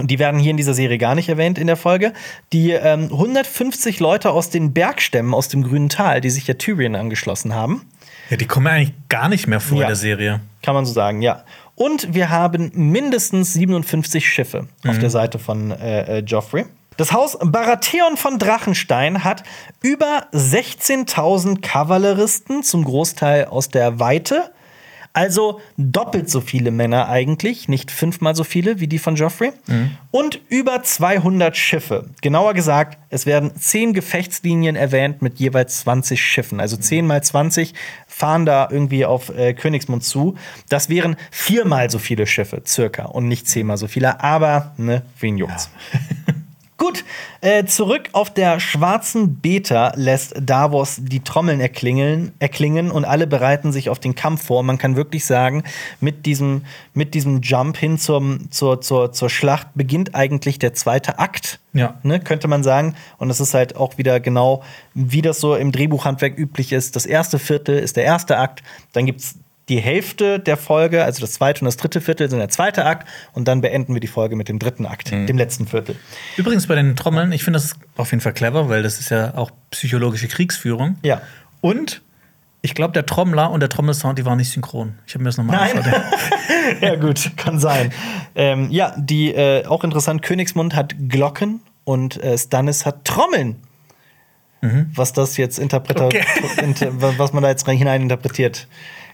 [0.03, 2.13] die werden hier in dieser Serie gar nicht erwähnt in der Folge,
[2.53, 6.95] die ähm, 150 Leute aus den Bergstämmen aus dem grünen Tal, die sich ja Tyrion
[6.95, 7.85] angeschlossen haben.
[8.29, 9.83] Ja, die kommen ja eigentlich gar nicht mehr vor Ja.
[9.83, 10.41] in der Serie.
[10.61, 11.43] Kann man so sagen, ja.
[11.75, 16.65] Und wir haben mindestens 57 Schiffe auf der Seite von äh, äh, Joffrey.
[16.97, 19.43] Das Haus Baratheon von Drachenstein hat
[19.83, 24.51] über 16.000 Kavalleristen, zum Großteil aus der Weite,
[25.17, 29.51] Also doppelt so viele Männer eigentlich, nicht fünfmal so viele wie die von Joffrey.
[30.11, 32.11] Und über 200 Schiffe.
[32.21, 36.59] Genauer gesagt, es werden 10 Gefechtslinien erwähnt mit jeweils 20 Schiffen.
[36.59, 37.73] Also 10 mal 20
[38.05, 40.35] fahren da irgendwie auf äh, Königsmund zu.
[40.69, 43.05] Das wären viermal so viele Schiffe, circa.
[43.05, 44.21] Und nicht zehnmal so viele.
[44.21, 45.71] Aber, ne, wen juckt's?
[46.77, 47.03] Gut,
[47.41, 53.71] äh, zurück auf der schwarzen Beta lässt Davos die Trommeln erklingeln, erklingen und alle bereiten
[53.71, 54.61] sich auf den Kampf vor.
[54.61, 55.63] Man kann wirklich sagen,
[56.01, 61.17] mit diesem, mit diesem Jump hin zum, zur, zur, zur Schlacht beginnt eigentlich der zweite
[61.17, 61.59] Akt.
[61.73, 61.95] Ja.
[62.03, 62.93] Ne, könnte man sagen.
[63.17, 64.61] Und es ist halt auch wieder genau,
[64.93, 66.95] wie das so im Drehbuchhandwerk üblich ist.
[66.95, 68.61] Das erste Viertel ist der erste Akt,
[68.93, 69.35] dann gibt's
[69.69, 73.07] die Hälfte der Folge, also das zweite und das dritte Viertel sind der zweite Akt
[73.33, 75.27] und dann beenden wir die Folge mit dem dritten Akt, Mhm.
[75.27, 75.95] dem letzten Viertel.
[76.37, 79.35] Übrigens bei den Trommeln, ich finde das auf jeden Fall clever, weil das ist ja
[79.35, 80.95] auch psychologische Kriegsführung.
[81.03, 81.21] Ja.
[81.61, 82.01] Und
[82.61, 84.97] ich glaube, der Trommler und der Trommelsound, die waren nicht synchron.
[85.05, 85.77] Ich habe mir das nochmal Nein.
[85.77, 86.01] angeschaut.
[86.81, 87.91] ja, gut, kann sein.
[88.35, 93.57] Ähm, ja, die äh, auch interessant, Königsmund hat Glocken und äh, Stannis hat Trommeln.
[94.95, 96.25] Was das jetzt interpretiert, Okay.
[96.63, 96.89] inter
[97.19, 98.67] was man da jetzt rein hinein interpretiert,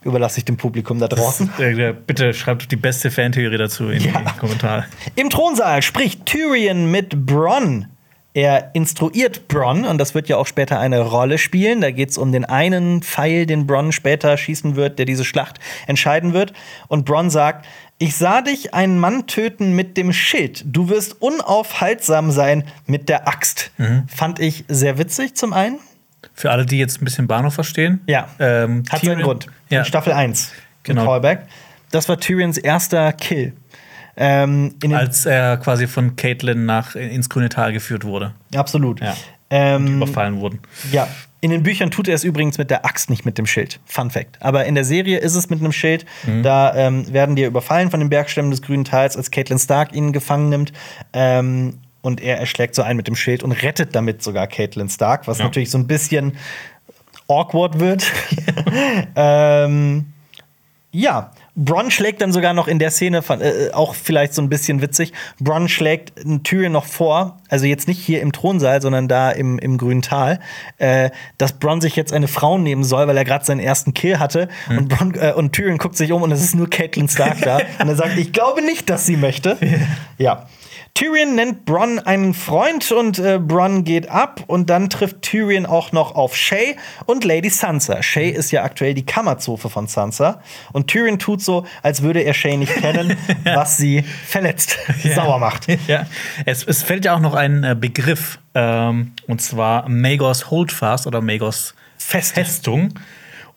[0.06, 1.50] überlasse ich dem Publikum da draußen.
[1.60, 4.22] Äh, Bitte schreibt die beste Fantheorie dazu in Ja.
[4.22, 4.86] die Kommentare.
[5.16, 7.88] Im Thronsaal spricht Tyrion mit Bronn.
[8.36, 11.82] Er instruiert Bronn und das wird ja auch später eine Rolle spielen.
[11.82, 15.60] Da geht es um den einen Pfeil, den Bronn später schießen wird, der diese Schlacht
[15.86, 16.52] entscheiden wird.
[16.88, 17.68] Und Bronn sagt:
[18.00, 20.64] Ich sah dich einen Mann töten mit dem Schild.
[20.66, 23.70] Du wirst unaufhaltsam sein mit der Axt.
[24.08, 25.78] Fand ich sehr witzig zum einen.
[26.34, 28.02] Für alle, die jetzt ein bisschen Bahnhof verstehen.
[28.08, 28.28] Ja.
[28.40, 29.48] Ähm, Hat seinen Tyrion- Grund.
[29.70, 29.80] Ja.
[29.80, 30.52] In Staffel 1.
[30.52, 31.06] im Genau.
[31.06, 31.44] Callback.
[31.92, 33.54] Das war Tyrions erster Kill.
[34.16, 38.34] Ähm, Als er quasi von Caitlin nach ins grüne Tal geführt wurde.
[38.56, 39.00] Absolut.
[39.02, 39.16] Ja.
[39.50, 40.60] Ähm, Überfallen wurden.
[40.92, 41.08] ja.
[41.42, 43.82] In den Büchern tut er es übrigens mit der Axt, nicht mit dem Schild.
[43.86, 44.38] Fun Fact.
[44.42, 46.06] Aber in der Serie ist es mit einem Schild.
[46.42, 50.14] Da ähm, werden die überfallen von den Bergstämmen des Grünen Tals, als Caitlin Stark ihn
[50.14, 50.72] gefangen nimmt.
[51.12, 55.28] Ähm, und er erschlägt so einen mit dem Schild und rettet damit sogar Caitlin Stark,
[55.28, 55.46] was Ja.
[55.46, 56.38] natürlich so ein bisschen
[57.28, 58.06] awkward wird.
[59.16, 60.06] ähm,
[60.92, 64.50] ja, Bronn schlägt dann sogar noch in der Szene, von, äh, auch vielleicht so ein
[64.50, 69.32] bisschen witzig, Bronn schlägt Tyrion noch vor, also jetzt nicht hier im Thronsaal, sondern da
[69.32, 70.40] im, im grünen Tal,
[70.78, 74.20] äh, dass Bronn sich jetzt eine Frau nehmen soll, weil er gerade seinen ersten Kill
[74.20, 74.50] hatte.
[74.70, 77.58] Und, Bronn, äh, und Tyrion guckt sich um und es ist nur Catelyn Stark da.
[77.80, 79.58] und er sagt, ich glaube nicht, dass sie möchte.
[80.18, 80.48] ja.
[80.96, 85.92] Tyrion nennt Bronn einen Freund und äh, Bronn geht ab und dann trifft Tyrion auch
[85.92, 86.76] noch auf Shay
[87.06, 88.04] und Lady Sansa.
[88.04, 90.40] Shay ist ja aktuell die Kammerzofe von Sansa
[90.72, 94.78] und Tyrion tut so, als würde er Shay nicht kennen, was sie verletzt,
[95.16, 95.66] sauer macht.
[95.88, 96.06] Ja.
[96.46, 101.22] Es, es fällt ja auch noch ein äh, Begriff, ähm, und zwar Magos Holdfast oder
[101.22, 102.36] Magos Feste.
[102.36, 102.94] Festung.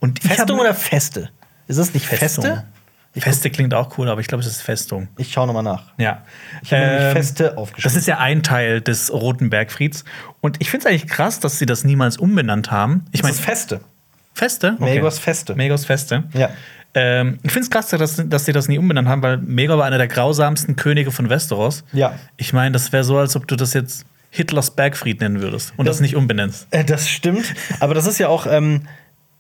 [0.01, 1.31] Und Festung hab- oder Feste?
[1.69, 2.63] Ist das nicht Festung.
[3.23, 3.51] Feste?
[3.51, 5.09] Klingt auch cool, aber ich glaube, es ist Festung.
[5.17, 5.93] Ich schaue nochmal nach.
[5.99, 6.23] Ja.
[6.63, 7.95] Ich habe nämlich Ähm, Feste aufgeschrieben.
[7.95, 10.05] Das ist ja ein Teil des Roten Bergfrieds.
[10.41, 13.05] Und ich finde es eigentlich krass, dass sie das niemals umbenannt haben.
[13.13, 13.81] Ich das meine, ist Feste.
[14.35, 14.77] Feste?
[14.79, 15.55] Magos Feste.
[15.57, 16.25] Magos Feste.
[16.35, 16.51] Ja.
[16.95, 19.85] Ähm, ich finde es krass, dass, dass sie das nie umbenannt haben, weil Megor war
[19.87, 21.85] einer der grausamsten Könige von Westeros.
[21.93, 22.15] Ja.
[22.37, 25.87] Ich meine, das wäre so, als ob du das jetzt Hitlers Bergfried nennen würdest und
[25.87, 26.67] das, Das- nicht umbenennst.
[26.71, 28.83] Äh, Das stimmt, aber das ist ja auch, ähm,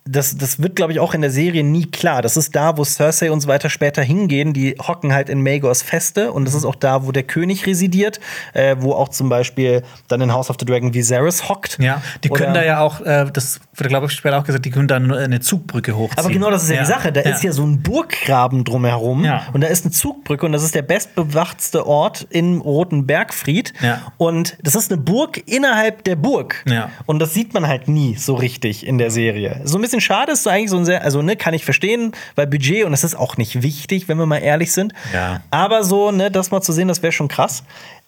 [0.06, 2.22] das, das wird, glaube ich, auch in der Serie nie klar.
[2.22, 4.52] Das ist da, wo Cersei und so weiter später hingehen.
[4.52, 8.20] Die hocken halt in Magors Feste und das ist auch da, wo der König residiert,
[8.54, 11.78] äh, wo auch zum Beispiel dann in House of the Dragon Viserys hockt.
[11.80, 14.64] Ja, die können Oder- da ja auch, äh, das wurde, glaube ich, später auch gesagt,
[14.64, 16.18] die können da eine Zugbrücke hochziehen.
[16.24, 17.12] Aber genau das ist ja, die Sache.
[17.12, 19.42] Da ist ja so ein Burggraben drumherum Ja.
[19.52, 23.72] und da ist eine Zugbrücke und das ist der bestbewachtste Ort im Roten Bergfried.
[23.82, 24.12] Ja.
[24.18, 26.62] Und das ist eine Burg innerhalb der Burg.
[26.68, 26.90] Ja.
[27.06, 29.60] Und das sieht man halt nie so richtig in der Serie.
[29.64, 32.12] So ein bisschen schade ist so eigentlich so ein sehr, also ne, kann ich verstehen,
[32.34, 34.92] weil Budget und das ist auch nicht wichtig, wenn wir mal ehrlich sind.
[35.12, 35.42] Ja.
[35.50, 37.62] Aber so, ne, das mal zu sehen, das wäre schon krass.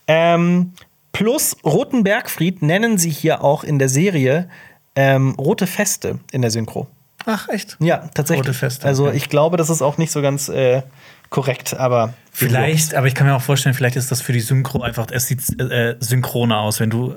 [0.06, 0.72] Ähm,
[1.12, 4.48] plus Roten Bergfried nennen sie hier auch in der Serie
[4.94, 6.88] ähm, Rote Feste in der Synchro.
[7.26, 7.76] Ach, echt?
[7.80, 8.46] Ja, tatsächlich.
[8.46, 10.82] Rote Feste, Also ich glaube, das ist auch nicht so ganz äh,
[11.30, 14.80] korrekt, aber Vielleicht, aber ich kann mir auch vorstellen, vielleicht ist das für die Synchro
[14.80, 17.16] einfach, es sieht äh, synchroner aus, wenn du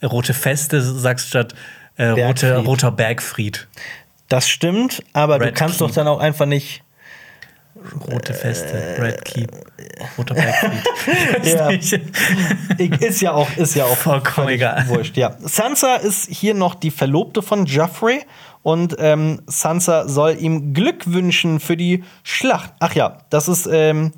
[0.00, 1.54] äh, rote Feste sagst statt
[1.96, 3.68] äh, rote, roter Bergfried.
[4.28, 5.88] Das stimmt, aber du Red kannst Keep.
[5.88, 6.82] doch dann auch einfach nicht.
[8.10, 9.50] Rote Feste, Red Keep,
[10.16, 10.34] roter.
[10.34, 10.52] Äh,
[11.44, 11.68] Ja.
[13.06, 14.88] Ist ja auch, ist ja auch Vollkommen egal.
[14.88, 15.36] Wurscht, ja.
[15.40, 18.22] Sansa ist hier noch die Verlobte von Joffrey
[18.62, 22.72] und ähm, Sansa soll ihm Glück wünschen für die Schlacht.
[22.80, 24.12] Ach ja, das ist ähm,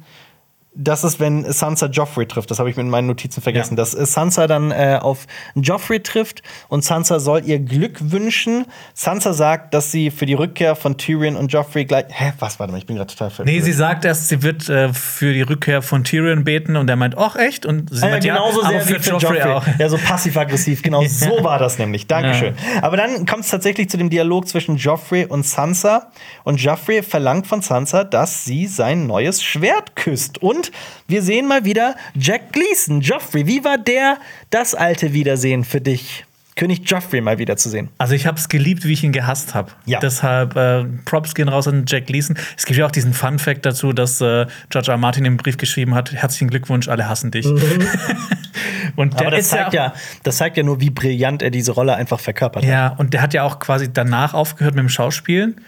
[0.81, 2.51] das ist, wenn Sansa Joffrey trifft.
[2.51, 3.75] Das habe ich mit meinen Notizen vergessen.
[3.75, 3.79] Ja.
[3.79, 5.27] Dass äh, Sansa dann äh, auf
[5.57, 8.65] Joffrey trifft und Sansa soll ihr Glück wünschen.
[8.95, 12.05] Sansa sagt, dass sie für die Rückkehr von Tyrion und Joffrey gleich.
[12.11, 12.61] Hä, was?
[12.61, 13.55] Warte mal, ich bin gerade total verwirrt.
[13.55, 16.97] Nee, sie sagt erst, sie wird äh, für die Rückkehr von Tyrion beten und er
[16.97, 17.67] meint, ach echt?
[17.67, 19.53] Und sie Ah, ja, meint, genauso ja, sehr für für Joffrey Joffrey.
[19.53, 19.67] auch.
[19.79, 20.83] Ja, so passiv-aggressiv.
[20.83, 22.07] Genau so war das nämlich.
[22.07, 22.55] Dankeschön.
[22.83, 26.13] Aber dann kommt es tatsächlich zu dem Dialog zwischen Joffrey und Sansa.
[26.45, 30.39] Und Joffrey verlangt von Sansa, dass sie sein neues Schwert küsst.
[30.39, 30.68] Und
[31.07, 33.01] wir sehen mal wieder Jack Gleason.
[33.01, 34.19] Joffrey, wie war der,
[34.51, 36.25] das alte Wiedersehen für dich?
[36.59, 37.89] König Joffrey mal wieder zu sehen.
[37.99, 39.71] Also ich habe es geliebt, wie ich ihn gehasst habe.
[39.87, 40.01] Ja.
[40.01, 42.37] Deshalb äh, Props gehen raus an Jack Gleason.
[42.57, 44.95] Es gibt ja auch diesen Fun Fact dazu, dass äh, George R.
[44.95, 44.99] R.
[44.99, 47.47] Martin im Brief geschrieben hat: Herzlichen Glückwunsch, alle hassen dich.
[48.97, 49.95] und der Aber das zeigt, ja, ja,
[50.25, 52.69] das zeigt ja nur, wie brillant er diese Rolle einfach verkörpert hat.
[52.69, 55.61] ja, und der hat ja auch quasi danach aufgehört mit dem Schauspielen.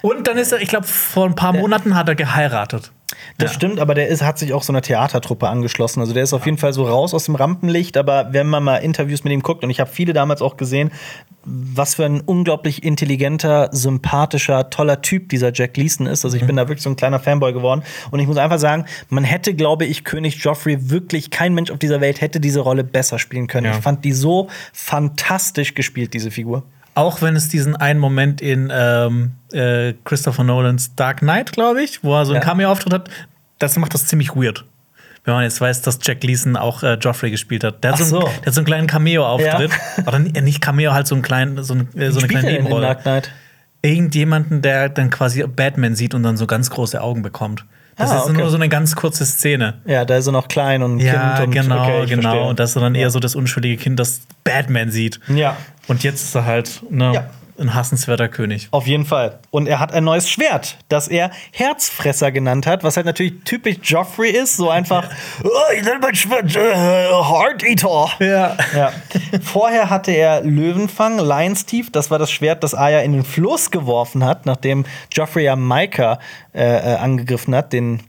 [0.00, 2.90] Und dann ist er, ich glaube, vor ein paar Monaten hat er geheiratet.
[3.38, 6.00] Das stimmt, aber der ist, hat sich auch so einer Theatertruppe angeschlossen.
[6.00, 7.96] Also der ist auf jeden Fall so raus aus dem Rampenlicht.
[7.96, 10.90] Aber wenn man mal Interviews mit ihm guckt, und ich habe viele damals auch gesehen,
[11.44, 16.24] was für ein unglaublich intelligenter, sympathischer, toller Typ dieser Jack Gleason ist.
[16.24, 17.82] Also ich bin da wirklich so ein kleiner Fanboy geworden.
[18.10, 21.78] Und ich muss einfach sagen, man hätte, glaube ich, König Joffrey wirklich, kein Mensch auf
[21.78, 23.66] dieser Welt hätte diese Rolle besser spielen können.
[23.66, 23.72] Ja.
[23.72, 26.64] Ich fand die so fantastisch gespielt, diese Figur.
[26.98, 32.02] Auch wenn es diesen einen Moment in ähm, äh, Christopher Nolans Dark Knight, glaube ich,
[32.02, 32.48] wo er so einen Ja.
[32.48, 33.10] Cameo-Auftritt hat,
[33.58, 34.64] das macht das ziemlich weird.
[35.24, 37.84] Wenn man jetzt weiß, dass Jack Gleason auch äh, Joffrey gespielt hat.
[37.84, 38.32] Der hat, Ach so, einen, so.
[38.40, 39.70] der hat so einen kleinen Cameo-Auftritt.
[40.06, 42.86] Oder ni- nicht Cameo, halt so, einen kleinen, so, ein, äh, so eine kleine Nebenrolle.
[42.86, 43.30] Dark Knight?
[43.82, 47.64] Irgendjemanden, der dann quasi Batman sieht und dann so ganz große Augen bekommt.
[47.96, 48.38] Das Ah, ist okay.
[48.38, 49.74] nur so eine ganz kurze Szene.
[49.84, 52.22] Ja, da ist er noch klein und Ja, Kind und genau, okay, genau.
[52.22, 52.42] verstehe.
[52.48, 53.10] Und das ist dann eher Ja.
[53.10, 55.18] so das unschuldige Kind, das Batman sieht.
[55.28, 55.56] Ja.
[55.88, 57.30] Und jetzt ist er halt ne, Ja.
[57.58, 58.68] ein hassenswerter König.
[58.70, 59.40] Auf jeden Fall.
[59.50, 63.78] Und er hat ein neues Schwert, das er Herzfresser genannt hat, was halt natürlich typisch
[63.82, 64.56] Joffrey ist.
[64.56, 65.08] So einfach,
[65.44, 68.08] oh, ich nenne mein Schwert äh, Heart Eater.
[68.20, 68.56] Ja.
[68.76, 68.92] Ja.
[69.42, 71.88] Vorher hatte er Löwenfang, Lion's Teeth.
[71.96, 76.20] Das war das Schwert, das Arya in den Fluss geworfen hat, nachdem Joffrey ja Micah
[76.54, 78.02] äh, äh, angegriffen hat, den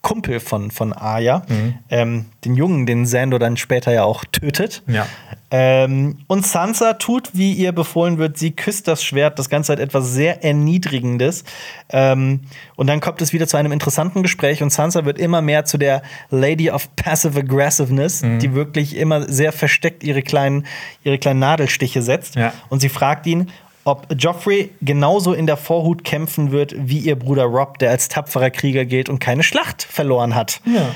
[0.00, 1.42] Kumpel von, von Arya.
[1.90, 4.84] Ähm, den Jungen, den Sando dann später ja auch tötet.
[4.86, 5.04] Ja.
[5.50, 9.38] Ähm, und Sansa tut, wie ihr befohlen wird, sie küsst das Schwert.
[9.38, 11.44] Das Ganze hat etwas sehr Erniedrigendes.
[11.90, 12.40] Ähm,
[12.74, 15.78] und dann kommt es wieder zu einem interessanten Gespräch und Sansa wird immer mehr zu
[15.78, 20.66] der Lady of Passive Aggressiveness, die wirklich immer sehr versteckt ihre kleinen,
[21.04, 22.34] ihre kleinen Nadelstiche setzt.
[22.34, 22.52] Ja.
[22.68, 23.50] Und sie fragt ihn,
[23.84, 28.50] ob Joffrey genauso in der Vorhut kämpfen wird wie ihr Bruder Rob, der als tapferer
[28.50, 30.60] Krieger gilt und keine Schlacht verloren hat.
[30.64, 30.88] Ja.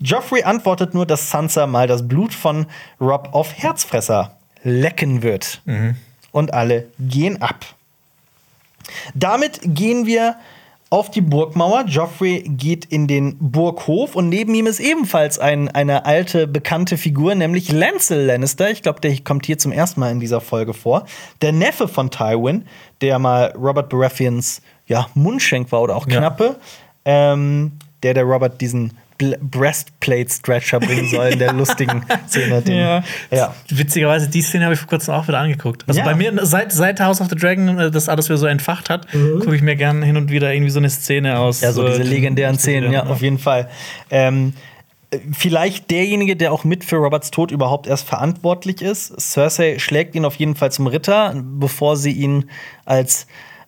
[0.00, 2.66] Joffrey antwortet nur, dass Sansa mal das Blut von
[3.00, 5.62] Rob auf Herzfresser lecken wird.
[6.32, 7.64] Und alle gehen ab.
[9.14, 10.36] Damit gehen wir
[10.90, 11.84] auf die Burgmauer.
[11.86, 17.34] Joffrey geht in den Burghof und neben ihm ist ebenfalls ein, eine alte, bekannte Figur,
[17.34, 18.70] nämlich Lancel Lannister.
[18.70, 21.06] Ich glaube, der kommt hier zum ersten Mal in dieser Folge vor.
[21.42, 22.66] Der Neffe von Tywin,
[23.00, 26.18] der mal Robert Baratheons ja, Mundschenk war oder auch Ja.
[26.18, 26.56] Knappe.
[27.04, 32.62] Ähm, der der Robert diesen Bl- Breastplate-Stretcher bringen soll in der lustigen Szene.
[32.62, 33.04] Den, Ja.
[33.30, 33.54] ja.
[33.68, 35.84] Witzigerweise, die Szene habe ich vor kurzem auch wieder angeguckt.
[35.86, 36.04] Also Ja.
[36.06, 39.12] bei mir, seit, seit House of the Dragon äh, das alles wieder so entfacht hat,
[39.14, 39.40] Mhm.
[39.40, 41.60] gucke ich mir gerne hin und wieder irgendwie so eine Szene aus.
[41.60, 43.10] Ja, so äh, diese legendären Szenen, ja, Ja.
[43.10, 43.68] auf jeden Fall.
[44.10, 44.52] Ähm,
[45.10, 49.18] äh, vielleicht derjenige, der auch mit für Roberts Tod überhaupt erst verantwortlich ist.
[49.20, 52.50] Cersei schlägt ihn auf jeden Fall zum Ritter, bevor sie ihn
[52.84, 53.26] als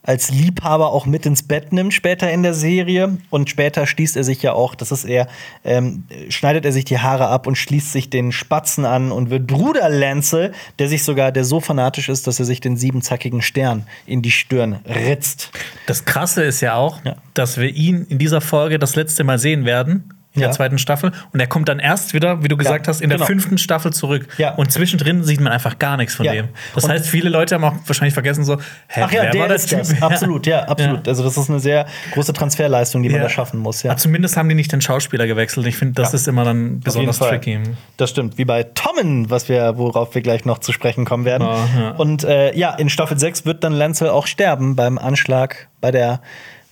[0.09, 4.25] als Liebhaber auch mit ins Bett nimmt später in der Serie und später schließt er
[4.25, 5.29] sich ja auch, das ist er,
[5.65, 9.47] ähm, schneidet er sich die Haare ab und schließt sich den Spatzen an und wird
[9.47, 13.87] Bruder Lancel, der sich sogar, der so fanatisch ist, dass er sich den siebenzackigen Stern
[14.07, 15.51] in die Stirn ritzt.
[15.85, 17.17] Das Krasse ist ja auch, Ja.
[17.35, 20.15] dass wir ihn in dieser Folge das letzte Mal sehen werden.
[20.35, 20.49] In Ja.
[20.49, 21.11] der zweiten Staffel.
[21.33, 23.27] Und er kommt dann erst wieder, wie du gesagt Ja, hast, in der genau.
[23.27, 24.29] fünften Staffel zurück.
[24.37, 24.55] Ja.
[24.55, 26.49] Und zwischendrin sieht man einfach gar nichts von dem.
[26.75, 29.41] Das Und- heißt, viele Leute haben auch wahrscheinlich vergessen, so, hä, Ach ja, wer der
[29.41, 29.79] war der ist Typ?
[29.79, 30.03] das.
[30.03, 31.09] Absolut, ja, absolut.
[31.09, 33.83] Also das ist eine sehr große Transferleistung, die man da schaffen muss.
[33.83, 33.93] Ja.
[33.93, 35.67] Aber zumindest haben die nicht den Schauspieler gewechselt.
[35.67, 37.59] Ich finde, das ist immer dann besonders tricky.
[37.97, 41.47] Das stimmt, wie bei Tommen, was wir, worauf wir gleich noch zu sprechen kommen werden.
[41.49, 41.91] Ja.
[41.93, 46.21] Und äh, ja, in Staffel 6 wird dann Lancel auch sterben beim Anschlag bei der,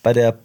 [0.02, 0.36] bei der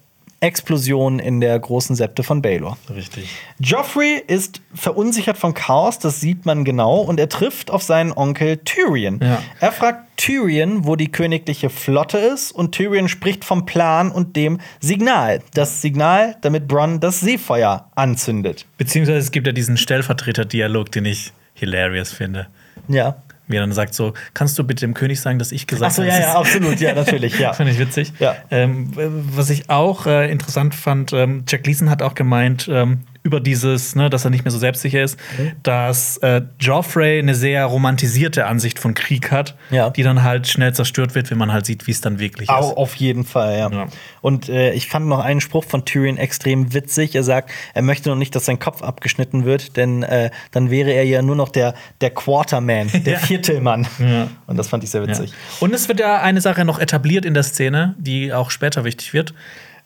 [0.42, 2.78] Explosion in der großen Septe von Baelor.
[2.94, 3.30] Richtig.
[3.60, 8.58] Joffrey ist verunsichert vom Chaos, das sieht man genau, und er trifft auf seinen Onkel
[8.58, 9.20] Tyrion.
[9.22, 9.42] Ja.
[9.60, 14.60] Er fragt Tyrion, wo die königliche Flotte ist, und Tyrion spricht vom Plan und dem
[14.80, 15.42] Signal.
[15.54, 18.66] Das Signal, damit Bronn das Seefeuer anzündet.
[18.78, 22.48] Beziehungsweise es gibt ja diesen Stellvertreter-Dialog, den ich hilarious finde.
[22.88, 23.22] Ja.
[23.48, 26.02] Wie er dann sagt so, kannst du bitte dem König sagen, dass ich gesagt Achso,
[26.04, 27.52] habe, ja, es ja, ist- absolut, ja, natürlich, ja.
[27.54, 28.14] Fand ich witzig.
[28.20, 28.36] Ja.
[28.50, 33.40] Ähm, was ich auch äh, interessant fand, ähm, Jack Leeson hat auch gemeint, ähm, über
[33.40, 35.52] dieses, ne, dass er nicht mehr so selbstsicher ist, Mhm.
[35.62, 39.92] dass äh, Joffrey eine sehr romantisierte Ansicht von Krieg hat, Ja.
[39.92, 42.56] die dann halt schnell zerstört wird, wenn man halt sieht, wie es dann wirklich ist.
[42.56, 43.72] auf jeden Fall, ja.
[43.72, 43.88] Ja.
[44.22, 47.14] Und äh, ich fand noch einen Spruch von Tyrion extrem witzig.
[47.16, 50.92] Er sagt, er möchte noch nicht, dass sein Kopf abgeschnitten wird, denn äh, dann wäre
[50.92, 53.20] er ja nur noch der, der Quarterman, der Ja.
[53.20, 53.88] Viertelmann.
[54.00, 54.28] Ja.
[54.48, 55.32] Und das fand ich sehr witzig.
[55.60, 59.14] Und es wird ja eine Sache noch etabliert in der Szene, die auch später wichtig
[59.14, 59.34] wird.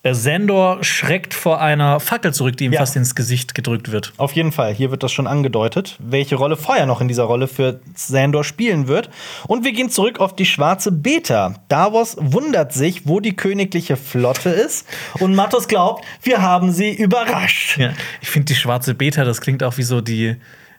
[0.06, 2.82] Äh, Sandor schreckt vor einer Fackel zurück, die ihm Ja.
[2.82, 4.14] fast ins Gesicht gedrückt wird.
[4.18, 7.48] Auf jeden Fall, hier wird das schon angedeutet, welche Rolle Feuer noch in dieser Rolle
[7.48, 9.10] für Sandor spielen wird.
[9.48, 11.56] Und wir gehen zurück auf die schwarze Beta.
[11.69, 14.88] Davos wundert sich, wo die königliche Flotte ist.
[15.19, 17.80] Und Mattos glaubt, wir haben sie überrascht.
[17.80, 17.94] Ja.
[18.22, 20.36] Ich finde die schwarze Beta, das klingt auch wie so die,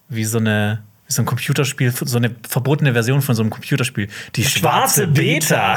[0.09, 4.08] wie so eine, so ein Computerspiel, so eine verbotene Version von so einem Computerspiel.
[4.34, 4.44] Die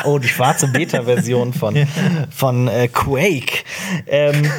[0.05, 1.75] Oh, die schwarze Beta-Version von,
[2.31, 3.63] von äh, Quake.
[4.07, 4.51] Ähm,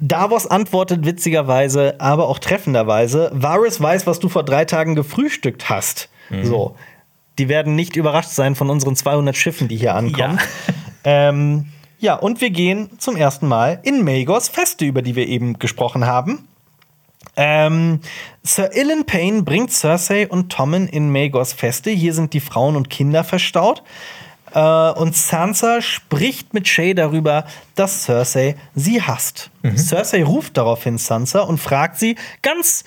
[0.00, 6.08] Davos antwortet witzigerweise, aber auch treffenderweise: Varys weiß, was du vor drei Tagen gefrühstückt hast.
[6.44, 6.76] So.
[7.38, 10.38] Die werden nicht überrascht sein von unseren 200 Schiffen, die hier ankommen.
[10.38, 10.74] Ja.
[11.06, 11.66] Ähm,
[11.98, 16.06] ja, und wir gehen zum ersten Mal in Magors Feste, über die wir eben gesprochen
[16.06, 16.48] haben.
[17.36, 18.00] Ähm,
[18.42, 21.90] Sir Ilan Payne bringt Cersei und Tommen in Magors Feste.
[21.90, 23.82] Hier sind die Frauen und Kinder verstaut.
[24.52, 27.44] Äh, und Sansa spricht mit Shay darüber,
[27.74, 29.50] dass Cersei sie hasst.
[29.76, 32.84] Cersei ruft daraufhin Sansa und fragt sie ganz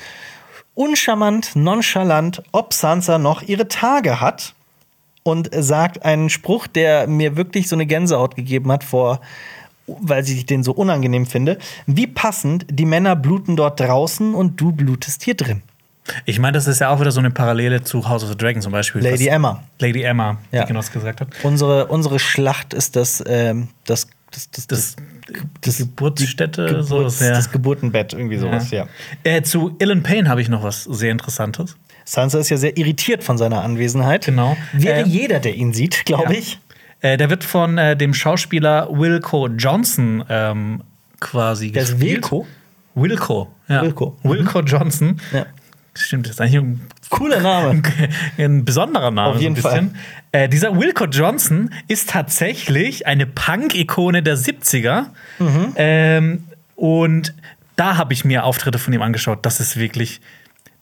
[0.76, 4.53] uncharmant, nonchalant, ob Sansa noch ihre Tage hat.
[5.24, 9.19] Und sagt einen Spruch, der mir wirklich so eine Gänsehaut gegeben hat vor
[9.88, 11.57] weil ich den so unangenehm finde.
[11.85, 15.61] Wie passend, die Männer bluten dort draußen und du blutest hier drin.
[16.26, 18.61] Ich meine, das ist ja auch wieder so eine Parallele zu House of the Dragon
[18.61, 19.01] zum Beispiel.
[19.01, 19.64] Lady Emma.
[19.80, 20.61] Lady Emma, Ja.
[20.64, 21.27] die Genoss gesagt hat.
[21.43, 24.95] Unsere, unsere Schlacht ist das, ähm, das, das, das, Das,
[25.61, 27.31] das, Geburtsstätte, Geburts, sowas, ja.
[27.31, 28.88] das Geburtenbett, irgendwie sowas, ja.
[29.23, 31.76] Äh, zu Ilan Payne habe ich noch was sehr Interessantes.
[32.05, 34.26] Sansa ist ja sehr irritiert von seiner Anwesenheit.
[34.26, 34.55] Genau.
[34.72, 36.39] Wäre Äh, jeder, der ihn sieht, glaube Ja.
[36.39, 36.59] ich.
[37.02, 40.82] Äh, der wird von äh, dem Schauspieler Wilco Johnson ähm,
[41.19, 42.15] quasi Der ist gespielt.
[42.15, 42.48] Wilco?
[42.95, 43.84] Wilco, ja.
[43.84, 44.18] Wilco.
[44.24, 44.30] Mhm.
[44.30, 45.22] Wilco Johnson.
[45.32, 45.45] Ja.
[45.94, 47.82] Stimmt, das ist eigentlich ein, Cooler Name.
[48.38, 49.36] ein besonderer Name.
[49.36, 49.95] Auf jeden so ein bisschen.
[50.32, 55.06] Äh, dieser Wilco Johnson ist tatsächlich eine Punk-Ikone der 70er.
[55.40, 55.74] Mhm.
[55.76, 56.44] Ähm,
[56.76, 57.34] und
[57.76, 59.45] da habe ich mir Auftritte von ihm angeschaut.
[59.45, 60.22] Das ist wirklich.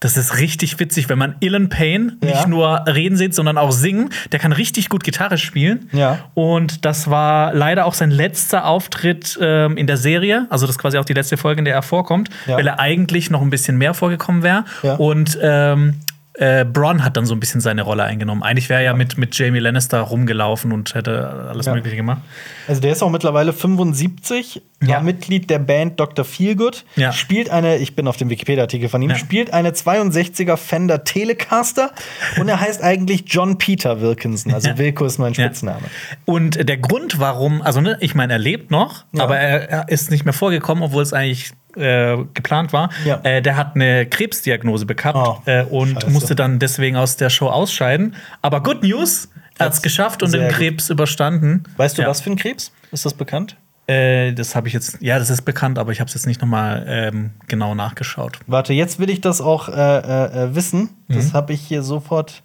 [0.01, 2.29] Das ist richtig witzig, wenn man Ilan Payne Ja.
[2.31, 4.09] nicht nur reden sieht, sondern auch singen.
[4.31, 5.89] Der kann richtig gut Gitarre spielen.
[5.93, 6.19] Ja.
[6.33, 10.47] Und das war leider auch sein letzter Auftritt ähm, in der Serie.
[10.49, 12.57] Also, das ist quasi auch die letzte Folge, in der er vorkommt, Ja.
[12.57, 14.65] weil er eigentlich noch ein bisschen mehr vorgekommen wäre.
[14.83, 14.95] Ja.
[14.95, 16.01] Und ähm,
[16.33, 18.43] äh, Bronn hat dann so ein bisschen seine Rolle eingenommen.
[18.43, 21.65] Eigentlich wäre er ja mit, mit Jamie Lannister rumgelaufen und hätte alles.
[21.67, 22.21] Mögliche gemacht.
[22.67, 24.99] Also der ist auch mittlerweile 75, war Ja.
[24.99, 26.25] Mitglied der Band Dr.
[26.25, 27.11] Feelgood, Ja.
[27.13, 29.15] spielt eine, ich bin auf dem Wikipedia-Artikel von ihm, Ja.
[29.15, 31.91] spielt eine 62er Fender Telecaster
[32.39, 34.53] und er heißt eigentlich John Peter Wilkinson.
[34.53, 34.77] Also Ja.
[34.77, 35.33] Wilco ist mein.
[35.33, 35.81] Spitzname.
[36.25, 40.11] Und der Grund, warum, also ne, ich meine, er lebt noch, aber er, er ist
[40.11, 42.89] nicht mehr vorgekommen, obwohl es eigentlich äh, geplant war.
[43.03, 43.19] Ja.
[43.23, 46.09] Äh, der hat eine Krebsdiagnose bekommen Oh, äh, und scheiße.
[46.09, 48.15] musste dann deswegen aus der Show ausscheiden.
[48.41, 50.51] Aber Good News, er hat es geschafft und den gut.
[50.51, 51.63] Krebs überstanden.
[51.75, 52.07] Weißt du, ja.
[52.07, 52.71] was für ein Krebs?
[52.93, 53.57] Ist das bekannt?
[53.87, 56.41] Äh, das habe ich jetzt, ja, das ist bekannt, aber ich habe es jetzt nicht
[56.41, 58.39] noch mal ähm, genau nachgeschaut.
[58.47, 60.89] Warte, jetzt will ich das auch äh, äh, äh, wissen.
[61.07, 61.15] Mhm.
[61.15, 62.41] Das habe ich hier sofort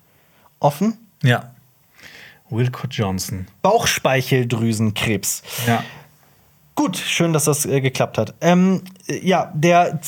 [0.59, 0.99] offen.
[1.23, 1.53] Ja.
[2.51, 3.47] Wilco Johnson.
[3.63, 5.43] Bauchspeicheldrüsenkrebs.
[5.67, 5.83] Ja.
[6.81, 8.33] Gut, schön, dass das äh, geklappt hat.
[8.41, 10.01] Ähm, äh, ja, der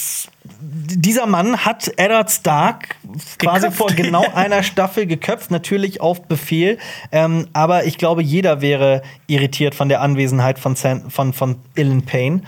[0.59, 2.97] dieser Mann hat Eddard Stark
[3.37, 3.77] quasi Geköpft.
[3.77, 6.79] vor genau einer Staffel geköpft, natürlich auf Befehl.
[7.11, 12.07] Ähm, aber ich glaube, jeder wäre irritiert von der Anwesenheit von, San von, von Ilan
[12.07, 12.41] Payne.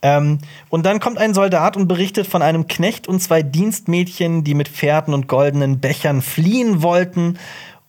[0.00, 0.38] Ähm,
[0.68, 4.68] und dann kommt ein Soldat und berichtet von einem Knecht und zwei Dienstmädchen, die mit
[4.68, 7.36] Pferden und goldenen Bechern fliehen wollten.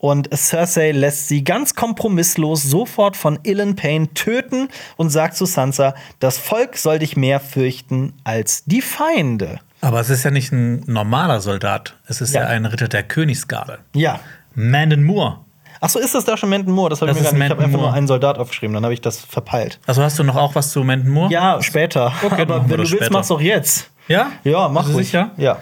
[0.04, 4.68] Und Cersei lässt sie ganz kompromisslos sofort von Ilan Payne töten
[4.98, 9.60] und sagt zu Sansa, das Volk soll dich mehr fürchten als die Feinde.
[9.80, 11.96] Aber es ist ja nicht ein normaler Soldat.
[12.06, 12.48] Es ist ja, Ja.
[12.50, 13.80] ein Ritter der Königsgarde.
[13.96, 14.20] Ja.
[14.56, 15.38] Mandon Moore.
[15.80, 16.90] Achso, ist das da schon Menden Moore?
[16.90, 17.44] Das habe ich mir gar nicht.
[17.46, 19.80] Ich habe einfach nur einen Soldat aufgeschrieben, dann habe ich das verpeilt.
[19.88, 21.32] Also hast du noch auch was zu Mandon Moore?
[21.32, 22.12] Ja, später.
[22.22, 23.14] Okay, Aber wenn du willst, später.
[23.14, 23.90] mach's doch jetzt.
[24.10, 24.32] Ja?
[24.44, 25.08] Ja, mach Bist du ruhig.
[25.08, 25.32] sicher?
[25.38, 25.62] Ja.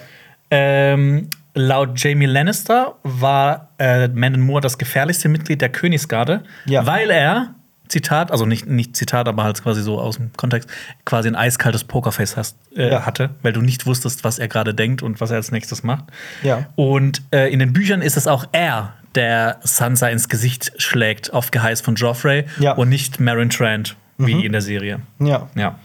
[0.50, 6.86] Ähm, laut Jamie Lannister war äh, Mandon Moore das gefährlichste Mitglied der Königsgarde, Ja.
[6.86, 7.56] weil er,
[7.90, 10.70] Zitat, also nicht, nicht Zitat, aber halt quasi so aus dem Kontext,
[11.04, 13.06] quasi ein eiskaltes Pokerface hast, äh, Ja.
[13.06, 16.06] hatte, weil du nicht wusstest, was er gerade denkt und was er als nächstes macht.
[16.42, 16.68] Ja.
[16.76, 21.52] Und äh, in den Büchern ist es auch er, der Sansa ins Gesicht schlägt auf
[21.52, 22.76] Geheiß von Joffrey Ja.
[22.76, 22.80] Mhm.
[22.80, 25.02] und nicht Marin Trant, wie in der Serie.
[25.20, 25.50] Ja.
[25.56, 25.78] Ja.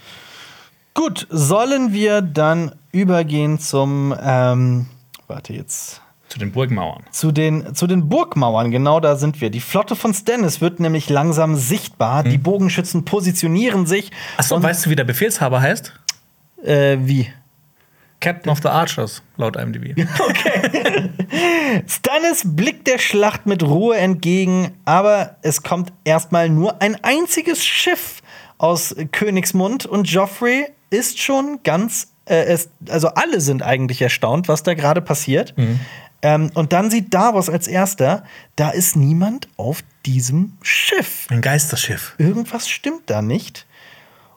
[0.95, 4.87] Gut, sollen wir dann übergehen zum, ähm,
[5.29, 7.05] warte jetzt, Zu den Burgmauern.
[7.11, 9.51] zu den, zu den Burgmauern, genau da sind wir.
[9.51, 12.23] Die Flotte von Stannis wird nämlich langsam sichtbar.
[12.25, 14.11] Die Bogenschützen positionieren sich.
[14.37, 15.93] Achso, weißt du, wie der Befehlshaber heißt?
[16.65, 17.31] Äh, wie?
[18.19, 19.95] Captain of the Archers, laut IMDb.
[21.87, 28.23] Stannis blickt der Schlacht mit Ruhe entgegen, aber es kommt erstmal nur ein einziges Schiff
[28.59, 34.63] aus Königsmund und Joffrey ist schon ganz, äh, es, also alle sind eigentlich erstaunt, was
[34.63, 35.55] da gerade passiert.
[36.23, 38.25] Ähm, und dann sieht Davos als erster,
[38.57, 41.27] da ist niemand auf diesem Schiff.
[41.31, 42.15] Ein Geisterschiff.
[42.19, 43.67] Irgendwas stimmt da nicht.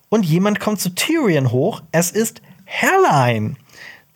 [0.10, 1.82] Und jemand kommt zu Tyrion hoch.
[1.91, 3.57] Es ist Herrlein,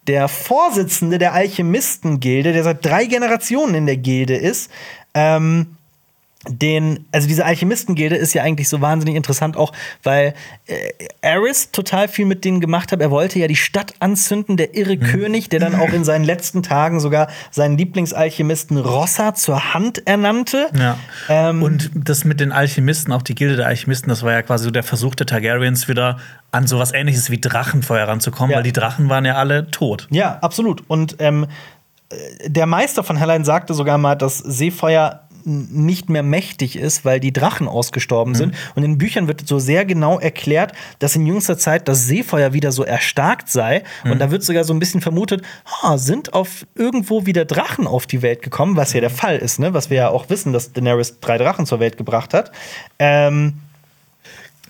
[0.07, 4.69] der Vorsitzende der Alchemistengilde, der seit drei Generationen in der Gilde ist.
[5.13, 5.77] Ähm,
[6.47, 9.71] den, also diese Alchemistengilde ist ja eigentlich so wahnsinnig interessant, auch
[10.03, 10.33] weil
[10.67, 10.75] äh,
[11.21, 12.99] Aerys total viel mit denen gemacht hat.
[13.01, 16.61] Er wollte ja die Stadt anzünden, der irre König, der dann auch in seinen letzten
[16.61, 20.69] Tagen sogar seinen Lieblingsalchemisten Rossa zur Hand ernannte.
[20.77, 20.97] Ja.
[21.29, 24.65] Ähm, und das mit den Alchemisten, auch die Gilde der Alchemisten, das war ja quasi
[24.65, 26.19] so der Versuch der Targaryens wieder
[26.51, 28.57] an sowas ähnliches wie Drachenfeuer ranzukommen, Ja.
[28.57, 30.07] weil die Drachen waren ja alle tot.
[30.11, 30.83] Ja, absolut.
[30.87, 31.47] Und ähm,
[32.09, 37.19] äh, der Meister von Hellein sagte sogar mal, dass Seefeuer nicht mehr mächtig ist, weil
[37.19, 38.55] die Drachen ausgestorben sind.
[38.75, 42.71] Und in Büchern wird so sehr genau erklärt, dass in jüngster Zeit das Seefeuer wieder
[42.71, 43.83] so erstarkt sei.
[44.03, 48.05] Und da wird sogar so ein bisschen vermutet, ha, sind auf irgendwo wieder Drachen auf
[48.05, 49.73] die Welt gekommen, was ja der Fall ist, ne?
[49.73, 52.51] Was wir ja auch wissen, dass Daenerys drei Drachen zur Welt gebracht hat.
[52.99, 53.62] Ähm,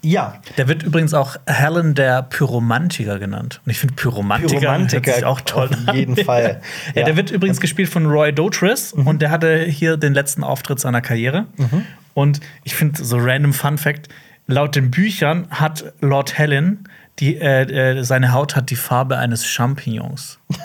[0.03, 3.61] ja, Der wird übrigens auch Helen der Pyromantiker genannt.
[3.65, 5.95] Und ich finde Pyromantiker, Pyromantiker hört sich auch toll auf an.
[5.95, 6.61] jeden Fall.
[6.93, 7.05] ja, Ja.
[7.05, 11.01] der wird übrigens gespielt von Roy Dotris und der hatte hier den letzten Auftritt seiner
[11.01, 11.45] Karriere.
[12.13, 14.09] Und ich finde so random Fun Fact:
[14.45, 16.87] Laut den Büchern hat Lord Helen
[17.19, 17.61] die, äh,
[17.99, 20.39] äh, seine Haut hat die Farbe eines Champignons.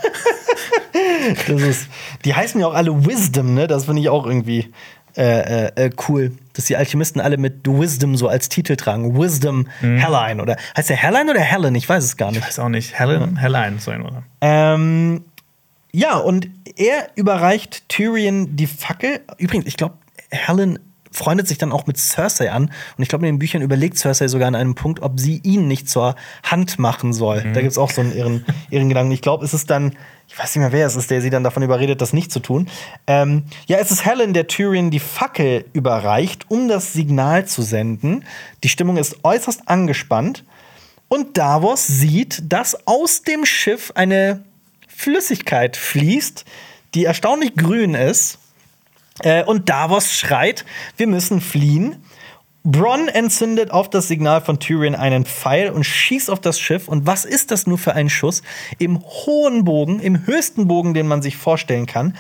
[1.47, 1.89] Das ist,
[2.25, 3.67] die heißen ja auch alle Wisdom, ne?
[3.67, 4.73] Das finde ich auch irgendwie
[5.19, 9.19] äh, äh, äh, cool, dass die Alchemisten alle mit Wisdom so als Titel tragen.
[9.19, 11.75] Wisdom Helline oder heißt der Helline oder Helen?
[11.75, 12.47] Ich weiß es gar Ich nicht.
[12.47, 12.99] weiß auch nicht.
[12.99, 14.23] Helen, Helen, so ein oder?
[14.41, 15.25] Ähm,
[15.93, 19.21] ja, und er überreicht Tyrion die Fackel.
[19.39, 19.95] Übrigens, ich glaube,
[20.31, 20.79] Helen
[21.11, 22.65] freundet sich dann auch mit Cersei an.
[22.65, 25.69] Und ich glaube, in den Büchern überlegt Cersei sogar an einem Punkt, ob sie ihn
[25.69, 27.43] nicht zur Hand machen soll.
[27.55, 29.13] Da gibt es auch so einen irren, irren Gedanken.
[29.13, 29.97] Ich glaube, es ist dann,
[30.29, 32.41] ich weiß nicht mehr, wer es ist, der sie dann davon überredet, das nicht zu
[32.41, 32.69] tun.
[33.07, 38.25] Ähm, ja, es ist Helen, der Tyrion die Fackel überreicht, um das Signal zu senden.
[38.63, 40.45] Die Stimmung ist äußerst angespannt.
[41.09, 44.45] Und Davos sieht, dass aus dem Schiff eine
[44.89, 46.45] Flüssigkeit fließt,
[46.95, 48.39] die erstaunlich grün ist.
[49.23, 50.65] Äh, und Davos schreit,
[50.97, 51.97] wir müssen fliehen.
[52.65, 56.89] Bronn entzündet auf das Signal von Tyrion einen Pfeil und schießt auf das Schiff.
[56.89, 58.43] Und was ist das nur für ein Schuss?
[58.79, 62.17] Im hohen Bogen, im höchsten Bogen, den man sich vorstellen kann.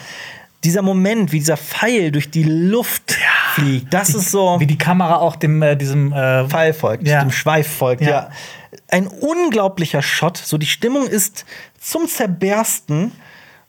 [0.65, 3.16] Dieser Moment, wie dieser Pfeil durch die Luft
[3.55, 4.59] fliegt, das ist so.
[4.59, 7.20] Wie die Kamera auch dem, äh, diesem äh, Pfeil folgt, Ja.
[7.20, 8.09] dem Schweif folgt, ja.
[8.09, 8.31] Ja.
[8.89, 10.37] Ein unglaublicher Shot.
[10.37, 11.45] So die Stimmung ist
[11.81, 13.12] zum Zerbersten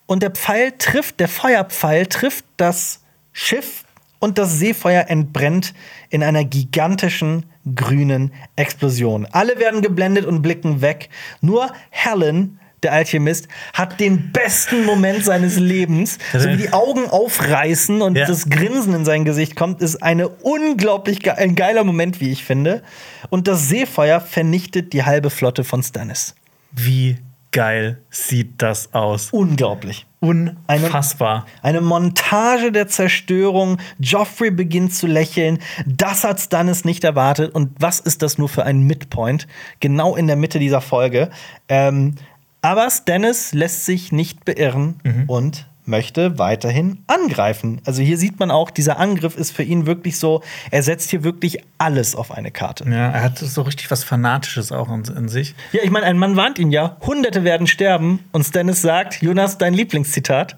[0.08, 3.02] und der Pfeil trifft, der Feuerpfeil trifft das
[3.32, 3.84] Schiff
[4.20, 5.74] und das Seefeuer entbrennt
[6.10, 7.46] in einer gigantischen
[7.76, 9.26] grünen Explosion.
[9.32, 11.10] Alle werden geblendet und blicken weg.
[11.42, 16.18] Nur Helen, der Alchemist, hat den besten Moment seines Lebens.
[16.34, 18.26] So wie die Augen aufreißen und Ja.
[18.26, 22.44] das Grinsen in sein Gesicht kommt, ist eine unglaublich ge ein geiler Moment, wie ich
[22.44, 22.84] finde.
[23.30, 26.36] Und das Seefeuer vernichtet die halbe Flotte von Stannis.
[26.72, 27.18] Wie
[27.52, 29.30] geil sieht das aus?
[29.32, 30.06] Unglaublich.
[30.22, 31.46] Unfassbar.
[31.62, 33.78] Eine Montage der Zerstörung.
[34.00, 35.60] Joffrey beginnt zu lächeln.
[35.86, 37.56] Das hat Stannis nicht erwartet.
[37.56, 39.48] Und was ist das nur für ein Midpoint?
[39.80, 41.30] Genau in der Mitte dieser Folge.
[41.70, 42.16] Ähm,
[42.62, 44.96] aber Stannis lässt sich nicht beirren
[45.28, 47.82] und möchte weiterhin angreifen.
[47.86, 50.42] Also hier sieht man auch, dieser Angriff ist für ihn wirklich so,
[50.72, 52.86] er setzt hier wirklich alles auf eine Karte.
[52.90, 55.56] Ja, er hat so richtig was Fanatisches auch in, in sich.
[55.74, 59.58] Ja, ich meine, ein Mann warnt ihn ja, Hunderte werden sterben und Stannis sagt, Jonas,
[59.58, 60.56] dein Lieblingszitat.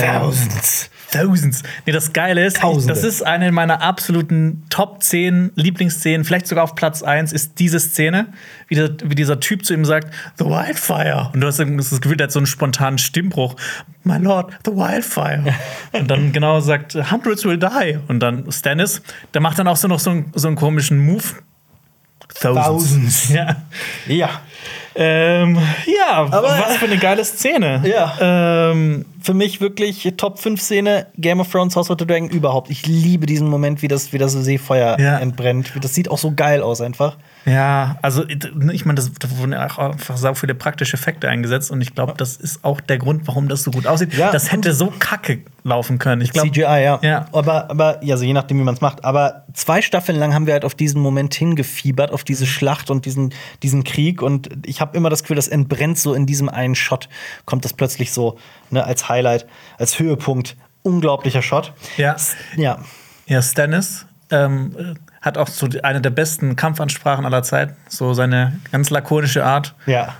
[0.00, 0.90] Thousands.
[1.10, 1.62] Thousands.
[1.86, 2.92] Nee, das Geile ist, Tausende.
[2.92, 7.78] das ist eine meiner absoluten Top 10 Lieblingsszenen, vielleicht sogar auf Platz 1, ist diese
[7.78, 8.28] Szene,
[8.68, 11.30] wie, der, wie dieser Typ zu ihm sagt, The Wildfire.
[11.32, 13.56] Und du hast das Gefühl, der hat so einen spontanen Stimmbruch.
[14.02, 15.44] My Lord, the Wildfire.
[15.92, 17.98] Und dann genau sagt, Hundreds will die.
[18.08, 19.02] Und dann Stannis,
[19.34, 21.24] der macht dann auch so noch so einen, so einen komischen Move.
[22.40, 23.30] Thousands.
[23.30, 23.56] Ja.
[24.06, 24.40] Ja.
[24.98, 27.82] Ähm, ja, Aber- was für eine geile Szene.
[27.86, 28.70] Ja.
[28.70, 32.70] Ähm, für mich wirklich Top 5 Szene Game of Thrones House of the Dragon überhaupt.
[32.70, 35.18] Ich liebe diesen Moment, wie das, wie das Seefeuer Ja.
[35.18, 35.72] entbrennt.
[35.80, 37.16] Das sieht auch so geil aus einfach.
[37.46, 41.70] Ja, also ich meine, das- da wurden ja auch einfach sau viele praktische Effekte eingesetzt
[41.70, 44.14] und ich glaube, das ist auch der Grund, warum das so gut aussieht.
[44.14, 44.32] Ja.
[44.32, 46.22] Das hätte so kacke laufen können.
[46.22, 46.98] Ich glaube, CGI, ja.
[47.02, 47.26] Ja.
[47.32, 49.04] Aber, aber ja, also je nachdem, wie man es macht.
[49.04, 53.04] Aber zwei Staffeln lang haben wir halt auf diesen Moment hingefiebert, auf diese Schlacht und
[53.06, 53.32] diesen,
[53.62, 54.22] diesen Krieg.
[54.22, 57.08] Und ich habe immer das Gefühl, das entbrennt so in diesem einen Shot.
[57.44, 58.38] Kommt das plötzlich so
[58.70, 59.46] ne, als Highlight,
[59.78, 60.56] als Höhepunkt.
[60.82, 61.72] Unglaublicher Shot.
[61.96, 62.16] Ja.
[62.56, 62.78] Ja.
[63.26, 67.74] Ja, Stannis ähm, äh, hat auch so die- eine der besten Kampfansprachen aller Zeit.
[67.88, 69.74] So seine ganz lakonische Art.
[69.86, 70.14] Ja.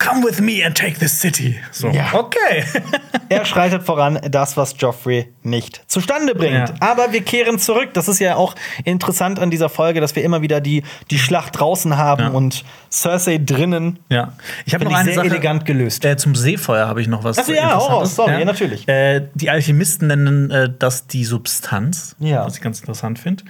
[0.00, 1.56] Come with me and take this city.
[1.72, 2.06] So, Ja.
[2.14, 2.64] okay.
[3.30, 6.70] Er schreitet voran, das, was Joffrey nicht zustande bringt.
[6.70, 6.74] Ja.
[6.80, 7.90] Aber wir kehren zurück.
[7.92, 8.54] Das ist ja auch
[8.84, 12.28] interessant an dieser Folge, dass wir immer wieder die, die Schlacht draußen haben Ja.
[12.30, 13.98] und Cersei drinnen.
[14.08, 14.32] Ja,
[14.64, 15.26] ich habe noch eine sehr Sache.
[15.26, 16.06] elegant gelöst.
[16.06, 17.36] Äh, zum Seefeuer habe ich noch was.
[17.38, 18.88] Ach ja, hau raus, sorry, ja, natürlich.
[18.88, 23.44] Äh, die Alchemisten nennen äh, das die Substanz, was ich ganz interessant finde.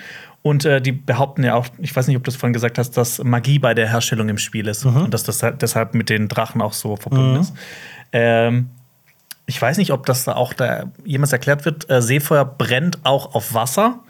[0.49, 2.97] Und äh, die behaupten ja auch, ich weiß nicht, ob du es vorhin gesagt hast,
[2.97, 5.05] dass Magie bei der Herstellung im Spiel ist Mhm.
[5.05, 7.53] und dass das halt deshalb mit den Drachen auch so verbunden ist.
[8.13, 8.71] Ähm,
[9.47, 11.89] ich weiß nicht, ob das da auch da jemals erklärt wird.
[11.91, 14.01] Äh, Seefeuer brennt auch auf Wasser.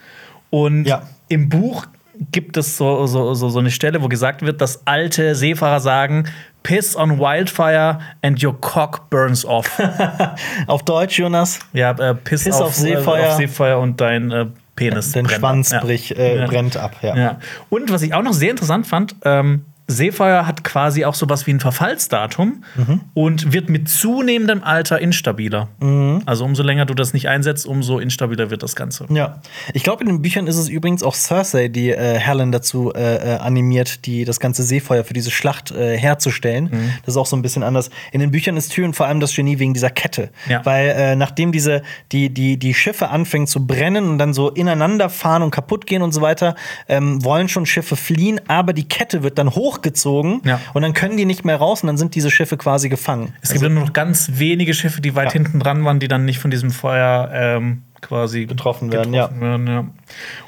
[0.50, 1.02] Und Ja.
[1.28, 1.86] im Buch
[2.32, 6.24] gibt es so, so, so, so eine Stelle, wo gesagt wird, dass alte Seefahrer sagen:
[6.64, 9.70] Piss on wildfire and your cock burns off.
[10.66, 13.24] Auf Deutsch, Jonas, ja, äh, Piss, Piss auf, auf Seefeuer.
[13.24, 14.46] Äh, auf Seefeuer und dein äh,
[14.78, 15.12] Penis.
[15.12, 15.82] brennt Schwanz ab.
[15.82, 16.16] Ja.
[16.16, 16.46] äh, Ja.
[16.46, 16.96] brennt ab.
[17.02, 17.16] Ja.
[17.16, 17.38] Ja.
[17.68, 21.52] Und was ich auch noch sehr interessant fand, ähm, Seefeuer hat quasi auch sowas wie
[21.52, 23.00] ein Verfallsdatum Mhm.
[23.14, 25.68] und wird mit zunehmendem Alter instabiler.
[25.80, 26.22] Mhm.
[26.26, 29.06] Also umso länger du das nicht einsetzt, umso instabiler wird das Ganze.
[29.08, 29.40] Ja,
[29.72, 33.34] ich glaube, in den Büchern ist es übrigens auch Cersei, die äh, Helen dazu äh,
[33.34, 36.64] äh, animiert, die das ganze Seefeuer für diese Schlacht äh, herzustellen.
[36.70, 36.92] Mhm.
[37.06, 37.88] Das ist auch so ein bisschen anders.
[38.12, 40.64] In den Büchern ist Tyrion vor allem das Genie wegen dieser Kette, Ja.
[40.66, 41.82] weil äh, nachdem diese
[42.12, 46.02] die die die Schiffe anfangen zu brennen und dann so ineinander fahren und kaputt gehen
[46.02, 46.54] und so weiter,
[46.88, 49.48] ähm, wollen schon Schiffe fliehen, aber die Kette wird dann
[49.78, 50.60] hochgezogen Ja.
[50.74, 53.34] und dann können die nicht mehr raus und dann sind diese Schiffe quasi gefangen.
[53.40, 55.32] Es gibt nur noch ganz wenige Schiffe, die weit Ja.
[55.32, 59.30] hinten dran waren, die dann nicht von diesem Feuer ähm, quasi Getroffen werden, ja.
[59.40, 59.84] werden, ja.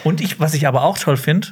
[0.05, 1.49] Und ich, was ich aber auch toll finde,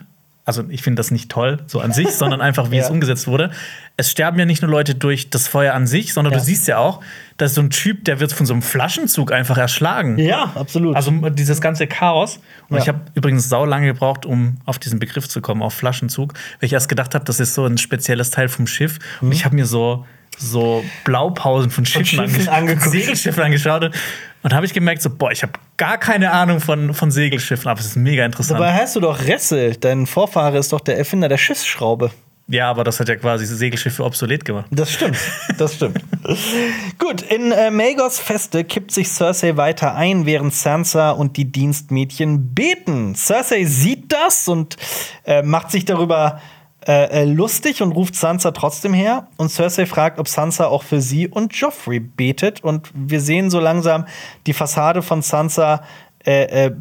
[0.48, 2.82] also ich finde das nicht toll, so an sich, sondern einfach, wie Ja.
[2.84, 3.50] es umgesetzt wurde.
[3.96, 6.38] Es sterben ja nicht nur Leute durch das Feuer an sich, sondern Ja.
[6.40, 7.00] du siehst ja auch,
[7.36, 10.18] dass so ein Typ, der wird von so einem Flaschenzug einfach erschlagen.
[10.18, 10.96] Ja, absolut.
[10.96, 12.40] Also dieses ganze Chaos.
[12.68, 12.82] Und Ja.
[12.82, 16.66] ich habe übrigens sau lange gebraucht, um auf diesen Begriff zu kommen, auf Flaschenzug, weil
[16.66, 18.98] ich erst gedacht habe, das ist so ein spezielles Teil vom Schiff.
[19.20, 20.06] Und ich habe mir so,
[20.38, 22.90] so Blaupausen von Schiffen, Schiffen ange- angeguckt.
[22.90, 23.84] Segelschiffen angeschaut.
[23.84, 23.94] Und,
[24.42, 27.80] und habe ich gemerkt, so, boah, ich habe gar keine Ahnung von, von Segelschiffen, aber
[27.80, 28.60] es ist mega interessant.
[28.60, 29.76] Dabei heißt du doch Ressel.
[29.76, 32.10] Dein Vorfahre ist doch der Erfinder der Schiffsschraube.
[32.46, 34.66] ja, aber das hat ja quasi Segelschiffe obsolet gemacht.
[34.70, 35.18] Das stimmt,
[35.58, 35.98] das stimmt.
[36.98, 42.54] Gut, in äh, Magos Feste kippt sich Cersei weiter ein, während Sansa und die Dienstmädchen
[42.54, 43.14] beten.
[43.14, 44.76] Cersei sieht das und
[45.24, 49.28] äh, macht sich darüber äh, äh, lustig und ruft Sansa trotzdem her.
[49.36, 52.62] Und Cersei fragt, ob Sansa auch für sie und Joffrey betet.
[52.62, 54.06] Und wir sehen so langsam
[54.46, 55.82] die Fassade von Sansa.
[56.24, 56.74] Äh, äh,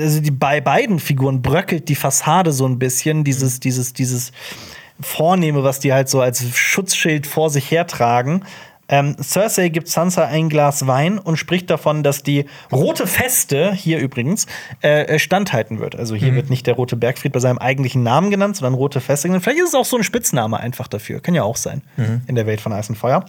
[0.00, 4.32] also die, bei beiden Figuren bröckelt die Fassade so ein bisschen, dieses, dieses, dieses
[5.00, 8.44] Vornehme, was die halt so als Schutzschild vor sich hertragen.
[8.90, 13.98] Ähm, Cersei gibt Sansa ein Glas Wein und spricht davon, dass die rote Feste, hier
[14.00, 14.46] übrigens,
[14.82, 15.96] äh, standhalten wird.
[15.96, 19.28] Also hier wird nicht der rote Bergfried bei seinem eigentlichen Namen genannt, sondern rote Feste
[19.28, 19.44] genannt.
[19.44, 21.20] Vielleicht ist es auch so ein Spitzname einfach dafür.
[21.20, 21.82] Kann ja auch sein
[22.26, 23.24] in der Welt von Eis und Feuer.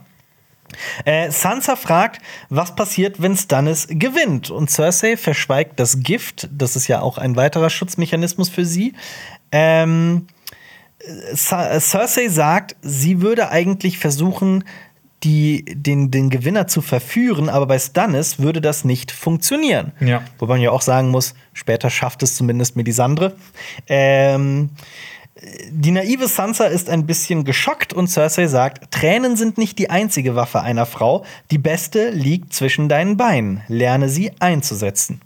[1.06, 4.50] Äh, Sansa fragt, was passiert, wenn Stannis gewinnt.
[4.50, 6.50] Und Cersei verschweigt das Gift.
[6.52, 8.94] Das ist ja auch ein weiterer Schutzmechanismus für sie.
[9.52, 10.28] Ähm,
[11.34, 14.64] Cersei sagt, sie würde eigentlich versuchen,
[15.24, 19.92] die, den, den Gewinner zu verführen, aber bei Stannis würde das nicht funktionieren.
[20.00, 20.24] Ja.
[20.40, 23.36] Wobei man ja auch sagen muss, später schafft es zumindest Melisandre.
[23.88, 24.72] Ähm,
[25.72, 30.36] die naive Sansa ist ein bisschen geschockt und Cersei sagt, Tränen sind nicht die einzige
[30.36, 31.26] Waffe einer Frau.
[31.50, 33.62] Die beste liegt zwischen deinen Beinen.
[33.68, 35.22] Lerne sie einzusetzen.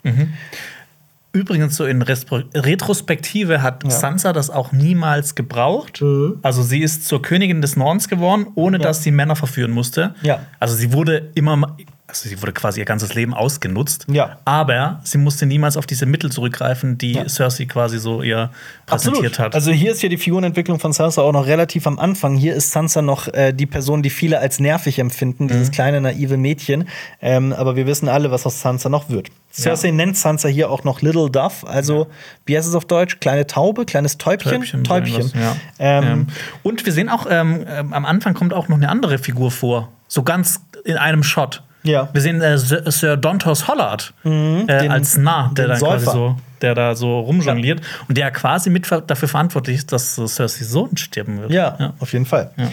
[1.36, 3.90] Übrigens, so in Retrospektive hat Ja.
[3.90, 6.02] Sansa das auch niemals gebraucht.
[6.42, 8.84] Also sie ist zur Königin des Nordens geworden, ohne Ja.
[8.84, 10.16] dass sie Männer verführen musste.
[10.22, 10.40] Ja.
[10.60, 11.76] Also sie wurde immer,
[12.24, 14.06] also sie wurde quasi ihr ganzes Leben ausgenutzt.
[14.10, 14.38] Ja.
[14.46, 17.28] Aber sie musste niemals auf diese Mittel zurückgreifen, die Ja.
[17.28, 18.50] Cersei quasi so ihr
[18.86, 19.54] präsentiert hat.
[19.56, 22.36] Also hier ist ja die Figurenentwicklung von Sansa auch noch relativ am Anfang.
[22.36, 25.48] Hier ist Sansa noch äh, die Person, die viele als nervig empfinden, Mhm.
[25.50, 26.88] dieses kleine naive Mädchen.
[27.22, 29.30] Ähm, aber wir wissen alle, was aus Sansa noch wird.
[29.52, 32.08] Cersei nennt Sansa hier auch noch Little Dove, also
[32.46, 33.20] wie heißt es auf Deutsch?
[33.22, 34.64] Kleine Taube, kleines Täubchen?
[34.64, 35.56] irgendwas, ja.
[35.80, 36.28] Ähm, Ähm,
[36.64, 39.90] und wir sehen auch, ähm, ähm, am Anfang kommt auch noch eine andere Figur vor.
[40.08, 41.64] So ganz in einem Shot.
[41.86, 42.10] Ja.
[42.12, 46.12] Wir sehen äh, Sir Dontos Hollard äh, den- als Narr, der dann quasi Säufer.
[46.18, 50.70] so, der da so rumjongliert und der quasi mit dafür verantwortlich ist, dass äh, Cerseis
[50.70, 51.52] Sohn sterben wird.
[51.52, 52.52] Ja, auf jeden Fall.
[52.58, 52.70] Ja,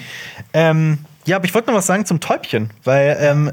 [0.54, 3.52] ähm, ja aber ich wollte noch was sagen zum Täubchen, weil, ähm, äh,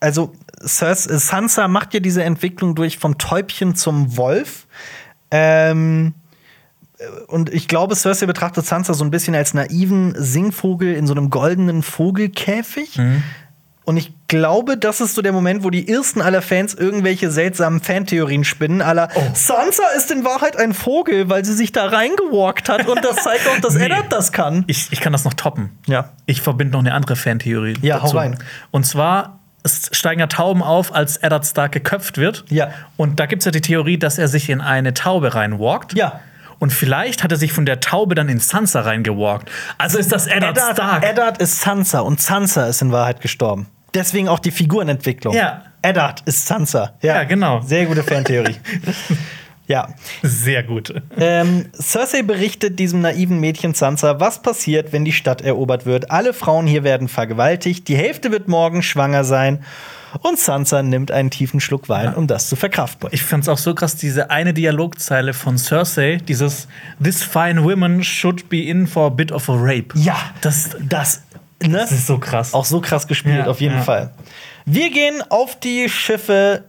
[0.00, 0.32] also
[0.66, 4.66] Cersei, Sansa macht ja diese Entwicklung durch vom Täubchen zum Wolf.
[5.30, 6.14] Ähm,
[6.98, 11.14] äh, und ich glaube, Cersei betrachtet Sansa so ein bisschen als naiven Singvogel in so
[11.14, 12.98] einem goldenen Vogelkäfig.
[13.84, 17.80] Und ich glaube, das ist so der Moment, wo die ersten aller Fans irgendwelche seltsamen
[17.80, 18.80] Fantheorien spinnen.
[18.80, 22.86] Aller Sansa ist in Wahrheit ein Vogel, weil sie sich da reingewalkt hat.
[22.86, 23.86] Und das zeigt auch, dass Nee.
[23.86, 24.64] Eddard das kann.
[24.68, 25.70] Ich, ich kann das noch toppen.
[25.86, 26.10] Ja.
[26.26, 27.74] Ich verbinde noch eine andere Fantheorie.
[27.82, 28.16] Ja, hau dazu.
[28.16, 28.38] rein.
[28.70, 32.44] Und zwar steigen ja Tauben auf, als Eddard Stark geköpft wird.
[32.48, 32.70] Ja.
[32.96, 35.92] Und da gibt es ja die Theorie, dass er sich in eine Taube reinwalkt.
[35.94, 36.20] Ja.
[36.60, 39.50] Und vielleicht hat er sich von der Taube dann in Sansa reingewalkt.
[39.78, 41.04] Also ist das Eddard, Eddard, Stark.
[41.04, 43.66] Eddard ist Sansa und Sansa ist in Wahrheit gestorben.
[43.94, 45.34] Deswegen auch die Figurenentwicklung.
[45.34, 45.64] Ja.
[45.82, 46.94] Eddard ist Sansa.
[47.02, 47.60] Ja, genau.
[47.62, 48.56] Sehr gute Fantheorie.
[49.66, 49.88] ja.
[50.22, 50.94] Sehr gut.
[51.18, 56.10] Ähm, Cersei berichtet diesem naiven Mädchen Sansa, was passiert, wenn die Stadt erobert wird.
[56.10, 59.64] Alle Frauen hier werden vergewaltigt, die Hälfte wird morgen schwanger sein.
[60.22, 63.08] Und Sansa nimmt einen tiefen Schluck Wein, um das zu verkraften.
[63.12, 66.66] Ich fand's auch so krass, diese eine Dialogzeile von Cersei, dieses
[67.02, 69.96] This fine women should be in for a bit of a rape.
[69.96, 71.22] Ja, Das, das,
[71.62, 71.78] ne?
[71.78, 72.54] das ist so krass.
[72.54, 73.82] Auch so krass gespielt, Ja, auf jeden ja.
[73.82, 74.10] Fall.
[74.64, 76.64] Wir gehen auf die Schiffe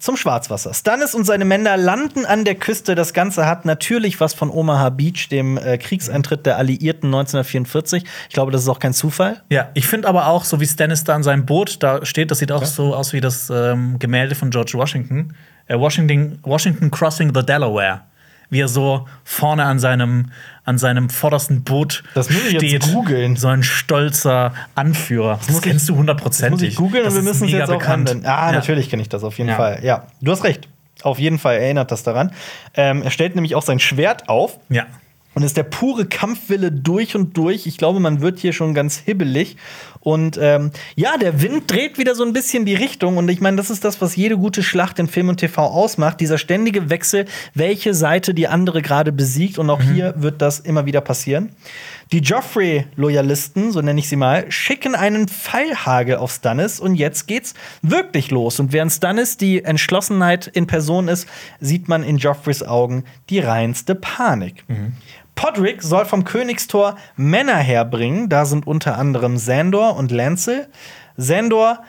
[0.00, 0.72] zum Schwarzwasser.
[0.74, 2.94] Stannis und seine Männer landen an der Küste.
[2.94, 8.04] Das Ganze hat natürlich was von Omaha Beach, dem äh, Kriegseintritt der Alliierten 1944.
[8.28, 9.42] Ich glaube, das ist auch kein Zufall.
[9.50, 12.38] Ja, ich finde aber auch, so wie Stannis da in seinem Boot da steht, das
[12.38, 15.34] sieht auch so aus wie das ähm, Gemälde von George Washington.
[15.66, 16.38] Äh, Washington.
[16.42, 18.00] Washington Crossing the Delaware.
[18.50, 20.32] Wie er so vorne an seinem,
[20.64, 22.92] an seinem vordersten Boot Das muss ich jetzt steht.
[22.92, 23.36] googeln.
[23.36, 25.36] So ein stolzer Anführer.
[25.38, 26.50] Das, muss kennst du hundertprozentig.
[26.50, 28.08] Muss ich googeln und Das wir müssen es jetzt auch bekannt.
[28.10, 28.26] handeln.
[28.26, 28.52] Ah, Ja.
[28.52, 29.56] natürlich kenne ich das auf jeden Ja.
[29.56, 29.80] Fall.
[29.82, 30.68] Ja, du hast recht.
[31.02, 32.32] Auf jeden Fall erinnert das daran.
[32.74, 34.58] Ähm, er stellt nämlich auch sein Schwert auf.
[34.68, 34.84] Ja.
[35.40, 37.66] Und ist der pure Kampfwille durch und durch.
[37.66, 39.56] Ich glaube, man wird hier schon ganz hibbelig.
[40.00, 43.16] Und ähm, ja, der Wind dreht wieder so ein bisschen die Richtung.
[43.16, 46.20] Und ich meine, das ist das, was jede gute Schlacht in Film und TV ausmacht.
[46.20, 49.58] Dieser ständige Wechsel, welche Seite die andere gerade besiegt.
[49.58, 51.52] Und auch hier wird das immer wieder passieren.
[52.12, 56.80] Die Joffrey-Loyalisten, so nenne ich sie mal, schicken einen Pfeilhagel auf Stannis.
[56.80, 58.60] Und jetzt geht's wirklich los.
[58.60, 61.26] Und während Stannis die Entschlossenheit in Person ist,
[61.60, 64.64] sieht man in Joffreys Augen die reinste Panik.
[65.40, 68.28] Podrick soll vom Königstor Männer herbringen.
[68.28, 70.68] Da sind unter anderem Sandor und Lancel.
[71.16, 71.82] Sandor,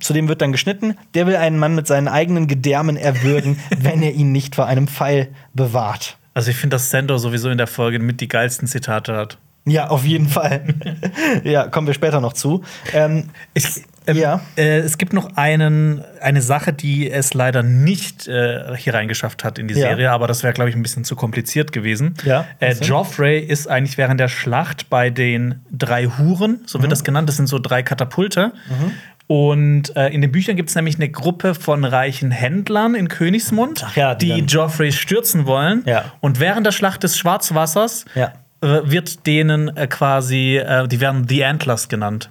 [0.00, 4.02] zu dem wird dann geschnitten, der will einen Mann mit seinen eigenen Gedärmen erwürgen, wenn
[4.02, 6.16] er ihn nicht vor einem Pfeil bewahrt.
[6.32, 9.36] Also ich finde, dass Sandor sowieso in der Folge mit die geilsten Zitate hat.
[9.66, 10.64] Ja, auf jeden Fall.
[11.44, 12.62] ja, kommen wir später noch zu.
[12.94, 14.40] Ähm, Ich, ähm, Ja.
[14.56, 19.58] äh, es gibt noch einen, eine Sache, die es leider nicht äh, hier reingeschafft hat
[19.58, 19.80] in die Ja.
[19.88, 22.14] Serie, aber das wäre, glaube ich, ein bisschen zu kompliziert gewesen.
[22.24, 22.74] Ja, Äh?
[22.82, 26.82] Joffrey ist eigentlich während der Schlacht bei den drei Huren, so Mhm.
[26.82, 28.52] wird das genannt, das sind so drei Katapulte.
[29.28, 33.84] Und äh, in den Büchern gibt es nämlich eine Gruppe von reichen Händlern in Königsmund,
[33.96, 35.82] ja, die die Joffrey stürzen wollen.
[35.84, 36.04] Ja.
[36.20, 38.32] Und während der Schlacht des Schwarzwassers Ja.
[38.62, 42.30] äh, wird denen äh, quasi, äh, die werden The Antlers genannt.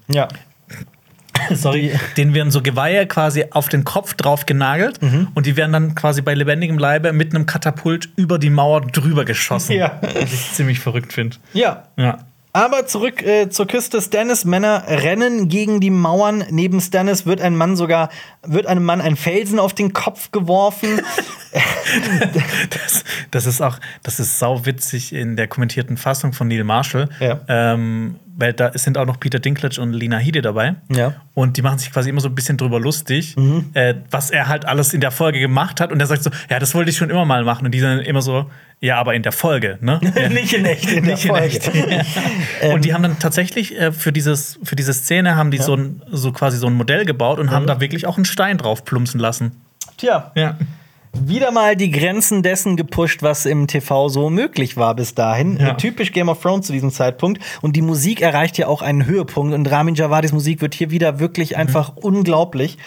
[1.54, 5.28] Sorry, denen werden so Geweihe quasi auf den Kopf drauf genagelt Mhm.
[5.34, 9.26] und die werden dann quasi bei lebendigem Leibe mit einem Katapult über die Mauer drüber
[9.26, 9.74] geschossen.
[9.74, 10.00] Ja.
[10.02, 11.38] Was ich ziemlich verrückt finde.
[11.54, 11.84] Ja.
[11.98, 12.20] Ja.
[12.54, 14.02] Aber zurück äh, zur Küste.
[14.02, 16.46] Stannis Männer rennen gegen die Mauern.
[16.52, 18.08] Neben Stannis wird ein Mann sogar,
[18.44, 21.02] wird einem Mann ein Felsen auf den Kopf geworfen.
[22.70, 27.10] Das, das ist auch, das ist sauwitzig in der kommentierten Fassung von Neil Marshall.
[27.20, 27.40] Ja.
[27.48, 30.76] Ähm, weil da sind auch noch Peter Dinklage und Lina Headey dabei.
[30.94, 31.14] Ja.
[31.34, 33.70] Und die machen sich quasi immer so ein bisschen drüber lustig, Mhm.
[33.74, 35.92] äh, was er halt alles in der Folge gemacht hat.
[35.92, 37.66] Und er sagt so, ja, das wollte ich schon immer mal machen.
[37.66, 38.50] Und die sind immer so,
[38.82, 40.00] ja, aber in der Folge, ne?
[40.32, 41.90] Nicht in echt, in Nicht der in Folge.
[41.90, 42.74] echt.
[42.74, 46.02] und die haben dann tatsächlich äh, für, dieses, für diese Szene haben die so, ein,
[46.12, 47.52] so quasi so ein Modell gebaut und Mhm.
[47.52, 49.54] haben da wirklich auch einen Stein drauf plumpsen lassen.
[49.98, 50.58] Tja, Ja.
[51.24, 55.58] Wieder mal die Grenzen dessen gepusht, was im TV so möglich war bis dahin.
[55.60, 55.74] Ja.
[55.74, 57.42] Typisch Game of Thrones zu diesem Zeitpunkt.
[57.62, 59.54] Und die Musik erreicht ja auch einen Höhepunkt.
[59.54, 62.78] Und Ramin Javadis Musik wird hier wieder wirklich einfach unglaublich.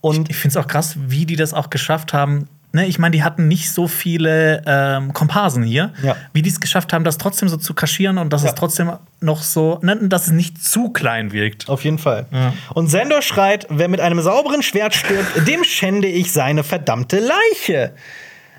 [0.00, 2.48] Und Ich finde es auch krass, wie die das auch geschafft haben.
[2.76, 5.94] Ne, ich meine, die hatten nicht so viele ähm, Komparsen hier.
[6.02, 6.14] Ja.
[6.34, 8.50] Wie die es geschafft haben, das trotzdem so zu kaschieren und dass Ja.
[8.50, 11.70] es trotzdem noch so, ne, dass es nicht zu klein wirkt.
[11.70, 12.26] Auf jeden Fall.
[12.30, 12.52] Ja.
[12.74, 17.92] Und Sandor schreit, wer mit einem sauberen Schwert stirbt, dem schände ich seine verdammte Leiche.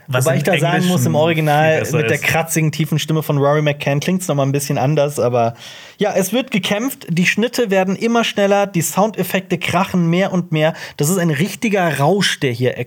[0.08, 3.38] Was Wobei ich da sagen Englischen muss, im Original mit der kratzigen, tiefen Stimme von
[3.38, 5.54] Rory McCann klingt es nochmal ein bisschen anders, aber
[5.98, 10.74] ja, es wird gekämpft, die Schnitte werden immer schneller, die Soundeffekte krachen mehr und mehr.
[10.96, 12.86] Das ist ein richtiger Rausch, der hier äh,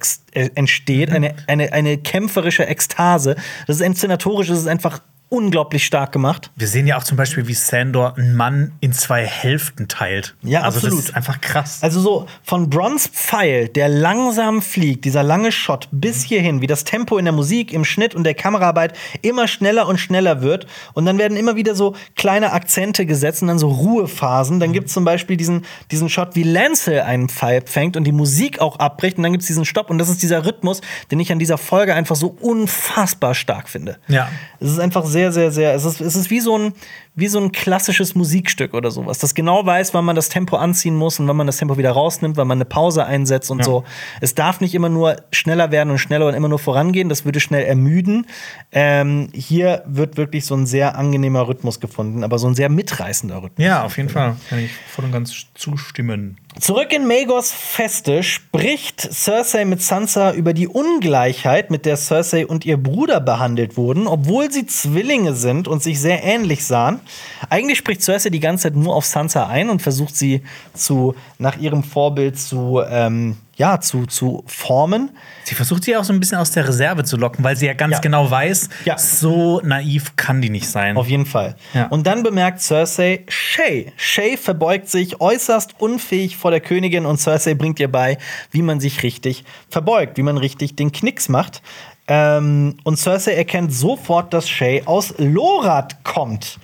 [0.55, 3.37] entsteht, eine, eine, eine kämpferische Ekstase.
[3.67, 5.01] Das ist inszenatorisch, das ist einfach
[5.31, 6.51] unglaublich stark gemacht.
[6.57, 10.35] Wir sehen ja auch zum Beispiel, wie Sandor einen Mann in zwei Hälften teilt.
[10.43, 10.99] Ja, also absolut.
[10.99, 11.79] das ist einfach krass.
[11.83, 16.83] Also so von Bronze Pfeil, der langsam fliegt, dieser lange Shot bis hierhin, wie das
[16.83, 20.67] Tempo in der Musik, im Schnitt und der Kameraarbeit immer schneller und schneller wird.
[20.95, 24.59] Und dann werden immer wieder so kleine Akzente gesetzt und dann so Ruhephasen.
[24.59, 28.13] Dann gibt es zum Beispiel diesen, diesen Shot, wie Lancel einen Pfeil fängt und die
[28.13, 29.17] Musik auch abbricht.
[29.17, 29.91] Und dann gibt es diesen Stopp.
[29.91, 30.81] Und das ist dieser Rhythmus,
[31.13, 33.99] den ich an dieser Folge einfach so unfassbar stark finde.
[34.09, 34.29] Ja.
[34.59, 35.75] Es ist einfach sehr, sehr, sehr.
[35.75, 36.73] Es ist, es ist wie, so ein,
[37.21, 40.97] wie so ein klassisches Musikstück oder sowas, das genau weiß, wann man das Tempo anziehen
[40.97, 43.65] muss und wann man das Tempo wieder rausnimmt, wann man eine Pause einsetzt und Ja.
[43.65, 43.85] so.
[44.21, 47.41] Es darf nicht immer nur schneller werden und schneller und immer nur vorangehen, das würde
[47.41, 48.27] schnell ermüden.
[48.73, 53.43] Ähm, hier wird wirklich so ein sehr angenehmer Rhythmus gefunden, aber so ein sehr mitreißender
[53.43, 53.65] Rhythmus.
[53.67, 54.37] ja, auf jeden Fall.
[54.49, 56.39] Kann ich voll und ganz zustimmen.
[56.59, 62.65] Zurück in Magos Feste spricht Cersei mit Sansa über die Ungleichheit, mit der Cersei und
[62.67, 67.01] ihr Bruder behandelt wurden, obwohl sie Zwillinge sind und sich sehr ähnlich sahen.
[67.49, 70.43] Eigentlich spricht Cersei die ganze Zeit nur auf Sansa ein und versucht sie
[70.75, 75.11] zu, nach ihrem Vorbild zu, ähm, ja, zu, zu formen.
[75.45, 77.73] Sie versucht sie auch so ein bisschen aus der Reserve zu locken, weil sie ja
[77.75, 77.99] ganz Ja.
[78.01, 78.97] genau weiß, Ja.
[78.99, 80.97] so naiv kann die nicht sein.
[80.97, 81.57] Auf jeden Fall.
[81.75, 81.87] Ja.
[81.89, 83.93] Und dann bemerkt Cersei Shay.
[83.97, 88.19] Shay verbeugt sich äußerst unfähig vor der Königin und Cersei bringt ihr bei,
[88.51, 91.63] wie man sich richtig verbeugt, wie man richtig den Knicks macht.
[92.09, 96.59] Ähm, und Cersei erkennt sofort, dass Shay aus Lorath kommt.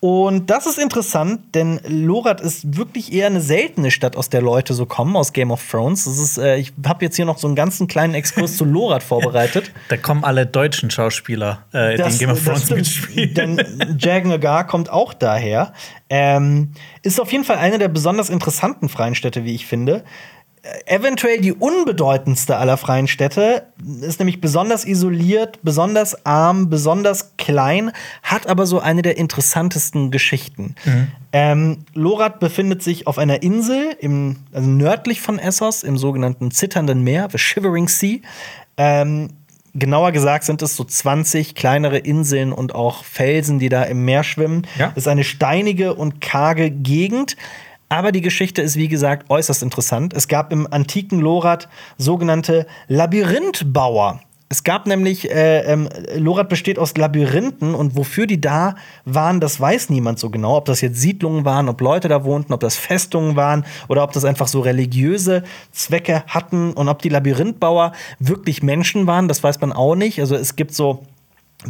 [0.00, 4.72] Und das ist interessant, denn Lorath ist wirklich eher eine seltene Stadt, aus der Leute
[4.72, 6.04] so kommen, aus Game of Thrones.
[6.04, 9.02] Das ist, äh, ich habe jetzt hier noch so einen ganzen kleinen Exkurs zu Lorath
[9.02, 9.72] vorbereitet.
[9.88, 13.34] Da kommen alle deutschen Schauspieler, äh, die in Game of Thrones mitspielen.
[13.34, 15.72] Denn Jagan Agar kommt auch daher.
[16.10, 16.72] Ähm,
[17.02, 20.04] ist auf jeden Fall eine der besonders interessanten freien Städte, wie ich finde.
[20.62, 23.66] Äh, Eventuell die unbedeutendste aller freien Städte,
[24.00, 30.74] ist nämlich besonders isoliert, besonders arm, besonders klein, hat aber so eine der interessantesten Geschichten.
[31.32, 37.02] Ähm, Lorath befindet sich auf einer Insel, im, also nördlich von Essos, im sogenannten Zitternden
[37.02, 38.18] Meer, the Shivering Sea.
[38.76, 39.30] Ähm,
[39.74, 44.24] genauer gesagt sind es so 20 kleinere Inseln und auch Felsen, die da im Meer
[44.24, 44.66] schwimmen.
[44.78, 44.90] Ja.
[44.92, 47.36] Es ist eine steinige und karge Gegend.
[47.88, 50.12] Aber die Geschichte ist, wie gesagt, äußerst interessant.
[50.12, 54.20] Es gab im antiken Lorath sogenannte Labyrinthbauer.
[54.50, 59.60] Es gab nämlich, äh, ähm, Lorath besteht aus Labyrinthen und wofür die da waren, das
[59.60, 60.56] weiß niemand so genau.
[60.56, 64.12] Ob das jetzt Siedlungen waren, ob Leute da wohnten, ob das Festungen waren oder ob
[64.12, 65.42] das einfach so religiöse
[65.72, 70.18] Zwecke hatten und ob die Labyrinthbauer wirklich Menschen waren, das weiß man auch nicht.
[70.18, 71.04] Also es gibt so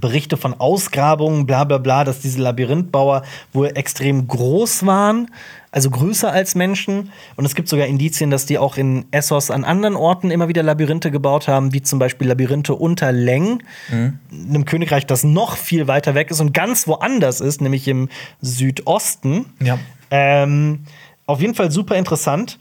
[0.00, 3.22] Berichte von Ausgrabungen, bla bla bla, dass diese Labyrinthbauer
[3.52, 5.30] wohl extrem groß waren,
[5.70, 7.10] also größer als Menschen.
[7.36, 10.62] Und es gibt sogar Indizien, dass die auch in Essos an anderen Orten immer wieder
[10.62, 16.14] Labyrinthe gebaut haben, wie zum Beispiel Labyrinthe unter Leng, einem Königreich, das noch viel weiter
[16.14, 18.08] weg ist und ganz woanders ist, nämlich im
[18.40, 19.46] Südosten.
[19.60, 19.78] Ja.
[20.10, 20.84] Ähm,
[21.26, 22.58] auf jeden Fall super interessant.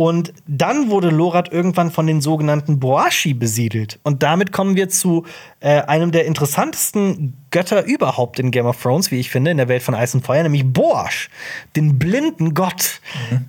[0.00, 3.98] Und dann wurde Lorath irgendwann von den sogenannten Boashi besiedelt.
[4.04, 5.26] Und damit kommen wir zu
[5.58, 9.66] äh, einem der interessantesten Götter überhaupt in Game of Thrones, wie ich finde, in der
[9.66, 11.30] Welt von Eis und Feuer, nämlich Boash,
[11.74, 13.00] den blinden Gott.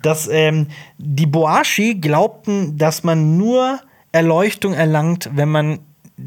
[0.02, 3.80] Dass ähm, die Boashi glaubten, dass man nur
[4.12, 5.80] Erleuchtung erlangt, wenn man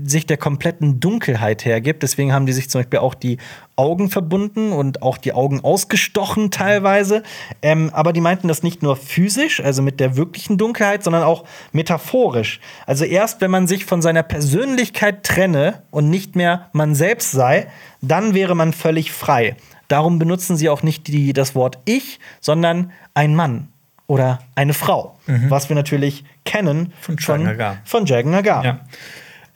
[0.05, 2.03] sich der kompletten Dunkelheit hergibt.
[2.03, 3.39] Deswegen haben die sich zum Beispiel auch die
[3.77, 7.23] Augen verbunden und auch die Augen ausgestochen teilweise.
[7.63, 11.45] Ähm, aber die meinten das nicht nur physisch, also mit der wirklichen Dunkelheit, sondern auch
[11.73, 12.61] metaphorisch.
[12.87, 17.67] Also erst wenn man sich von seiner Persönlichkeit trenne und nicht mehr man selbst sei,
[18.01, 19.57] dann wäre man völlig frei.
[19.89, 23.69] Darum benutzen sie auch nicht die, das Wort ich, sondern ein Mann
[24.07, 25.19] oder eine Frau.
[25.49, 27.77] Was wir natürlich kennen Von Jagan Agar.
[27.85, 28.65] Von Jagan Agar.
[28.65, 28.81] Ja.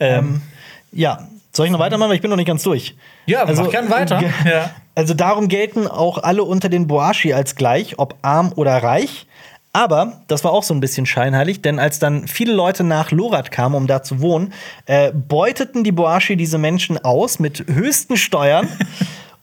[0.01, 0.43] Ähm,
[0.93, 2.11] Ja, soll ich noch weitermachen?
[2.11, 2.97] Weil ich bin noch nicht ganz durch.
[3.27, 4.23] Ja, mach gern weiter.
[4.45, 4.71] Ja.
[4.95, 9.27] Also darum gelten auch alle unter den Boashi als gleich, ob arm oder reich.
[9.75, 13.51] Aber das war auch so ein bisschen scheinheilig, denn als dann viele Leute nach Lorath
[13.51, 14.55] kamen, um da zu wohnen,
[14.87, 18.69] äh, beuteten die Boashi diese Menschen aus mit höchsten Steuern.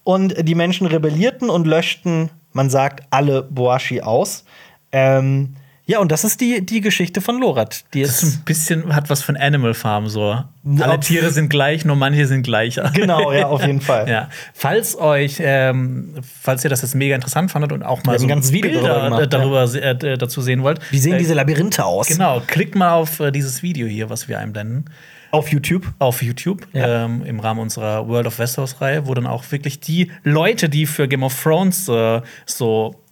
[0.04, 4.44] und die Menschen rebellierten und löschten, man sagt, alle Boashi aus.
[4.92, 5.56] Ähm,
[5.86, 7.84] ja, und das ist die, die Geschichte von Lorath.
[7.94, 10.42] Die das ist ein bisschen, hat was von Animal Farm so.
[10.80, 12.90] Alle Tiere sind gleich, nur manche sind gleicher.
[12.94, 14.08] genau, ja, auf jeden Fall.
[14.10, 18.26] Ja, falls euch, ähm, falls ihr das jetzt mega interessant fandet und auch mal so
[18.26, 19.74] ein ganzes Video Bilder darüber gemacht, darüber,
[20.06, 22.08] äh, äh, dazu sehen wollt, Wie sehen äh, diese Labyrinthe aus?
[22.08, 24.90] Genau, klickt mal auf äh, dieses Video hier, was wir einblenden.
[25.32, 25.92] Auf YouTube.
[25.98, 27.06] auf YouTube Ja.
[27.06, 31.08] ähm, im Rahmen unserer World of Westeros-Reihe, wo dann auch wirklich die Leute, die für
[31.08, 33.03] Game of Thrones äh, so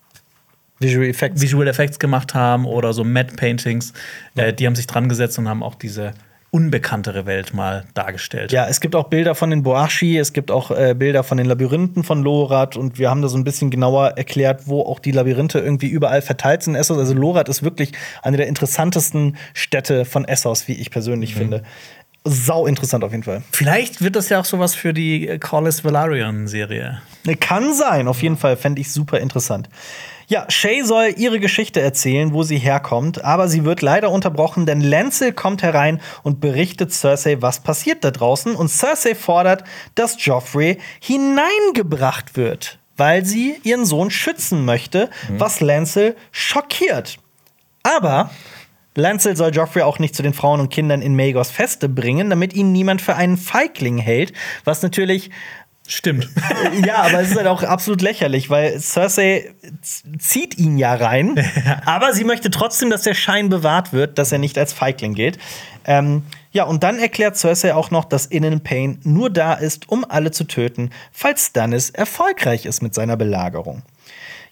[0.81, 1.41] Visual Effects.
[1.41, 3.93] Visual Effects gemacht haben oder so Matte Paintings,
[4.35, 6.13] äh, die haben sich dran gesetzt und haben auch diese
[6.51, 8.51] unbekanntere Welt mal dargestellt.
[8.51, 11.47] Ja, es gibt auch Bilder von den Boashi, es gibt auch äh, Bilder von den
[11.47, 15.11] Labyrinthen von Lorat und wir haben da so ein bisschen genauer erklärt, wo auch die
[15.11, 16.97] Labyrinthe irgendwie überall verteilt sind in Essos.
[16.97, 21.63] Also Lorat ist wirklich eine der interessantesten Städte von Essos, wie ich persönlich finde.
[22.25, 23.41] Sau interessant auf jeden Fall.
[23.51, 27.01] Vielleicht wird das ja auch sowas für die Corlys Velaryon-Serie.
[27.23, 29.69] Ne, Kann sein, auf jeden Fall fände ich super interessant.
[30.31, 34.79] Ja, Shay soll ihre Geschichte erzählen, wo sie herkommt, aber sie wird leider unterbrochen, denn
[34.79, 38.55] Lancel kommt herein und berichtet Cersei, was passiert da draußen.
[38.55, 46.15] Und Cersei fordert, dass Joffrey hineingebracht wird, weil sie ihren Sohn schützen möchte, was Lancel
[46.31, 47.17] schockiert.
[47.83, 48.29] Aber
[48.95, 52.53] Lancel soll Joffrey auch nicht zu den Frauen und Kindern in Magos Feste bringen, damit
[52.53, 54.31] ihn niemand für einen Feigling hält,
[54.63, 55.29] was natürlich
[55.87, 56.29] Stimmt.
[56.85, 59.53] ja, aber es ist halt auch absolut lächerlich, weil Cersei
[60.19, 61.43] zieht ihn ja rein,
[61.85, 65.37] aber sie möchte trotzdem, dass der Schein bewahrt wird, dass er nicht als Feigling gilt.
[65.83, 70.05] Ähm, ja, und dann erklärt Cersei auch noch, dass Innen Pain nur da ist, um
[70.07, 73.81] alle zu töten, falls Stannis erfolgreich ist mit seiner Belagerung.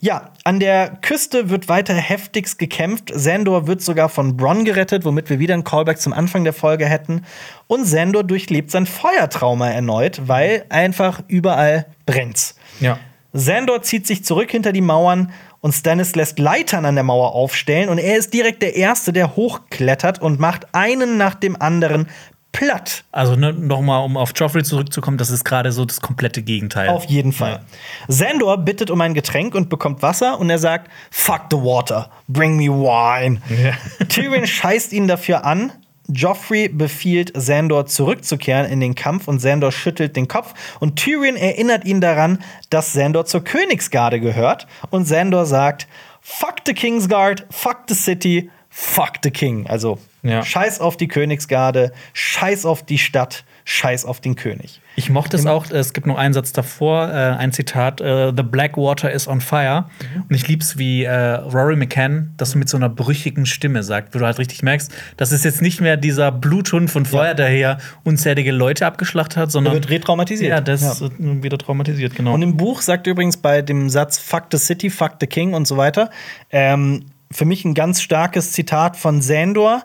[0.02, 3.12] Ja, an der Küste wird weiter heftigst gekämpft.
[3.14, 6.86] Sandor wird sogar von Bronn gerettet, womit wir wieder einen Callback zum Anfang der Folge
[6.86, 7.26] hätten.
[7.68, 12.56] Und Sandor durchlebt sein Feuertrauma erneut, weil einfach überall brennt's.
[12.80, 12.98] ja.
[13.32, 15.32] Sandor zieht sich zurück hinter die Mauern
[15.62, 19.36] und Stannis lässt Leitern an der Mauer aufstellen und er ist direkt der Erste, der
[19.36, 22.08] hochklettert und macht einen nach dem anderen
[22.52, 23.04] platt.
[23.12, 26.90] Also ne, noch mal, um auf Joffrey zurückzukommen, das ist gerade so das komplette Gegenteil.
[26.90, 27.62] Auf jeden Fall.
[28.08, 32.58] Sandor bittet um ein Getränk und bekommt Wasser und er sagt: Fuck the water, bring
[32.58, 33.42] me wine.
[34.10, 35.72] Tyrion scheißt ihn dafür an.
[36.12, 41.86] Joffrey befiehlt Sandor zurückzukehren in den Kampf und Sandor schüttelt den Kopf und Tyrion erinnert
[41.86, 42.40] ihn daran,
[42.72, 45.88] dass Sandor zur Königsgarde gehört und Sandor sagt:
[46.22, 49.68] Fuck the Kingsguard, fuck the city, fuck the king.
[49.68, 50.44] Also Ja.
[50.44, 54.82] scheiß auf die Königsgarde, scheiß auf die Stadt, scheiß auf den König.
[54.96, 58.44] Ich mochte es auch, es gibt noch einen Satz davor, äh, ein Zitat: äh, The
[58.44, 59.86] Blackwater is on fire.
[60.28, 64.20] Und ich lieb's, wie äh, Rory McCann das mit so einer brüchigen Stimme sagt, wo
[64.20, 67.78] du halt richtig merkst, das ist jetzt nicht mehr dieser Bluthund von vorher, der hier
[68.04, 69.74] unzählige Leute abgeschlachtet hat, sondern.
[69.76, 70.50] wird retraumatisiert.
[70.50, 70.92] Ja, das Ja.
[71.08, 72.34] ist wieder traumatisiert, genau.
[72.34, 75.54] Und im Buch sagt er übrigens bei dem Satz Fuck the City, fuck the King
[75.54, 76.10] und so weiter,
[76.52, 79.84] ähm, für mich ein ganz starkes Zitat von Sandor.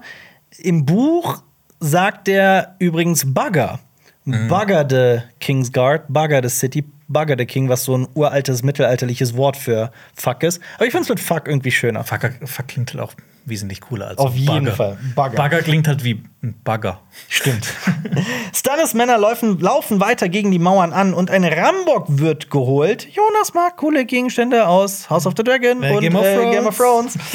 [0.58, 1.42] Im Buch
[1.80, 3.80] sagt er übrigens Bugger.
[4.24, 9.56] Bugger the Kingsguard, Bugger the City, Bugger the King, was so ein uraltes mittelalterliches Wort
[9.56, 10.62] für Fuck ist.
[10.76, 12.04] Aber ich finde es mit Fuck irgendwie schöner.
[12.04, 13.14] Fucker, fuck klingt halt auch
[13.46, 14.72] wesentlich cooler als Auf jeden Bagger.
[14.76, 14.98] Fall.
[15.14, 15.36] Bagger.
[15.36, 17.00] Bagger klingt halt wie ein Bagger.
[17.28, 17.66] Stimmt.
[18.54, 23.06] Stannis Männer laufen, laufen weiter gegen die Mauern an und ein Rambock wird geholt.
[23.10, 26.50] Jonas mag coole Gegenstände aus House of the Dragon Äh, und Game of äh.
[26.50, 27.18] Game of Thrones.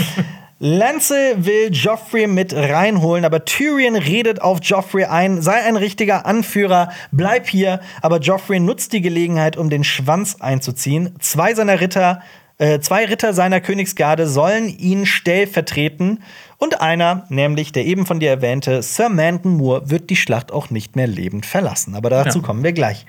[0.61, 6.91] Lancel will Joffrey mit reinholen, aber Tyrion redet auf Joffrey ein, sei ein richtiger Anführer,
[7.13, 7.79] bleib hier.
[8.01, 11.15] Aber Joffrey nutzt die Gelegenheit, um den Schwanz einzuziehen.
[11.19, 12.21] Zwei seiner Ritter,
[12.59, 16.21] äh, zwei Ritter seiner Königsgarde sollen ihn stellvertreten.
[16.57, 20.69] Und einer, nämlich der eben von dir erwähnte Sir Manton Moore, wird die Schlacht auch
[20.69, 21.95] nicht mehr lebend verlassen.
[21.95, 22.45] Aber dazu Ja.
[22.45, 23.05] kommen wir gleich.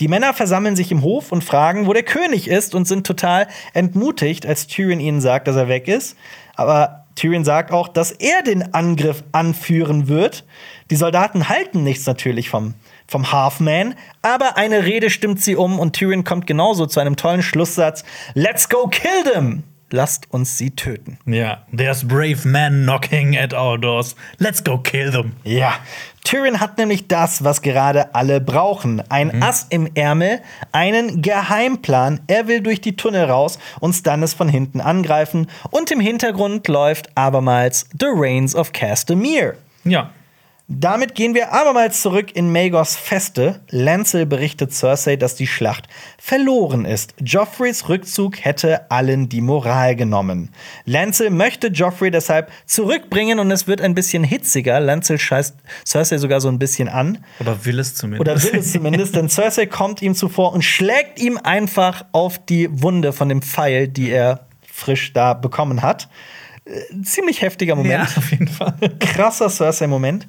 [0.00, 3.46] Die Männer versammeln sich im Hof und fragen, wo der König ist und sind total
[3.74, 6.16] entmutigt, als Tyrion ihnen sagt, dass er weg ist.
[6.56, 10.44] Aber Tyrion sagt auch, dass er den Angriff anführen wird.
[10.90, 12.74] Die Soldaten halten nichts natürlich vom,
[13.06, 17.42] vom Halfman, aber eine Rede stimmt sie um und Tyrion kommt genauso zu einem tollen
[17.42, 18.04] Schlusssatz:
[18.34, 19.64] Let's go kill them!
[19.90, 21.18] Lasst uns sie töten.
[21.24, 24.16] Ja, there's brave men knocking at our doors.
[24.38, 25.34] Let's go kill them.
[25.44, 25.74] Ja,
[26.24, 29.02] Tyrion hat nämlich das, was gerade alle brauchen.
[29.10, 30.40] Ein Ass im Ärmel,
[30.72, 32.20] einen Geheimplan.
[32.26, 35.48] Er will durch die Tunnel raus und Stannis von hinten angreifen.
[35.70, 39.56] Und im Hintergrund läuft abermals The Reigns of Castamere.
[39.84, 40.10] Ja.
[40.66, 43.60] Damit gehen wir abermals zurück in Magos Feste.
[43.68, 47.12] Lancel berichtet Cersei, dass die Schlacht verloren ist.
[47.20, 50.54] Joffreys Rückzug hätte allen die Moral genommen.
[50.86, 54.80] Lancel möchte Joffrey deshalb zurückbringen und es wird ein bisschen hitziger.
[54.80, 55.54] Lancel scheißt
[55.84, 57.22] Cersei sogar so ein bisschen an.
[57.40, 58.20] Oder will es zumindest.
[58.22, 62.68] Oder will es zumindest, denn Cersei kommt ihm zuvor und schlägt ihm einfach auf die
[62.82, 66.08] Wunde von dem Pfeil, die er frisch da bekommen hat.
[67.02, 68.74] Ziemlich heftiger Moment Ja, auf jeden Fall.
[68.98, 70.28] krasser Cersei-Moment.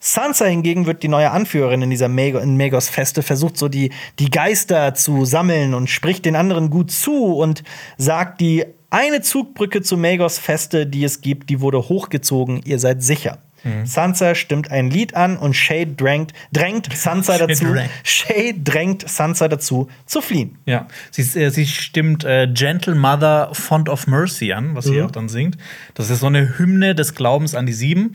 [0.00, 3.92] Sansa hingegen wird die neue Anführerin in dieser Mag in Magos Feste, versucht so die,
[4.18, 7.62] die Geister zu sammeln und spricht den anderen gut zu und
[7.96, 13.02] sagt, die eine Zugbrücke zu Magos Feste, die es gibt, die wurde hochgezogen, ihr seid
[13.02, 13.38] sicher.
[13.84, 17.66] Sansa stimmt ein Lied an und Shay drängt, drängt Sansa dazu.
[18.04, 20.58] Shay drängt Sansa dazu, zu fliehen.
[20.66, 25.10] Ja, sie, äh, sie stimmt äh, Gentle Mother Font of Mercy an, was sie auch
[25.10, 25.56] dann singt.
[25.94, 28.14] Das ist so eine Hymne des Glaubens an die Sieben.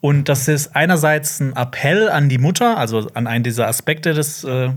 [0.00, 4.44] Und das ist einerseits ein Appell an die Mutter, also an einen dieser Aspekte des
[4.44, 4.70] äh,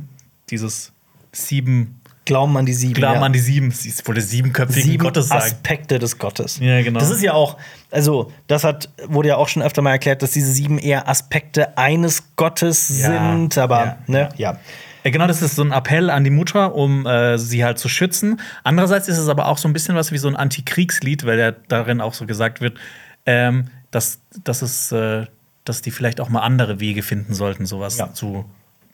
[0.49, 0.91] dieses
[1.31, 2.93] sieben Glauben an die Sieben.
[2.93, 3.25] Glauben ja.
[3.25, 3.71] an die Sieben.
[3.71, 5.41] Sie wollte siebenköpfigen sieben Gottes sagen.
[5.41, 6.59] Aspekte des Gottes.
[6.59, 6.99] Ja, genau.
[6.99, 7.57] Das ist ja auch,
[7.89, 11.77] also das hat, wurde ja auch schon öfter mal erklärt, dass diese sieben eher Aspekte
[11.77, 14.59] eines Gottes Ja, sind, aber ja, ne, ja.
[15.03, 17.87] Ja, genau, das ist so ein Appell an die Mutter, um äh, sie halt zu
[17.87, 18.41] schützen.
[18.63, 21.51] Andererseits ist es aber auch so ein bisschen was wie so ein Antikriegslied, weil ja
[21.51, 22.77] darin auch so gesagt wird,
[23.25, 25.25] ähm, dass, dass, es, äh,
[25.63, 28.45] dass die vielleicht auch mal andere Wege finden sollten, sowas zu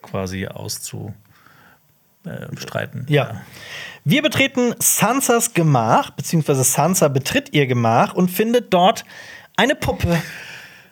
[0.01, 1.24] quasi auszustreiten.
[2.25, 3.05] Äh, streiten.
[3.07, 3.41] Ja.
[4.03, 9.05] Wir betreten Sansas Gemach, beziehungsweise Sansa betritt ihr Gemach und findet dort
[9.55, 10.21] eine Puppe.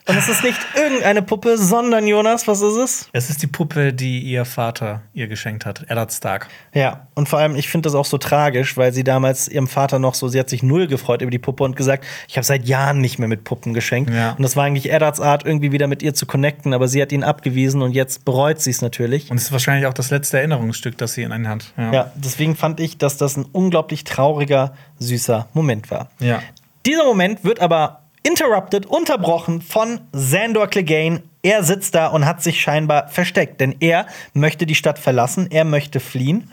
[0.06, 3.10] Und es ist nicht irgendeine Puppe, sondern Jonas, was ist es?
[3.14, 6.48] Es ist die Puppe, die ihr Vater ihr geschenkt hat, Eddard Stark.
[6.74, 10.00] Ja, und vor allem, ich finde das auch so tragisch, weil sie damals ihrem Vater
[10.00, 12.66] noch so, sie hat sich null gefreut über die Puppe und gesagt, ich habe seit
[12.66, 14.12] Jahren nicht mehr mit Puppen geschenkt.
[14.14, 14.32] Ja.
[14.32, 17.14] Und das war eigentlich Eddards Art, irgendwie wieder mit ihr zu connecten, aber sie hat
[17.14, 19.32] ihn abgewiesen und jetzt bereut sie es natürlich.
[19.32, 21.74] Und es ist wahrscheinlich auch das letzte Erinnerungsstück, das sie in einer hat.
[21.78, 26.10] ja, deswegen fand ich, dass das ein unglaublich trauriger, süßer Moment war.
[26.20, 26.42] ja.
[26.86, 31.22] Dieser Moment wird aber interrupted, unterbrochen von Sandor Clegane.
[31.42, 35.66] Er sitzt da und hat sich scheinbar versteckt, denn er möchte die Stadt verlassen, er
[35.66, 36.50] möchte fliehen.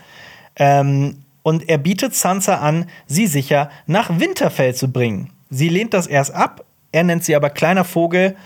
[0.56, 5.32] Ähm, und er bietet Sansa an, sie sicher nach Winterfell zu bringen.
[5.48, 8.36] Sie lehnt das erst ab, er nennt sie aber kleiner Vogel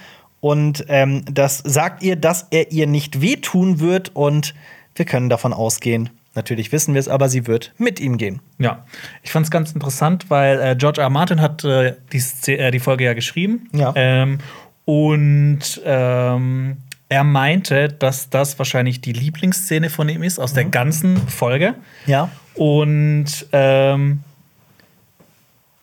[0.40, 4.54] und ähm, das sagt ihr, dass er ihr nicht wehtun wird und
[4.94, 6.10] wir können davon ausgehen.
[6.34, 8.40] Natürlich wissen wir es, aber sie wird mit ihm gehen.
[8.58, 8.84] Ja,
[9.22, 11.04] ich fand es ganz interessant, weil äh, George R.
[11.04, 11.10] R.
[11.10, 13.68] Martin hat äh, die, äh, die Folge ja geschrieben.
[13.72, 13.92] Ja.
[13.94, 14.38] Ähm,
[14.84, 16.76] und ähm,
[17.08, 21.74] er meinte, dass das wahrscheinlich die Lieblingsszene von ihm ist aus der ganzen Folge.
[22.06, 22.30] Ja.
[22.54, 24.24] Und ähm,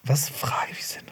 [0.04, 1.11] was frage ich denn?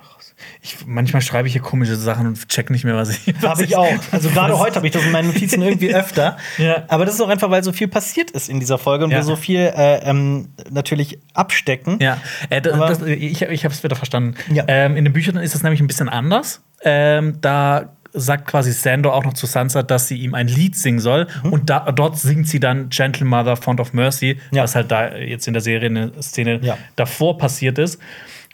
[0.71, 3.33] Ich, manchmal schreibe ich hier komische Sachen und check nicht mehr, was ich.
[3.41, 3.87] Habe ich auch.
[4.11, 6.37] Also gerade heute habe ich das in meinen Notizen irgendwie öfter.
[6.57, 6.83] Ja.
[6.87, 9.17] Aber das ist auch einfach, weil so viel passiert ist in dieser Folge und Ja.
[9.17, 11.97] wir so viel äh, ähm, natürlich abstecken.
[12.01, 12.17] Ja,
[12.49, 14.35] äh, das, ich, ich habe es wieder verstanden.
[14.53, 14.63] Ja.
[14.67, 16.61] Ähm, in den Büchern ist es nämlich ein bisschen anders.
[16.83, 20.99] Ähm, da sagt quasi Sandor auch noch zu Sansa, dass sie ihm ein Lied singen
[20.99, 21.27] soll.
[21.43, 24.63] Und da, dort singt sie dann Gentle Mother, Font of Mercy, Ja.
[24.63, 26.77] was halt da jetzt in der Serie eine Szene Ja.
[26.95, 27.99] davor passiert ist.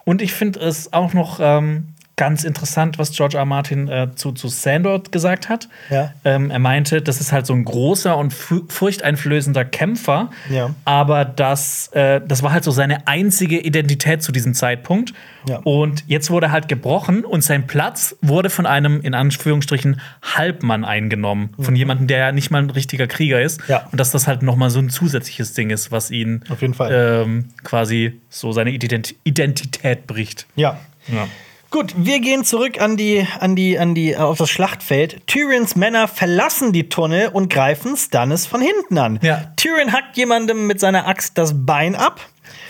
[0.03, 1.87] Und ich finde es auch noch ähm,
[2.17, 3.41] ganz interessant, was George R.
[3.41, 3.45] R.
[3.45, 5.67] Martin äh, zu, zu Sandor gesagt hat.
[5.89, 6.13] Ja.
[6.23, 10.73] Ähm, er meinte, das ist halt so ein großer und fu- furchteinflößender Kämpfer, Ja.
[10.85, 15.13] aber das, äh, das war halt so seine einzige Identität zu diesem Zeitpunkt.
[15.49, 15.57] Ja.
[15.65, 20.85] Und jetzt wurde er halt gebrochen und sein Platz wurde von einem, in Anführungsstrichen, Halbmann
[20.85, 21.53] eingenommen.
[21.59, 23.67] Von jemandem, der ja nicht mal ein richtiger Krieger ist.
[23.69, 23.75] Mhm.
[23.91, 26.73] Und dass das halt noch mal so ein zusätzliches Ding ist, was ihn Auf jeden
[26.73, 27.23] Fall.
[27.25, 30.47] Ähm, quasi so seine Ident Identität bricht.
[30.55, 30.79] Ja.
[31.07, 31.27] Ja.
[31.75, 35.27] Gut, wir gehen zurück an die, an die, an die, auf das Schlachtfeld.
[35.27, 39.19] Tyrions Männer verlassen die Tunnel und greifen Stannis von hinten an.
[39.21, 39.51] Ja.
[39.57, 42.21] Tyrion hackt jemandem mit seiner Axt das Bein ab.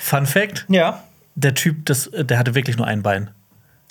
[0.01, 1.03] Fun Fact: Ja.
[1.35, 3.29] Der Typ, das, der hatte wirklich nur ein Bein.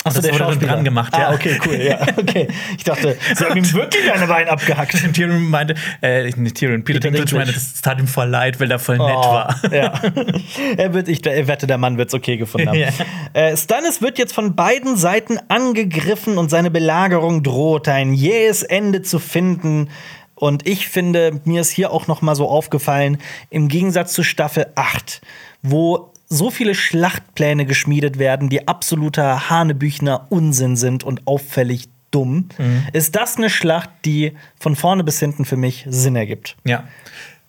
[0.05, 1.33] Achso, Das wurde dann dran gemacht, ah, ja.
[1.33, 1.99] okay, cool, ja.
[2.17, 2.47] Okay.
[2.77, 4.93] Ich dachte, sie haben ihm wirklich eine Bein abgehackt.
[5.15, 8.71] Tyrion meinte, äh, nicht Tyrion, Peter, Peter Dinklage meinte, das tat ihm voll leid, weil
[8.71, 9.57] er voll nett Oh, war.
[9.73, 9.95] Ja.
[10.77, 12.79] er wird, ich wette, der Mann wird es okay gefunden haben.
[12.79, 12.89] Ja.
[13.33, 19.03] äh, Stannis wird jetzt von beiden Seiten angegriffen und seine Belagerung droht ein jähes Ende
[19.03, 19.89] zu finden.
[20.35, 23.19] Und ich finde, mir ist hier auch noch mal so aufgefallen,
[23.51, 25.23] im Gegensatz zu Staffel 8,
[25.63, 32.49] wo so viele Schlachtpläne geschmiedet werden, die absoluter Hanebüchner Unsinn sind und auffällig dumm,
[32.93, 36.57] ist das eine Schlacht, die von vorne bis hinten für mich Sinn ergibt.
[36.65, 36.85] Ja,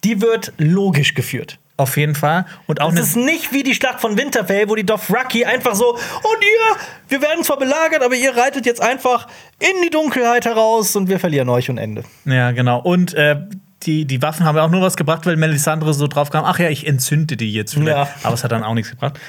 [0.04, 1.60] Die wird logisch geführt.
[1.78, 2.46] auf jeden Fall.
[2.68, 5.94] Und auch Es ist nicht wie die Schlacht von Winterfell, wo die Dothraki einfach so,
[5.94, 6.00] und
[6.42, 6.78] ihr,
[7.10, 9.28] wir werden zwar belagert, aber ihr reitet jetzt einfach
[9.60, 12.04] in die Dunkelheit heraus und wir verlieren euch und Ende.
[12.26, 12.80] Ja, genau.
[12.82, 13.38] Und äh,
[13.84, 16.60] die, die Waffen haben ja auch nur was gebracht, weil Melisandre so drauf kam, ach
[16.60, 17.74] ja, ich entzünde die jetzt.
[17.74, 17.98] vielleicht.
[17.98, 18.08] Ja.
[18.24, 19.20] Aber es hat dann auch nichts gebracht.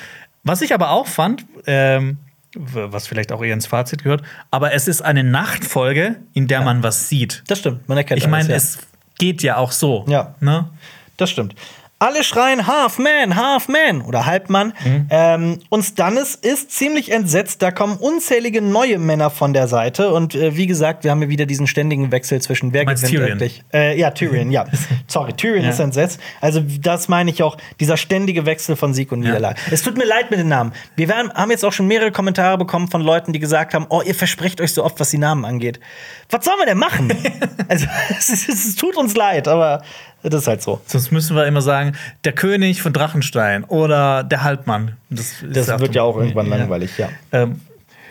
[0.45, 2.19] Was ich aber auch fand, ähm,
[2.55, 6.83] was vielleicht auch eher ins Fazit gehört, aber es ist eine Nachtfolge, in der man
[6.83, 7.43] was sieht.
[7.49, 8.79] Das stimmt, man erkennt Ich meine, alles, es
[9.19, 10.05] geht ja auch so.
[10.09, 10.35] Ja.
[10.41, 10.69] Ne?
[11.17, 11.55] Das stimmt.
[11.99, 14.75] Alle schreien Half Man, Half Man oder Halbmann.
[14.85, 15.07] Mhm.
[15.09, 17.63] Ähm, und Stannis ist ziemlich entsetzt.
[17.63, 20.13] Da kommen unzählige neue Männer von der Seite.
[20.13, 23.29] Und äh, wie gesagt, wir haben hier wieder diesen ständigen Wechsel zwischen wer gewinnt Tyrion?
[23.29, 23.65] wirklich.
[23.73, 24.67] Äh, ja, Tyrion, ja.
[25.07, 25.71] Sorry, Tyrion Ja.
[25.71, 26.21] ist entsetzt.
[26.43, 29.59] Also, das meine ich auch, dieser ständige Wechsel von Sieg und Niederlage.
[29.71, 30.73] Es tut mir leid mit den Namen.
[30.97, 34.03] Wir werden, haben jetzt auch schon mehrere Kommentare bekommen von Leuten, die gesagt haben: Oh,
[34.05, 35.81] ihr versprecht euch so oft, was die Namen angeht.
[36.29, 37.11] Was sollen wir denn machen?
[37.69, 37.87] also,
[38.19, 39.81] es, ist- es tut uns leid, aber
[40.23, 40.81] das ist halt so.
[40.87, 41.93] Sonst müssen wir immer sagen,
[42.25, 44.97] der König von Drachenstein oder der Halbmann.
[45.11, 46.57] Das, Das wird ja auch irgendwann Ja.
[46.57, 47.09] langweilig, ja.
[47.33, 47.61] Ähm,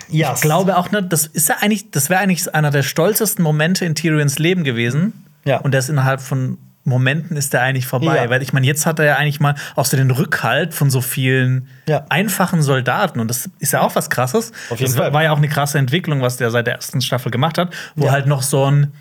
[0.08, 3.42] Ja, Ich glaube auch, ne, das ist ja eigentlich, das wäre eigentlich einer der stolzesten
[3.42, 5.26] Momente in Tyrions Leben gewesen.
[5.46, 5.58] Ja.
[5.58, 8.16] Und ist innerhalb von Momenten ist der eigentlich vorbei.
[8.24, 8.30] Ja.
[8.30, 11.02] Weil ich meine, jetzt hat er ja eigentlich mal auch so den Rückhalt von so
[11.02, 12.06] vielen Ja.
[12.10, 13.20] einfachen Soldaten.
[13.20, 14.52] Und das ist ja auch was krasses.
[14.70, 15.14] Auf jeden das war- Fall.
[15.14, 18.06] war ja auch eine krasse Entwicklung, was der seit der ersten Staffel gemacht hat, wo
[18.06, 18.12] Ja.
[18.12, 18.94] halt noch so ein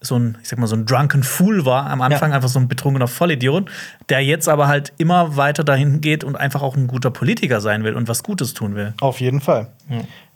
[0.00, 2.36] so ein, ich sag mal, so ein drunken Fool war am Anfang, Ja.
[2.36, 3.68] einfach so ein betrunkener Vollidiot,
[4.08, 7.82] der jetzt aber halt immer weiter dahin geht und einfach auch ein guter Politiker sein
[7.82, 8.94] will und was Gutes tun will.
[9.00, 9.72] Auf jeden Fall.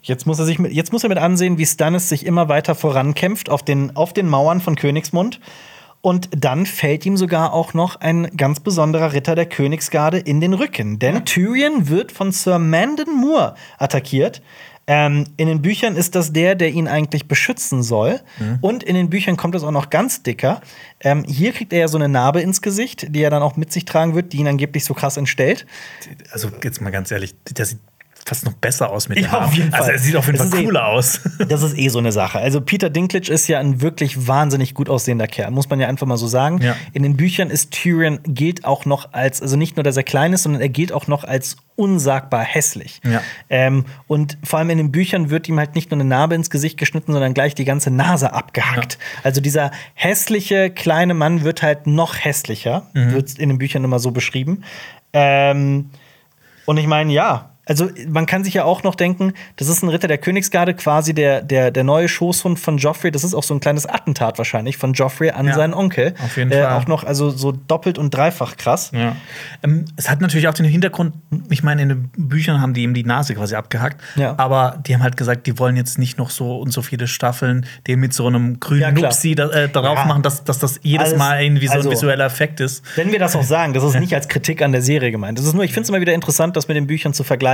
[0.01, 2.75] Jetzt muss er sich mit, jetzt muss er mit ansehen, wie Stannis sich immer weiter
[2.75, 5.39] vorankämpft auf den, auf den Mauern von Königsmund.
[6.01, 10.53] Und dann fällt ihm sogar auch noch ein ganz besonderer Ritter der Königsgarde in den
[10.53, 10.99] Rücken.
[10.99, 14.41] Denn Tyrion wird von Sir Mandon Moore attackiert.
[14.85, 18.19] Ähm, in den Büchern ist das der, der ihn eigentlich beschützen soll.
[18.61, 20.61] Und in den Büchern kommt es auch noch ganz dicker.
[20.99, 23.71] Ähm, hier kriegt er ja so eine Narbe ins Gesicht, die er dann auch mit
[23.71, 25.65] sich tragen wird, die ihn angeblich so krass entstellt.
[26.31, 27.79] Also jetzt mal ganz ehrlich, der sieht
[28.25, 29.43] fast noch besser aus mit Ja, den Haaren.
[29.45, 29.79] auf jeden Fall.
[29.81, 31.19] Also er sieht auf jeden Das Fall eh- cooler aus.
[31.49, 32.39] Das ist eh so eine Sache.
[32.39, 36.07] Also Peter Dinklage ist ja ein wirklich wahnsinnig gut aussehender Kerl, muss man ja einfach
[36.07, 36.59] mal so sagen.
[36.61, 36.75] Ja.
[36.93, 40.33] In den Büchern ist Tyrion gilt auch noch als, also nicht nur, dass er klein
[40.33, 43.01] ist, sondern er gilt auch noch als unsagbar hässlich.
[43.03, 43.21] Ja.
[43.49, 46.49] Ähm, und vor allem in den Büchern wird ihm halt nicht nur eine Narbe ins
[46.51, 48.99] Gesicht geschnitten, sondern gleich die ganze Nase abgehackt.
[49.23, 53.11] Also dieser hässliche kleine Mann wird halt noch hässlicher, Mhm.
[53.13, 54.63] wird in den Büchern immer so beschrieben.
[55.13, 55.89] Ähm,
[56.65, 57.49] und ich meine, ja.
[57.65, 61.13] Also, man kann sich ja auch noch denken, das ist ein Ritter der Königsgarde, quasi
[61.13, 63.09] der, der, der neue Schoßhund von Joffrey.
[63.11, 66.13] Das ist auch so ein kleines Attentat wahrscheinlich von Joffrey an Ja, seinen Onkel.
[66.23, 66.73] auf jeden äh, Fall.
[66.77, 68.91] Auch noch, also so doppelt und dreifach krass.
[68.93, 69.15] Ja.
[69.63, 71.13] Ähm, es hat natürlich auch den Hintergrund,
[71.49, 74.01] ich meine, in den Büchern haben die ihm die Nase quasi abgehackt.
[74.17, 74.35] Ja.
[74.37, 77.65] Aber die haben halt gesagt, die wollen jetzt nicht noch so und so viele Staffeln
[77.87, 78.91] dem mit so einem grünen Ja.
[78.91, 81.93] Nupsi da, äh, darauf machen, dass, dass das jedes Alles- Mal irgendwie so also- ein
[81.95, 82.83] visueller Effekt ist.
[82.97, 85.37] Wenn wir das auch sagen, das ist nicht als Kritik an der Serie gemeint.
[85.39, 87.52] Das ist nur, ich finde es immer wieder interessant, das mit den Büchern zu vergleichen.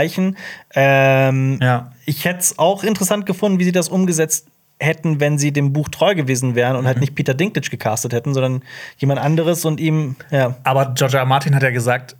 [0.75, 1.91] Ähm, Ja.
[2.05, 4.47] Ich hätte es auch interessant gefunden, wie sie das umgesetzt
[4.79, 6.87] hätten, wenn sie dem Buch treu gewesen wären und Mhm.
[6.87, 8.61] halt nicht Peter Dinklage gecastet hätten, sondern
[8.97, 10.55] jemand anderes und ihm, ja.
[10.63, 11.21] Aber George R.
[11.23, 11.25] R.
[11.25, 12.15] Martin hat ja gesagt,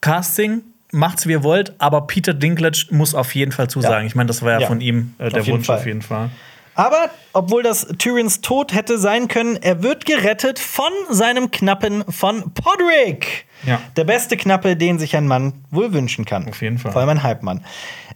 [0.00, 4.02] Casting macht's wie ihr wollt, aber Peter Dinklage muss auf jeden Fall zusagen.
[4.04, 4.06] Ja.
[4.06, 4.66] Ich meine, das war ja, Ja.
[4.66, 5.78] von ihm äh, der Wunsch Fall.
[5.78, 6.30] auf jeden Fall.
[6.74, 12.52] Aber obwohl das Tyrions Tod hätte sein können, er wird gerettet von seinem Knappen von
[12.54, 13.44] Podrick.
[13.64, 13.80] Ja.
[13.96, 16.48] Der beste Knappe, den sich ein Mann wohl wünschen kann.
[16.48, 16.92] Auf jeden Fall.
[16.92, 17.64] Vor allem ein Halbmann.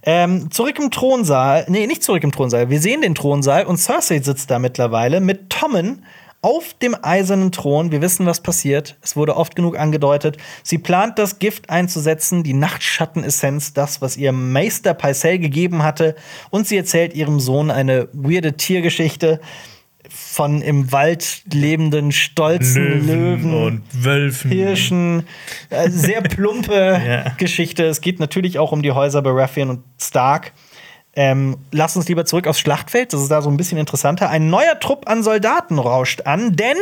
[0.03, 1.67] Ähm, zurück im Thronsaal.
[1.69, 2.71] Nee, nicht zurück im Thronsaal.
[2.71, 6.05] Wir sehen den Thronsaal und Cersei sitzt da mittlerweile mit Tommen
[6.43, 7.91] auf dem eisernen Thron.
[7.91, 8.97] Wir wissen, was passiert.
[9.03, 10.37] Es wurde oft genug angedeutet.
[10.63, 16.15] Sie plant, das Gift einzusetzen, die Nachtschattenessenz, das, was ihr Meister Pycelle gegeben hatte.
[16.51, 19.41] Und sie erzählt ihrem Sohn eine weirde Tiergeschichte
[20.37, 24.51] von im Wald lebenden, stolzen Löwen, und Wölfen.
[24.51, 25.27] Hirschen.
[25.71, 27.31] Äh, sehr plumpe Ja.
[27.39, 27.87] Geschichte.
[27.87, 30.53] Es geht natürlich auch um die Häuser Baratheon und Stark.
[31.15, 33.15] Ähm, lass uns lieber zurück aufs Schlachtfeld.
[33.15, 34.29] Das ist da so ein bisschen interessanter.
[34.29, 36.77] Ein neuer Trupp an Soldaten rauscht an, denn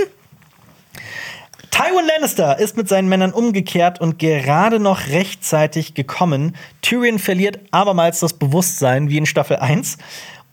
[1.70, 6.56] Tywin Lannister ist mit seinen Männern umgekehrt und gerade noch rechtzeitig gekommen.
[6.82, 9.98] Tyrion verliert abermals das Bewusstsein, wie in Staffel 1.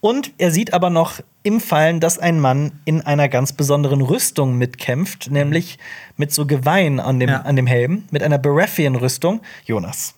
[0.02, 4.57] Und er sieht aber noch im Fallen, dass ein Mann in einer ganz besonderen Rüstung
[4.57, 5.80] mitkämpft, nämlich
[6.18, 7.41] mit so Geweihen an dem, Ja.
[7.41, 9.41] an dem Helm, mit einer Baratheon-Rüstung.
[9.65, 10.13] Jonas.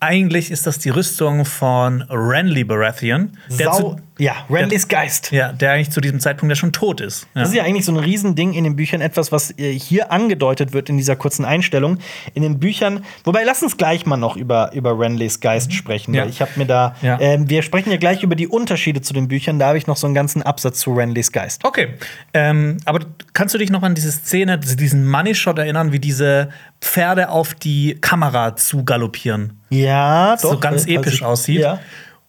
[0.00, 3.38] Eigentlich ist das die Rüstung von Renly Baratheon.
[3.50, 5.32] Der Sau, zu, ja, Renlys Geist.
[5.32, 7.26] ja, der eigentlich zu diesem Zeitpunkt ja schon tot ist.
[7.34, 7.40] Ja.
[7.40, 10.72] Das ist ja eigentlich so ein Riesending in den Büchern, etwas, was äh, hier angedeutet
[10.72, 11.98] wird in dieser kurzen Einstellung.
[12.34, 16.12] In den Büchern, wobei lass uns gleich mal noch über, über Renlys Geist sprechen.
[16.12, 16.16] Mhm.
[16.16, 16.22] Ja.
[16.22, 17.18] Weil ich habe mir da, Ja.
[17.20, 19.96] ähm, wir sprechen ja gleich über die Unterschiede zu den Büchern, da habe ich noch
[19.96, 21.64] so einen ganzen Absatz zu Renlys Geist.
[21.64, 21.94] Okay,
[22.32, 23.00] ähm, aber
[23.32, 26.50] kannst du dich noch an diese Szene, diesen Money Shot erinnern, wie diese
[26.80, 29.60] Pferde auf die Kamera zu galoppieren?
[29.70, 30.52] Ja, doch.
[30.52, 31.60] so ganz äh, also episch ich- aussieht.
[31.60, 31.80] Ja.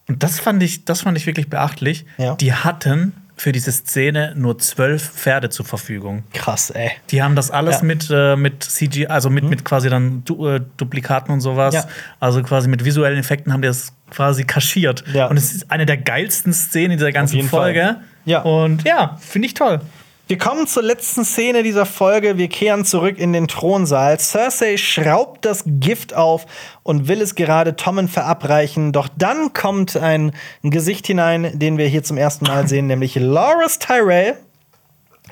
[0.08, 2.04] Und das fand ich, das fand ich wirklich beachtlich.
[2.18, 2.34] Ja.
[2.36, 6.22] Die hatten für diese Szene nur zwölf Pferde zur Verfügung.
[6.32, 6.92] Krass, ey.
[7.10, 7.82] Die haben das alles Ja.
[7.82, 7.86] Mhm.
[7.88, 11.74] mit, äh, mit CG, also mit, mit quasi dann du, äh, Duplikaten und sowas.
[11.74, 11.84] Ja.
[12.20, 15.02] Also quasi mit visuellen Effekten haben die das quasi kaschiert.
[15.12, 15.26] Ja.
[15.26, 17.80] Und es ist eine der geilsten Szenen in dieser ganzen Folge.
[17.82, 18.00] Fall.
[18.24, 18.42] Ja.
[18.42, 19.80] Und ja, finde ich toll.
[20.26, 22.38] Wir kommen zur letzten Szene dieser Folge.
[22.38, 24.18] Wir kehren zurück in den Thronsaal.
[24.18, 26.46] Cersei schraubt das Gift auf
[26.82, 28.92] und will es gerade Tommen verabreichen.
[28.92, 30.32] Doch dann kommt ein
[30.62, 34.38] Gesicht hinein, den wir hier zum ersten Mal sehen, nämlich Loras Tyrell.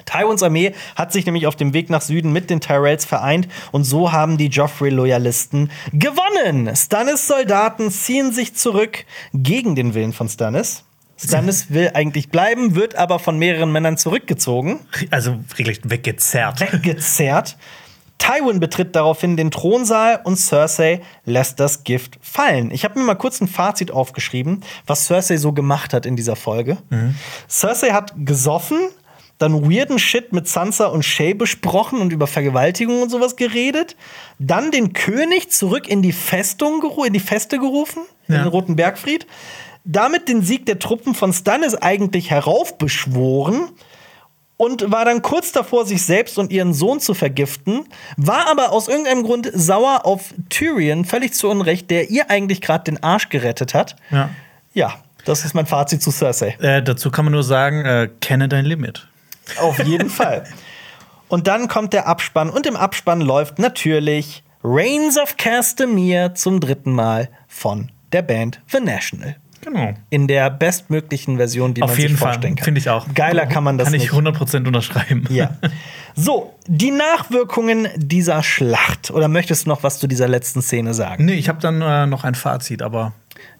[0.05, 3.85] Tywins Armee hat sich nämlich auf dem Weg nach Süden mit den Tyrells vereint und
[3.85, 6.74] so haben die Joffrey-Loyalisten gewonnen.
[6.77, 10.85] Stannis Soldaten ziehen sich zurück gegen den Willen von Stannis.
[11.16, 14.80] Stannis will eigentlich bleiben, wird aber von mehreren Männern zurückgezogen.
[15.10, 16.60] Also wirklich weggezerrt.
[16.60, 17.56] Weggezerrt.
[18.22, 22.70] Tywin betritt daraufhin den Thronsaal und Cersei lässt das Gift fallen.
[22.70, 26.36] Ich habe mir mal kurz ein Fazit aufgeschrieben, was Cersei so gemacht hat in dieser
[26.36, 26.78] Folge.
[26.90, 27.16] Mhm.
[27.48, 28.78] Cersei hat gesoffen,
[29.39, 33.97] dann weirden Shit mit Sansa und Shay besprochen und über Vergewaltigung und sowas geredet,
[34.39, 38.36] dann den König zurück in die Festung in die Feste gerufen, ja.
[38.36, 39.26] in den Roten Bergfried,
[39.85, 43.71] damit den Sieg der Truppen von Stannis eigentlich heraufbeschworen
[44.57, 47.85] und war dann kurz davor, sich selbst und ihren Sohn zu vergiften,
[48.17, 52.85] war aber aus irgendeinem Grund sauer auf Tyrion, völlig zu Unrecht, der ihr eigentlich gerade
[52.85, 53.97] den Arsch gerettet hat.
[54.11, 54.31] Ja.
[54.73, 54.95] Ja,
[55.25, 56.57] das ist mein Fazit zu Cersei.
[56.61, 59.09] Äh, dazu kann man nur sagen, äh, kenne dein Limit.
[59.59, 60.45] Auf jeden Fall.
[61.29, 66.93] Und dann kommt der Abspann und im Abspann läuft natürlich Reigns of Castamere zum dritten
[66.93, 69.37] Mal von der Band The National.
[69.62, 69.94] Genau.
[70.10, 72.64] In der bestmöglichen Version, die Auf man sich vorstellen kann.
[72.64, 73.06] Finde ich auch.
[73.14, 75.24] Geiler kann man das Kann ich 100% unterschreiben.
[75.30, 75.56] Ja.
[76.14, 79.10] So, die Nachwirkungen dieser Schlacht.
[79.10, 81.24] Oder möchtest du noch was zu dieser letzten Szene sagen?
[81.24, 83.14] Nee, ich habe dann äh, noch ein Fazit, aber.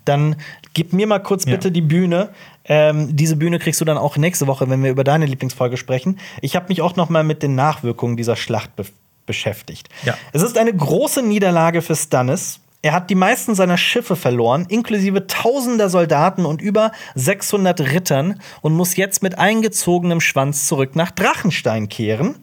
[0.05, 0.37] Dann
[0.75, 1.73] gib mir mal kurz bitte ja.
[1.73, 2.29] die Bühne.
[2.67, 6.19] Ähm, diese Bühne kriegst du dann auch nächste Woche, wenn wir über deine Lieblingsfolge sprechen.
[6.43, 8.85] Ich habe mich auch noch mal mit den Nachwirkungen dieser Schlacht be
[9.25, 9.89] beschäftigt.
[10.05, 10.15] Ja.
[10.33, 12.61] Es ist eine große Niederlage für Stannis.
[12.85, 18.75] Er hat die meisten seiner Schiffe verloren, inklusive tausender Soldaten und über 600 Rittern und
[18.75, 22.41] muss jetzt mit eingezogenem Schwanz zurück nach Drachenstein kehren.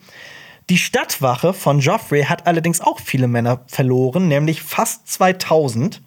[0.69, 6.01] Die Stadtwache von Joffrey hat allerdings auch viele Männer verloren, nämlich fast 2000.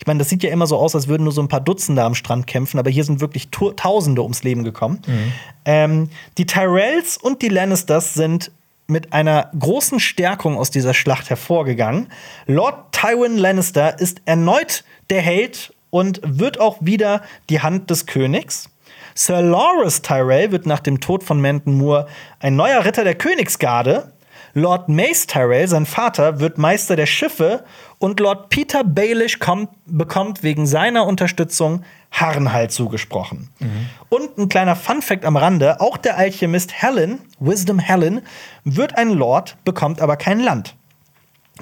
[0.00, 2.02] Ich meine, das sieht ja immer so aus, als würden nur so ein paar Dutzende
[2.02, 5.00] am Strand kämpfen, aber hier sind wirklich Tausende ums Leben gekommen.
[5.06, 5.32] Mhm.
[5.64, 8.50] Ähm, die Tyrells und die Lannisters sind
[8.86, 12.08] mit einer großen Stärkung aus dieser Schlacht hervorgegangen.
[12.46, 18.68] Lord Tywin Lannister ist erneut der Held und wird auch wieder die Hand des Königs.
[19.14, 22.06] Sir Loras Tyrell wird nach dem Tod von Manton Moore
[22.38, 24.12] ein neuer Ritter der Königsgarde.
[24.52, 27.64] Lord Mace Tyrell, sein Vater, wird Meister der Schiffe
[27.98, 33.50] und Lord Peter Baelish kommt, bekommt wegen seiner Unterstützung Harrenhalt zugesprochen.
[33.58, 33.88] Mhm.
[34.08, 38.22] Und ein kleiner Fun-Fact am Rande: Auch der Alchemist Helen, Wisdom Helen,
[38.64, 40.76] wird ein Lord, bekommt aber kein Land.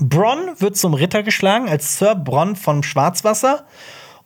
[0.00, 3.64] Bronn wird zum Ritter geschlagen als Sir Bronn von Schwarzwasser.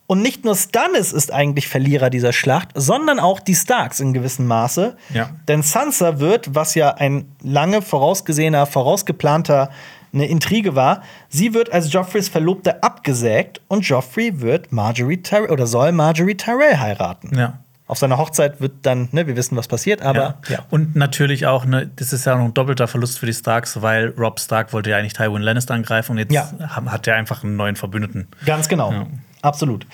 [0.07, 4.47] Und nicht nur Stannis ist eigentlich Verlierer dieser Schlacht, sondern auch die Starks in gewissem
[4.47, 4.97] Maße.
[5.13, 5.29] Ja.
[5.49, 9.69] Denn Sansa wird, was ja ein lange vorausgesehener, vorausgeplanter
[10.13, 11.03] eine Intrige war.
[11.29, 16.79] Sie wird als Joffreys Verlobte abgesägt und Joffrey wird Marjorie Tyrell oder soll Marjorie Tyrell
[16.79, 17.37] heiraten.
[17.37, 17.61] Ja.
[17.87, 20.39] Auf seiner Hochzeit wird dann, ne, wir wissen, was passiert, aber.
[20.49, 20.57] Ja.
[20.57, 20.59] ja.
[20.69, 24.09] Und natürlich auch, ne, das ist ja noch ein doppelter Verlust für die Starks, weil
[24.19, 26.53] Rob Stark wollte ja eigentlich Tywin Lannister angreifen und jetzt ja.
[26.69, 28.29] hat er einfach einen neuen Verbündeten.
[28.45, 28.93] Ganz genau.
[28.93, 29.07] Ja.
[29.41, 29.87] Absolut.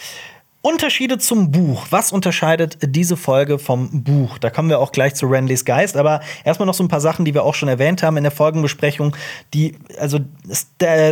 [0.64, 1.88] Unterschiede zum Buch.
[1.90, 4.38] Was unterscheidet diese Folge vom Buch?
[4.38, 7.26] Da kommen wir auch gleich zu Randleys Geist, aber erstmal noch so ein paar Sachen,
[7.26, 9.14] die wir auch schon erwähnt haben in der Folgenbesprechung.
[9.52, 10.20] Die, also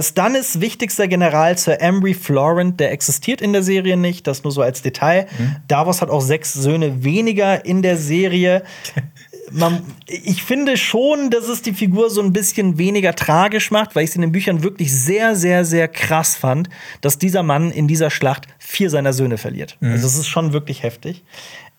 [0.01, 4.63] Stannis wichtigster General Sir Ambry Florent, der existiert in der Serie nicht, das nur so
[4.63, 5.27] als Detail.
[5.39, 5.57] Mhm.
[5.69, 8.63] Davos hat auch sechs Söhne weniger in der Serie.
[9.53, 14.05] man, ich finde schon, dass es die Figur so ein bisschen weniger tragisch macht, weil
[14.05, 16.69] ich es in den Büchern wirklich sehr, sehr, sehr krass fand,
[17.01, 19.77] dass dieser Mann in dieser Schlacht vier seiner Söhne verliert.
[19.81, 19.93] Mhm.
[19.93, 21.23] Also, es ist schon wirklich heftig.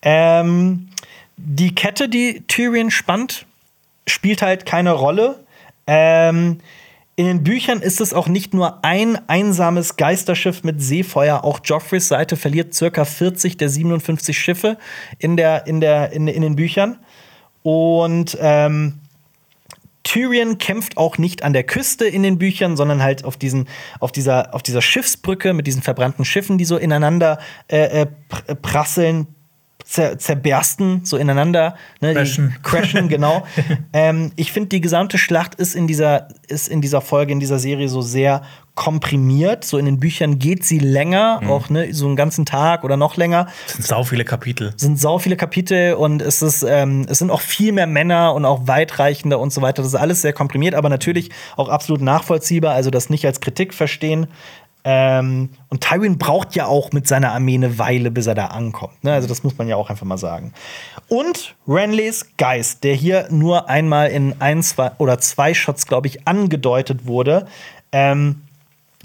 [0.02, 0.88] Ähm,
[1.36, 3.46] die Kette, die Tyrion spannt,
[4.06, 5.44] spielt halt keine Rolle.
[5.86, 6.60] Ähm,
[7.16, 11.44] in den Büchern ist es auch nicht nur ein einsames Geisterschiff mit Seefeuer.
[11.44, 14.78] Auch Joffreys Seite verliert circa 40 der 57 Schiffe
[15.18, 16.98] in, der, in, der, in, in den Büchern.
[17.64, 19.00] Und ähm,
[20.02, 23.68] Tyrion kämpft auch nicht an der Küste in den Büchern, sondern halt auf, diesen,
[24.00, 27.38] auf, dieser, auf dieser Schiffsbrücke mit diesen verbrannten Schiffen, die so ineinander
[27.68, 28.06] äh, äh,
[28.54, 29.28] prasseln,
[29.84, 31.76] zer zerbersten, so ineinander.
[32.00, 32.56] Ne, crashen.
[32.62, 33.46] crashen, genau.
[33.92, 37.58] ähm, ich finde, die gesamte Schlacht ist in, dieser, ist in dieser Folge, in dieser
[37.58, 38.42] Serie so sehr
[38.74, 39.64] komprimiert.
[39.64, 41.50] So in den Büchern geht sie länger, mhm.
[41.50, 43.46] auch ne, so einen ganzen Tag oder noch länger.
[43.66, 44.72] Es sind sau viele Kapitel.
[44.74, 48.34] Es sind sau viele Kapitel und es, ist, ähm, es sind auch viel mehr Männer
[48.34, 49.82] und auch weitreichender und so weiter.
[49.82, 52.74] Das ist alles sehr komprimiert, aber natürlich auch absolut nachvollziehbar.
[52.74, 54.26] Also das nicht als Kritik verstehen.
[54.86, 59.02] Ähm, und Tywin braucht ja auch mit seiner Armee eine Weile, bis er da ankommt.
[59.02, 59.14] Ne?
[59.14, 60.52] Also das muss man ja auch einfach mal sagen.
[61.08, 66.28] Und Renleys Geist, der hier nur einmal in ein, zwei oder zwei Shots, glaube ich,
[66.28, 67.46] angedeutet wurde.
[67.92, 68.42] Ähm,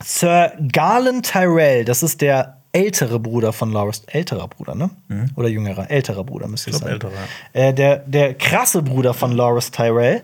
[0.04, 4.90] Sir Garland Tyrell, das ist der ältere Bruder von Loras, älterer Bruder, ne?
[5.08, 5.32] Mhm.
[5.36, 6.90] Oder jüngerer, älterer Bruder müsste es sein.
[6.90, 7.12] Älterer.
[7.54, 10.24] Äh, der, der krasse Bruder von Loras Tyrell,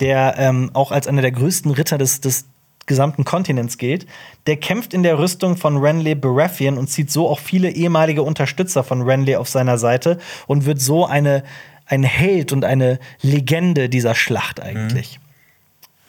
[0.00, 2.44] der ähm, auch als einer der größten Ritter des, des
[2.88, 4.06] gesamten Kontinents gilt,
[4.48, 8.82] der kämpft in der Rüstung von Renly Baratheon und zieht so auch viele ehemalige Unterstützer
[8.82, 11.44] von Renly auf seiner Seite und wird so eine,
[11.86, 15.20] ein Held und eine Legende dieser Schlacht eigentlich.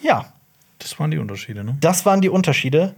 [0.01, 0.07] Mhm.
[0.07, 0.33] Ja.
[0.79, 1.77] Das waren die Unterschiede, ne?
[1.81, 2.95] Das waren die Unterschiede.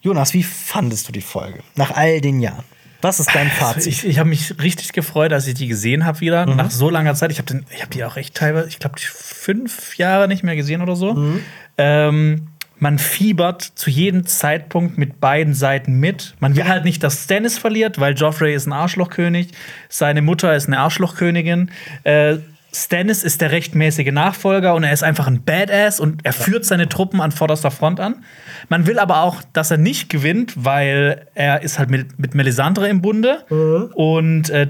[0.00, 2.64] Jonas, wie fandest du die Folge nach all den Jahren?
[3.04, 3.76] Was ist dein Fazit?
[3.76, 6.46] Also ich, ich habe mich richtig gefreut, als ich die gesehen habe wieder.
[6.46, 6.56] Mhm.
[6.56, 7.30] Nach so langer Zeit.
[7.30, 10.96] Ich habe hab die auch echt teilweise, ich glaube, fünf Jahre nicht mehr gesehen oder
[10.96, 11.12] so.
[11.12, 11.40] Mhm.
[11.76, 12.46] Ähm,
[12.78, 16.34] man fiebert zu jedem Zeitpunkt mit beiden Seiten mit.
[16.40, 19.48] Man will halt nicht, dass Stannis verliert, weil Joffrey ist ein Arschlochkönig,
[19.88, 21.70] seine Mutter ist eine Arschlochkönigin.
[22.02, 22.38] Äh,
[22.74, 26.88] Stannis ist der rechtmäßige Nachfolger und er ist einfach ein Badass und er führt seine
[26.88, 28.24] Truppen an vorderster Front an.
[28.68, 32.88] Man will aber auch, dass er nicht gewinnt, weil er ist halt mit, mit Melisandre
[32.88, 33.90] im Bunde mhm.
[33.94, 34.68] und äh,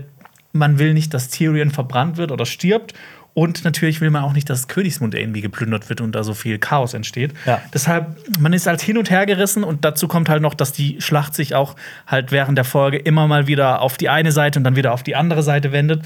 [0.53, 2.95] man will nicht, dass Tyrion verbrannt wird oder stirbt.
[3.35, 6.59] Und natürlich will man auch nicht, dass Königsmund irgendwie geplündert wird und da so viel
[6.59, 7.35] Chaos entsteht.
[7.47, 7.61] Ja.
[7.75, 11.01] Deshalb, man ist halt hin und her gerissen und dazu kommt halt noch, dass die
[11.01, 11.75] Schlacht sich auch
[12.07, 15.03] halt während der Folge immer mal wieder auf die eine Seite und dann wieder auf
[15.03, 16.05] die andere Seite wendet.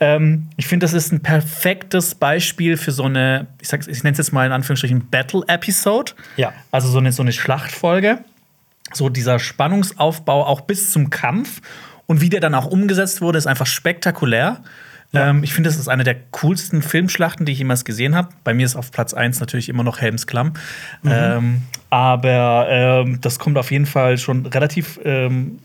[0.00, 4.18] Ähm, ich finde, das ist ein perfektes Beispiel für so eine, ich, ich nenne es
[4.18, 6.12] jetzt mal in Anführungsstrichen Battle-Episode.
[6.38, 6.54] Ja.
[6.70, 8.18] Also so eine, so eine Schlachtfolge.
[8.94, 11.60] So dieser Spannungsaufbau auch bis zum Kampf.
[12.06, 14.62] Und wie der dann auch umgesetzt wurde, ist einfach spektakulär.
[15.12, 15.28] Ja.
[15.28, 18.28] Ähm, ich finde, das ist eine der coolsten Filmschlachten, die ich jemals gesehen habe.
[18.44, 20.54] Bei mir ist auf Platz 1 natürlich immer noch Helms Klamm.
[21.02, 21.10] Mhm.
[21.12, 25.58] Ähm, aber ähm, das kommt auf jeden Fall schon relativ ähm,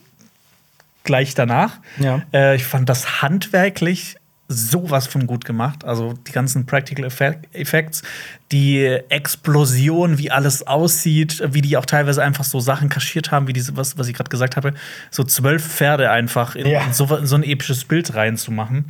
[1.03, 1.79] gleich danach.
[1.97, 2.21] Ja.
[2.33, 4.17] Äh, ich fand das handwerklich
[4.49, 5.83] sowas von gut gemacht.
[5.83, 8.01] Also die ganzen Practical Effects,
[8.51, 13.53] die Explosion, wie alles aussieht, wie die auch teilweise einfach so Sachen kaschiert haben, wie
[13.53, 14.73] diese, was, was ich gerade gesagt habe,
[15.11, 16.81] so zwölf Pferde einfach in, ja.
[16.85, 18.85] in, so, in so ein episches Bild reinzumachen.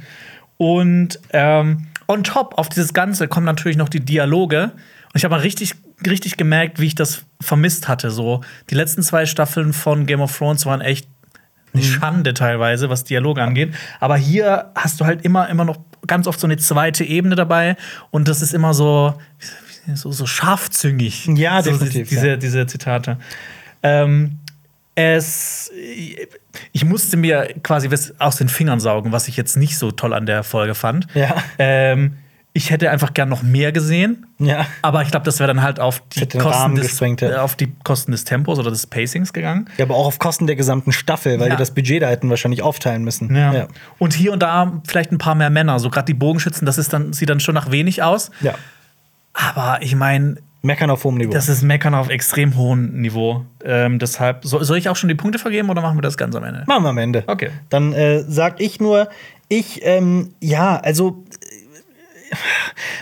[0.58, 4.64] Und ähm, on top auf dieses Ganze kommen natürlich noch die Dialoge.
[4.64, 5.76] Und ich habe mal richtig,
[6.06, 8.12] richtig gemerkt, wie ich das vermisst hatte.
[8.12, 11.08] So, die letzten zwei Staffeln von Game of Thrones waren echt
[11.74, 11.88] eine mhm.
[11.88, 13.74] Schande teilweise, was Dialoge angeht.
[14.00, 17.76] Aber hier hast du halt immer, immer noch ganz oft so eine zweite Ebene dabei.
[18.12, 19.14] Und das ist immer so,
[19.94, 21.28] so, so scharfzüngig.
[21.36, 22.10] Ja, so, definitiv.
[22.10, 22.38] Diese, ja.
[22.38, 23.18] diese Zitate.
[23.84, 24.40] Ähm,
[24.98, 25.72] es
[26.72, 27.88] ich musste mir quasi
[28.18, 31.08] aus den Fingern saugen, was ich jetzt nicht so toll an der Folge fand.
[31.14, 31.36] Ja.
[31.60, 32.18] Ähm,
[32.54, 34.26] ich hätte einfach gern noch mehr gesehen.
[34.40, 34.66] Ja.
[34.82, 38.12] Aber ich glaube, das wäre dann halt auf die, Kosten des, äh, auf die Kosten
[38.12, 39.70] des Tempos oder des Pacings gegangen.
[39.78, 41.56] Ja, aber auch auf Kosten der gesamten Staffel, weil ja.
[41.56, 43.36] die das Budget da hätten wahrscheinlich aufteilen müssen.
[43.36, 43.54] Ja.
[43.54, 43.68] ja.
[44.00, 45.80] Und hier und da vielleicht ein paar mehr Männer.
[45.80, 48.32] So gerade die Bogenschützen, das ist dann, sieht dann schon nach wenig aus.
[48.42, 48.56] Ja.
[49.34, 51.32] Aber ich meine, Meckern auf hohem Niveau.
[51.32, 53.46] Das ist Meckern auf extrem hohem Niveau.
[53.64, 56.36] Ähm, deshalb, soll, soll, ich auch schon die Punkte vergeben oder machen wir das ganz
[56.36, 56.64] am Ende?
[56.68, 57.24] Machen wir am Ende.
[57.28, 57.52] Okay.
[57.70, 59.10] Dann äh, sag ich nur,
[59.50, 61.24] ich, ähm, ja, also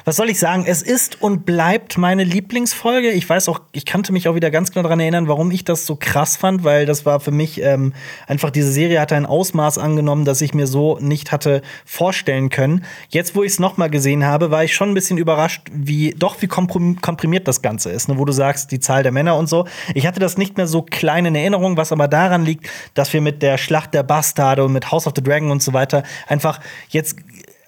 [0.06, 0.65] was soll ich sagen?
[0.68, 3.11] Es ist und bleibt meine Lieblingsfolge.
[3.11, 5.85] Ich weiß auch, ich kannte mich auch wieder ganz genau daran erinnern, warum ich das
[5.85, 7.93] so krass fand, weil das war für mich ähm,
[8.27, 12.85] einfach, diese Serie hatte ein Ausmaß angenommen, das ich mir so nicht hatte vorstellen können.
[13.10, 16.41] Jetzt, wo ich es nochmal gesehen habe, war ich schon ein bisschen überrascht, wie doch
[16.41, 18.18] wie komprimiert das Ganze ist, ne?
[18.18, 19.65] wo du sagst, die Zahl der Männer und so.
[19.93, 23.22] Ich hatte das nicht mehr so klein in Erinnerung, was aber daran liegt, dass wir
[23.22, 26.60] mit der Schlacht der Bastarde und mit House of the Dragon und so weiter einfach
[26.89, 27.18] jetzt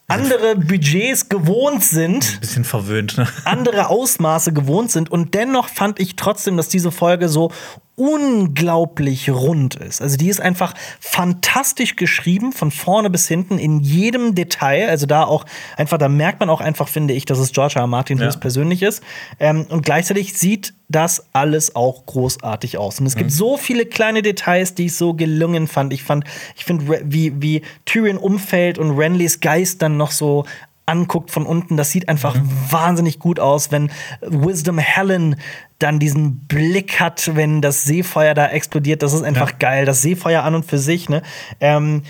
[0.07, 2.33] andere Budgets gewohnt sind.
[2.35, 3.27] Ein bisschen verwöhnt, ne?
[3.43, 5.11] Andere Ausmaße gewohnt sind.
[5.11, 7.51] Und dennoch fand ich trotzdem, dass diese Folge so
[7.97, 10.03] unglaublich rund ist.
[10.03, 14.87] Also die ist einfach fantastisch geschrieben, von vorne bis hinten, in jedem Detail.
[14.87, 15.45] Also da auch
[15.77, 17.81] einfach, da merkt man auch einfach, finde ich, dass es George R.
[17.81, 17.87] R.
[17.87, 18.29] Martin ja.
[18.29, 19.01] persönlich ist.
[19.39, 22.99] Ähm, und gleichzeitig sieht das alles auch großartig aus.
[22.99, 23.19] Und es mhm.
[23.19, 25.91] gibt so viele kleine Details, die ich so gelungen fand.
[25.91, 26.23] Ich fand,
[26.55, 30.45] ich finde, wie, wie Tyrion umfällt und Renlys Geist dann noch so
[30.87, 32.49] anguckt von unten, das sieht einfach mhm.
[32.69, 33.91] wahnsinnig gut aus, wenn
[34.21, 35.35] Wisdom Helen
[35.79, 39.03] dann diesen Blick hat, wenn das Seefeuer da explodiert.
[39.03, 39.57] Das ist einfach ja.
[39.59, 39.85] geil.
[39.85, 41.09] Das Seefeuer an und für sich.
[41.09, 41.21] Ne?
[41.59, 42.01] Ähm,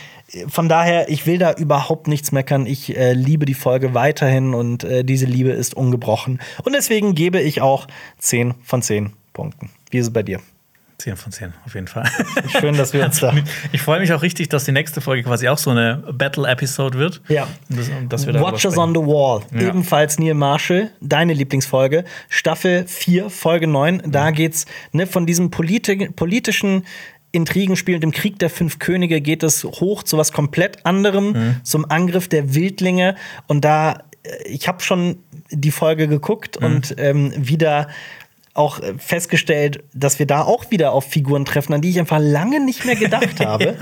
[0.48, 2.66] von daher, ich will da überhaupt nichts meckern.
[2.66, 6.40] Ich äh, liebe die Folge weiterhin und äh, diese Liebe ist ungebrochen.
[6.64, 7.88] Und deswegen gebe ich auch
[8.20, 9.70] 10 von 10 Punkten.
[9.90, 10.40] Wie ist es bei dir?
[11.08, 12.04] 10 von 10, auf jeden Fall.
[12.60, 13.34] Schön, dass wir uns da.
[13.72, 17.22] Ich freue mich auch richtig, dass die nächste Folge quasi auch so eine Battle-Episode wird.
[17.30, 17.48] Ja.
[17.70, 19.42] Das, dass wir Watchers on the Wall.
[19.54, 19.70] Ja.
[19.70, 22.04] Ebenfalls Neil Marshall, deine Lieblingsfolge.
[22.28, 24.04] Staffel 4, Folge 9.
[24.08, 26.84] Da geht's ne, von diesem politi politischen
[27.32, 31.90] Intrigenspiel und dem Krieg der fünf Könige geht es hoch zu was komplett anderem, zum
[31.90, 33.16] Angriff der Wildlinge.
[33.48, 35.20] Und da, äh, ich habe schon
[35.52, 37.88] die Folge geguckt und ähm, wieder
[38.58, 42.20] auch äh, festgestellt, dass wir da auch wieder auf Figuren treffen, an die ich einfach
[42.20, 43.78] lange nicht mehr gedacht habe.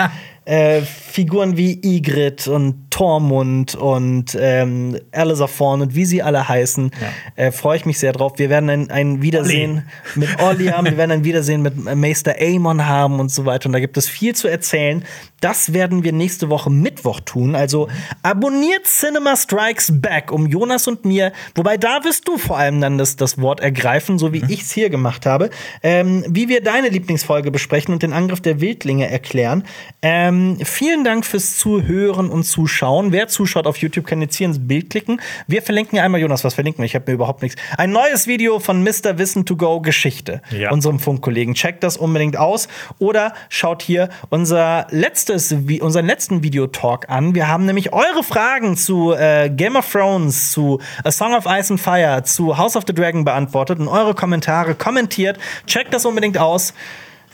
[0.46, 6.92] Äh, Figuren wie Ygritte und Tormund und ähm, Alisaforn und wie sie alle heißen,
[7.36, 8.34] äh, freue ich mich sehr drauf.
[8.38, 12.86] Wir werden ein, ein Wiedersehen mit Olli haben, wir werden ein Wiedersehen mit Meister Aemon
[12.86, 13.66] haben und so weiter.
[13.68, 15.04] Und da gibt es viel zu erzählen.
[15.42, 17.56] Das werden wir nächste Woche Mittwoch tun.
[17.56, 17.90] Also
[18.22, 21.34] abonniert Cinema Strikes Back um Jonas und mir.
[21.56, 24.72] Wobei da wirst du vor allem dann das, das Wort ergreifen, so wie ich es
[24.72, 25.50] hier gemacht habe.
[25.84, 29.64] Ähm, wie wir deine Lieblingsfolge besprechen und den Angriff der Wildlinge erklären.
[30.02, 33.12] Ähm, vielen Dank fürs Zuhören und Zuschauen.
[33.12, 35.22] Wer zuschaut auf YouTube, kann jetzt hier ins Bild klicken.
[35.48, 36.86] Wir verlinken einmal, Jonas, was verlinken wir?
[36.86, 37.62] Ich habe mir überhaupt nichts.
[37.78, 39.18] Ein neues Video von Mr.
[39.18, 40.72] Wissen to Go Geschichte, Ja.
[40.72, 41.53] unserem Funkkollegen.
[41.53, 42.68] Checkt das unbedingt aus.
[42.99, 45.52] Oder schaut hier unser letztes,
[45.82, 47.36] unseren letzten Videotalk an.
[47.36, 51.72] Wir haben nämlich eure Fragen zu äh, Game of Thrones, zu A Song of Ice
[51.74, 55.38] and Fire, zu House of the Dragon beantwortet und eure Kommentare kommentiert.
[55.68, 56.74] Checkt das unbedingt aus.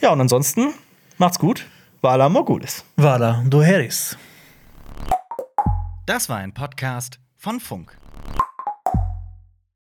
[0.00, 0.68] Ja, und ansonsten
[1.18, 1.64] macht's gut.
[2.04, 2.84] Vala Mogulis.
[2.96, 4.16] Vada, du Harris.
[6.04, 7.96] Das war ein Podcast von Funk.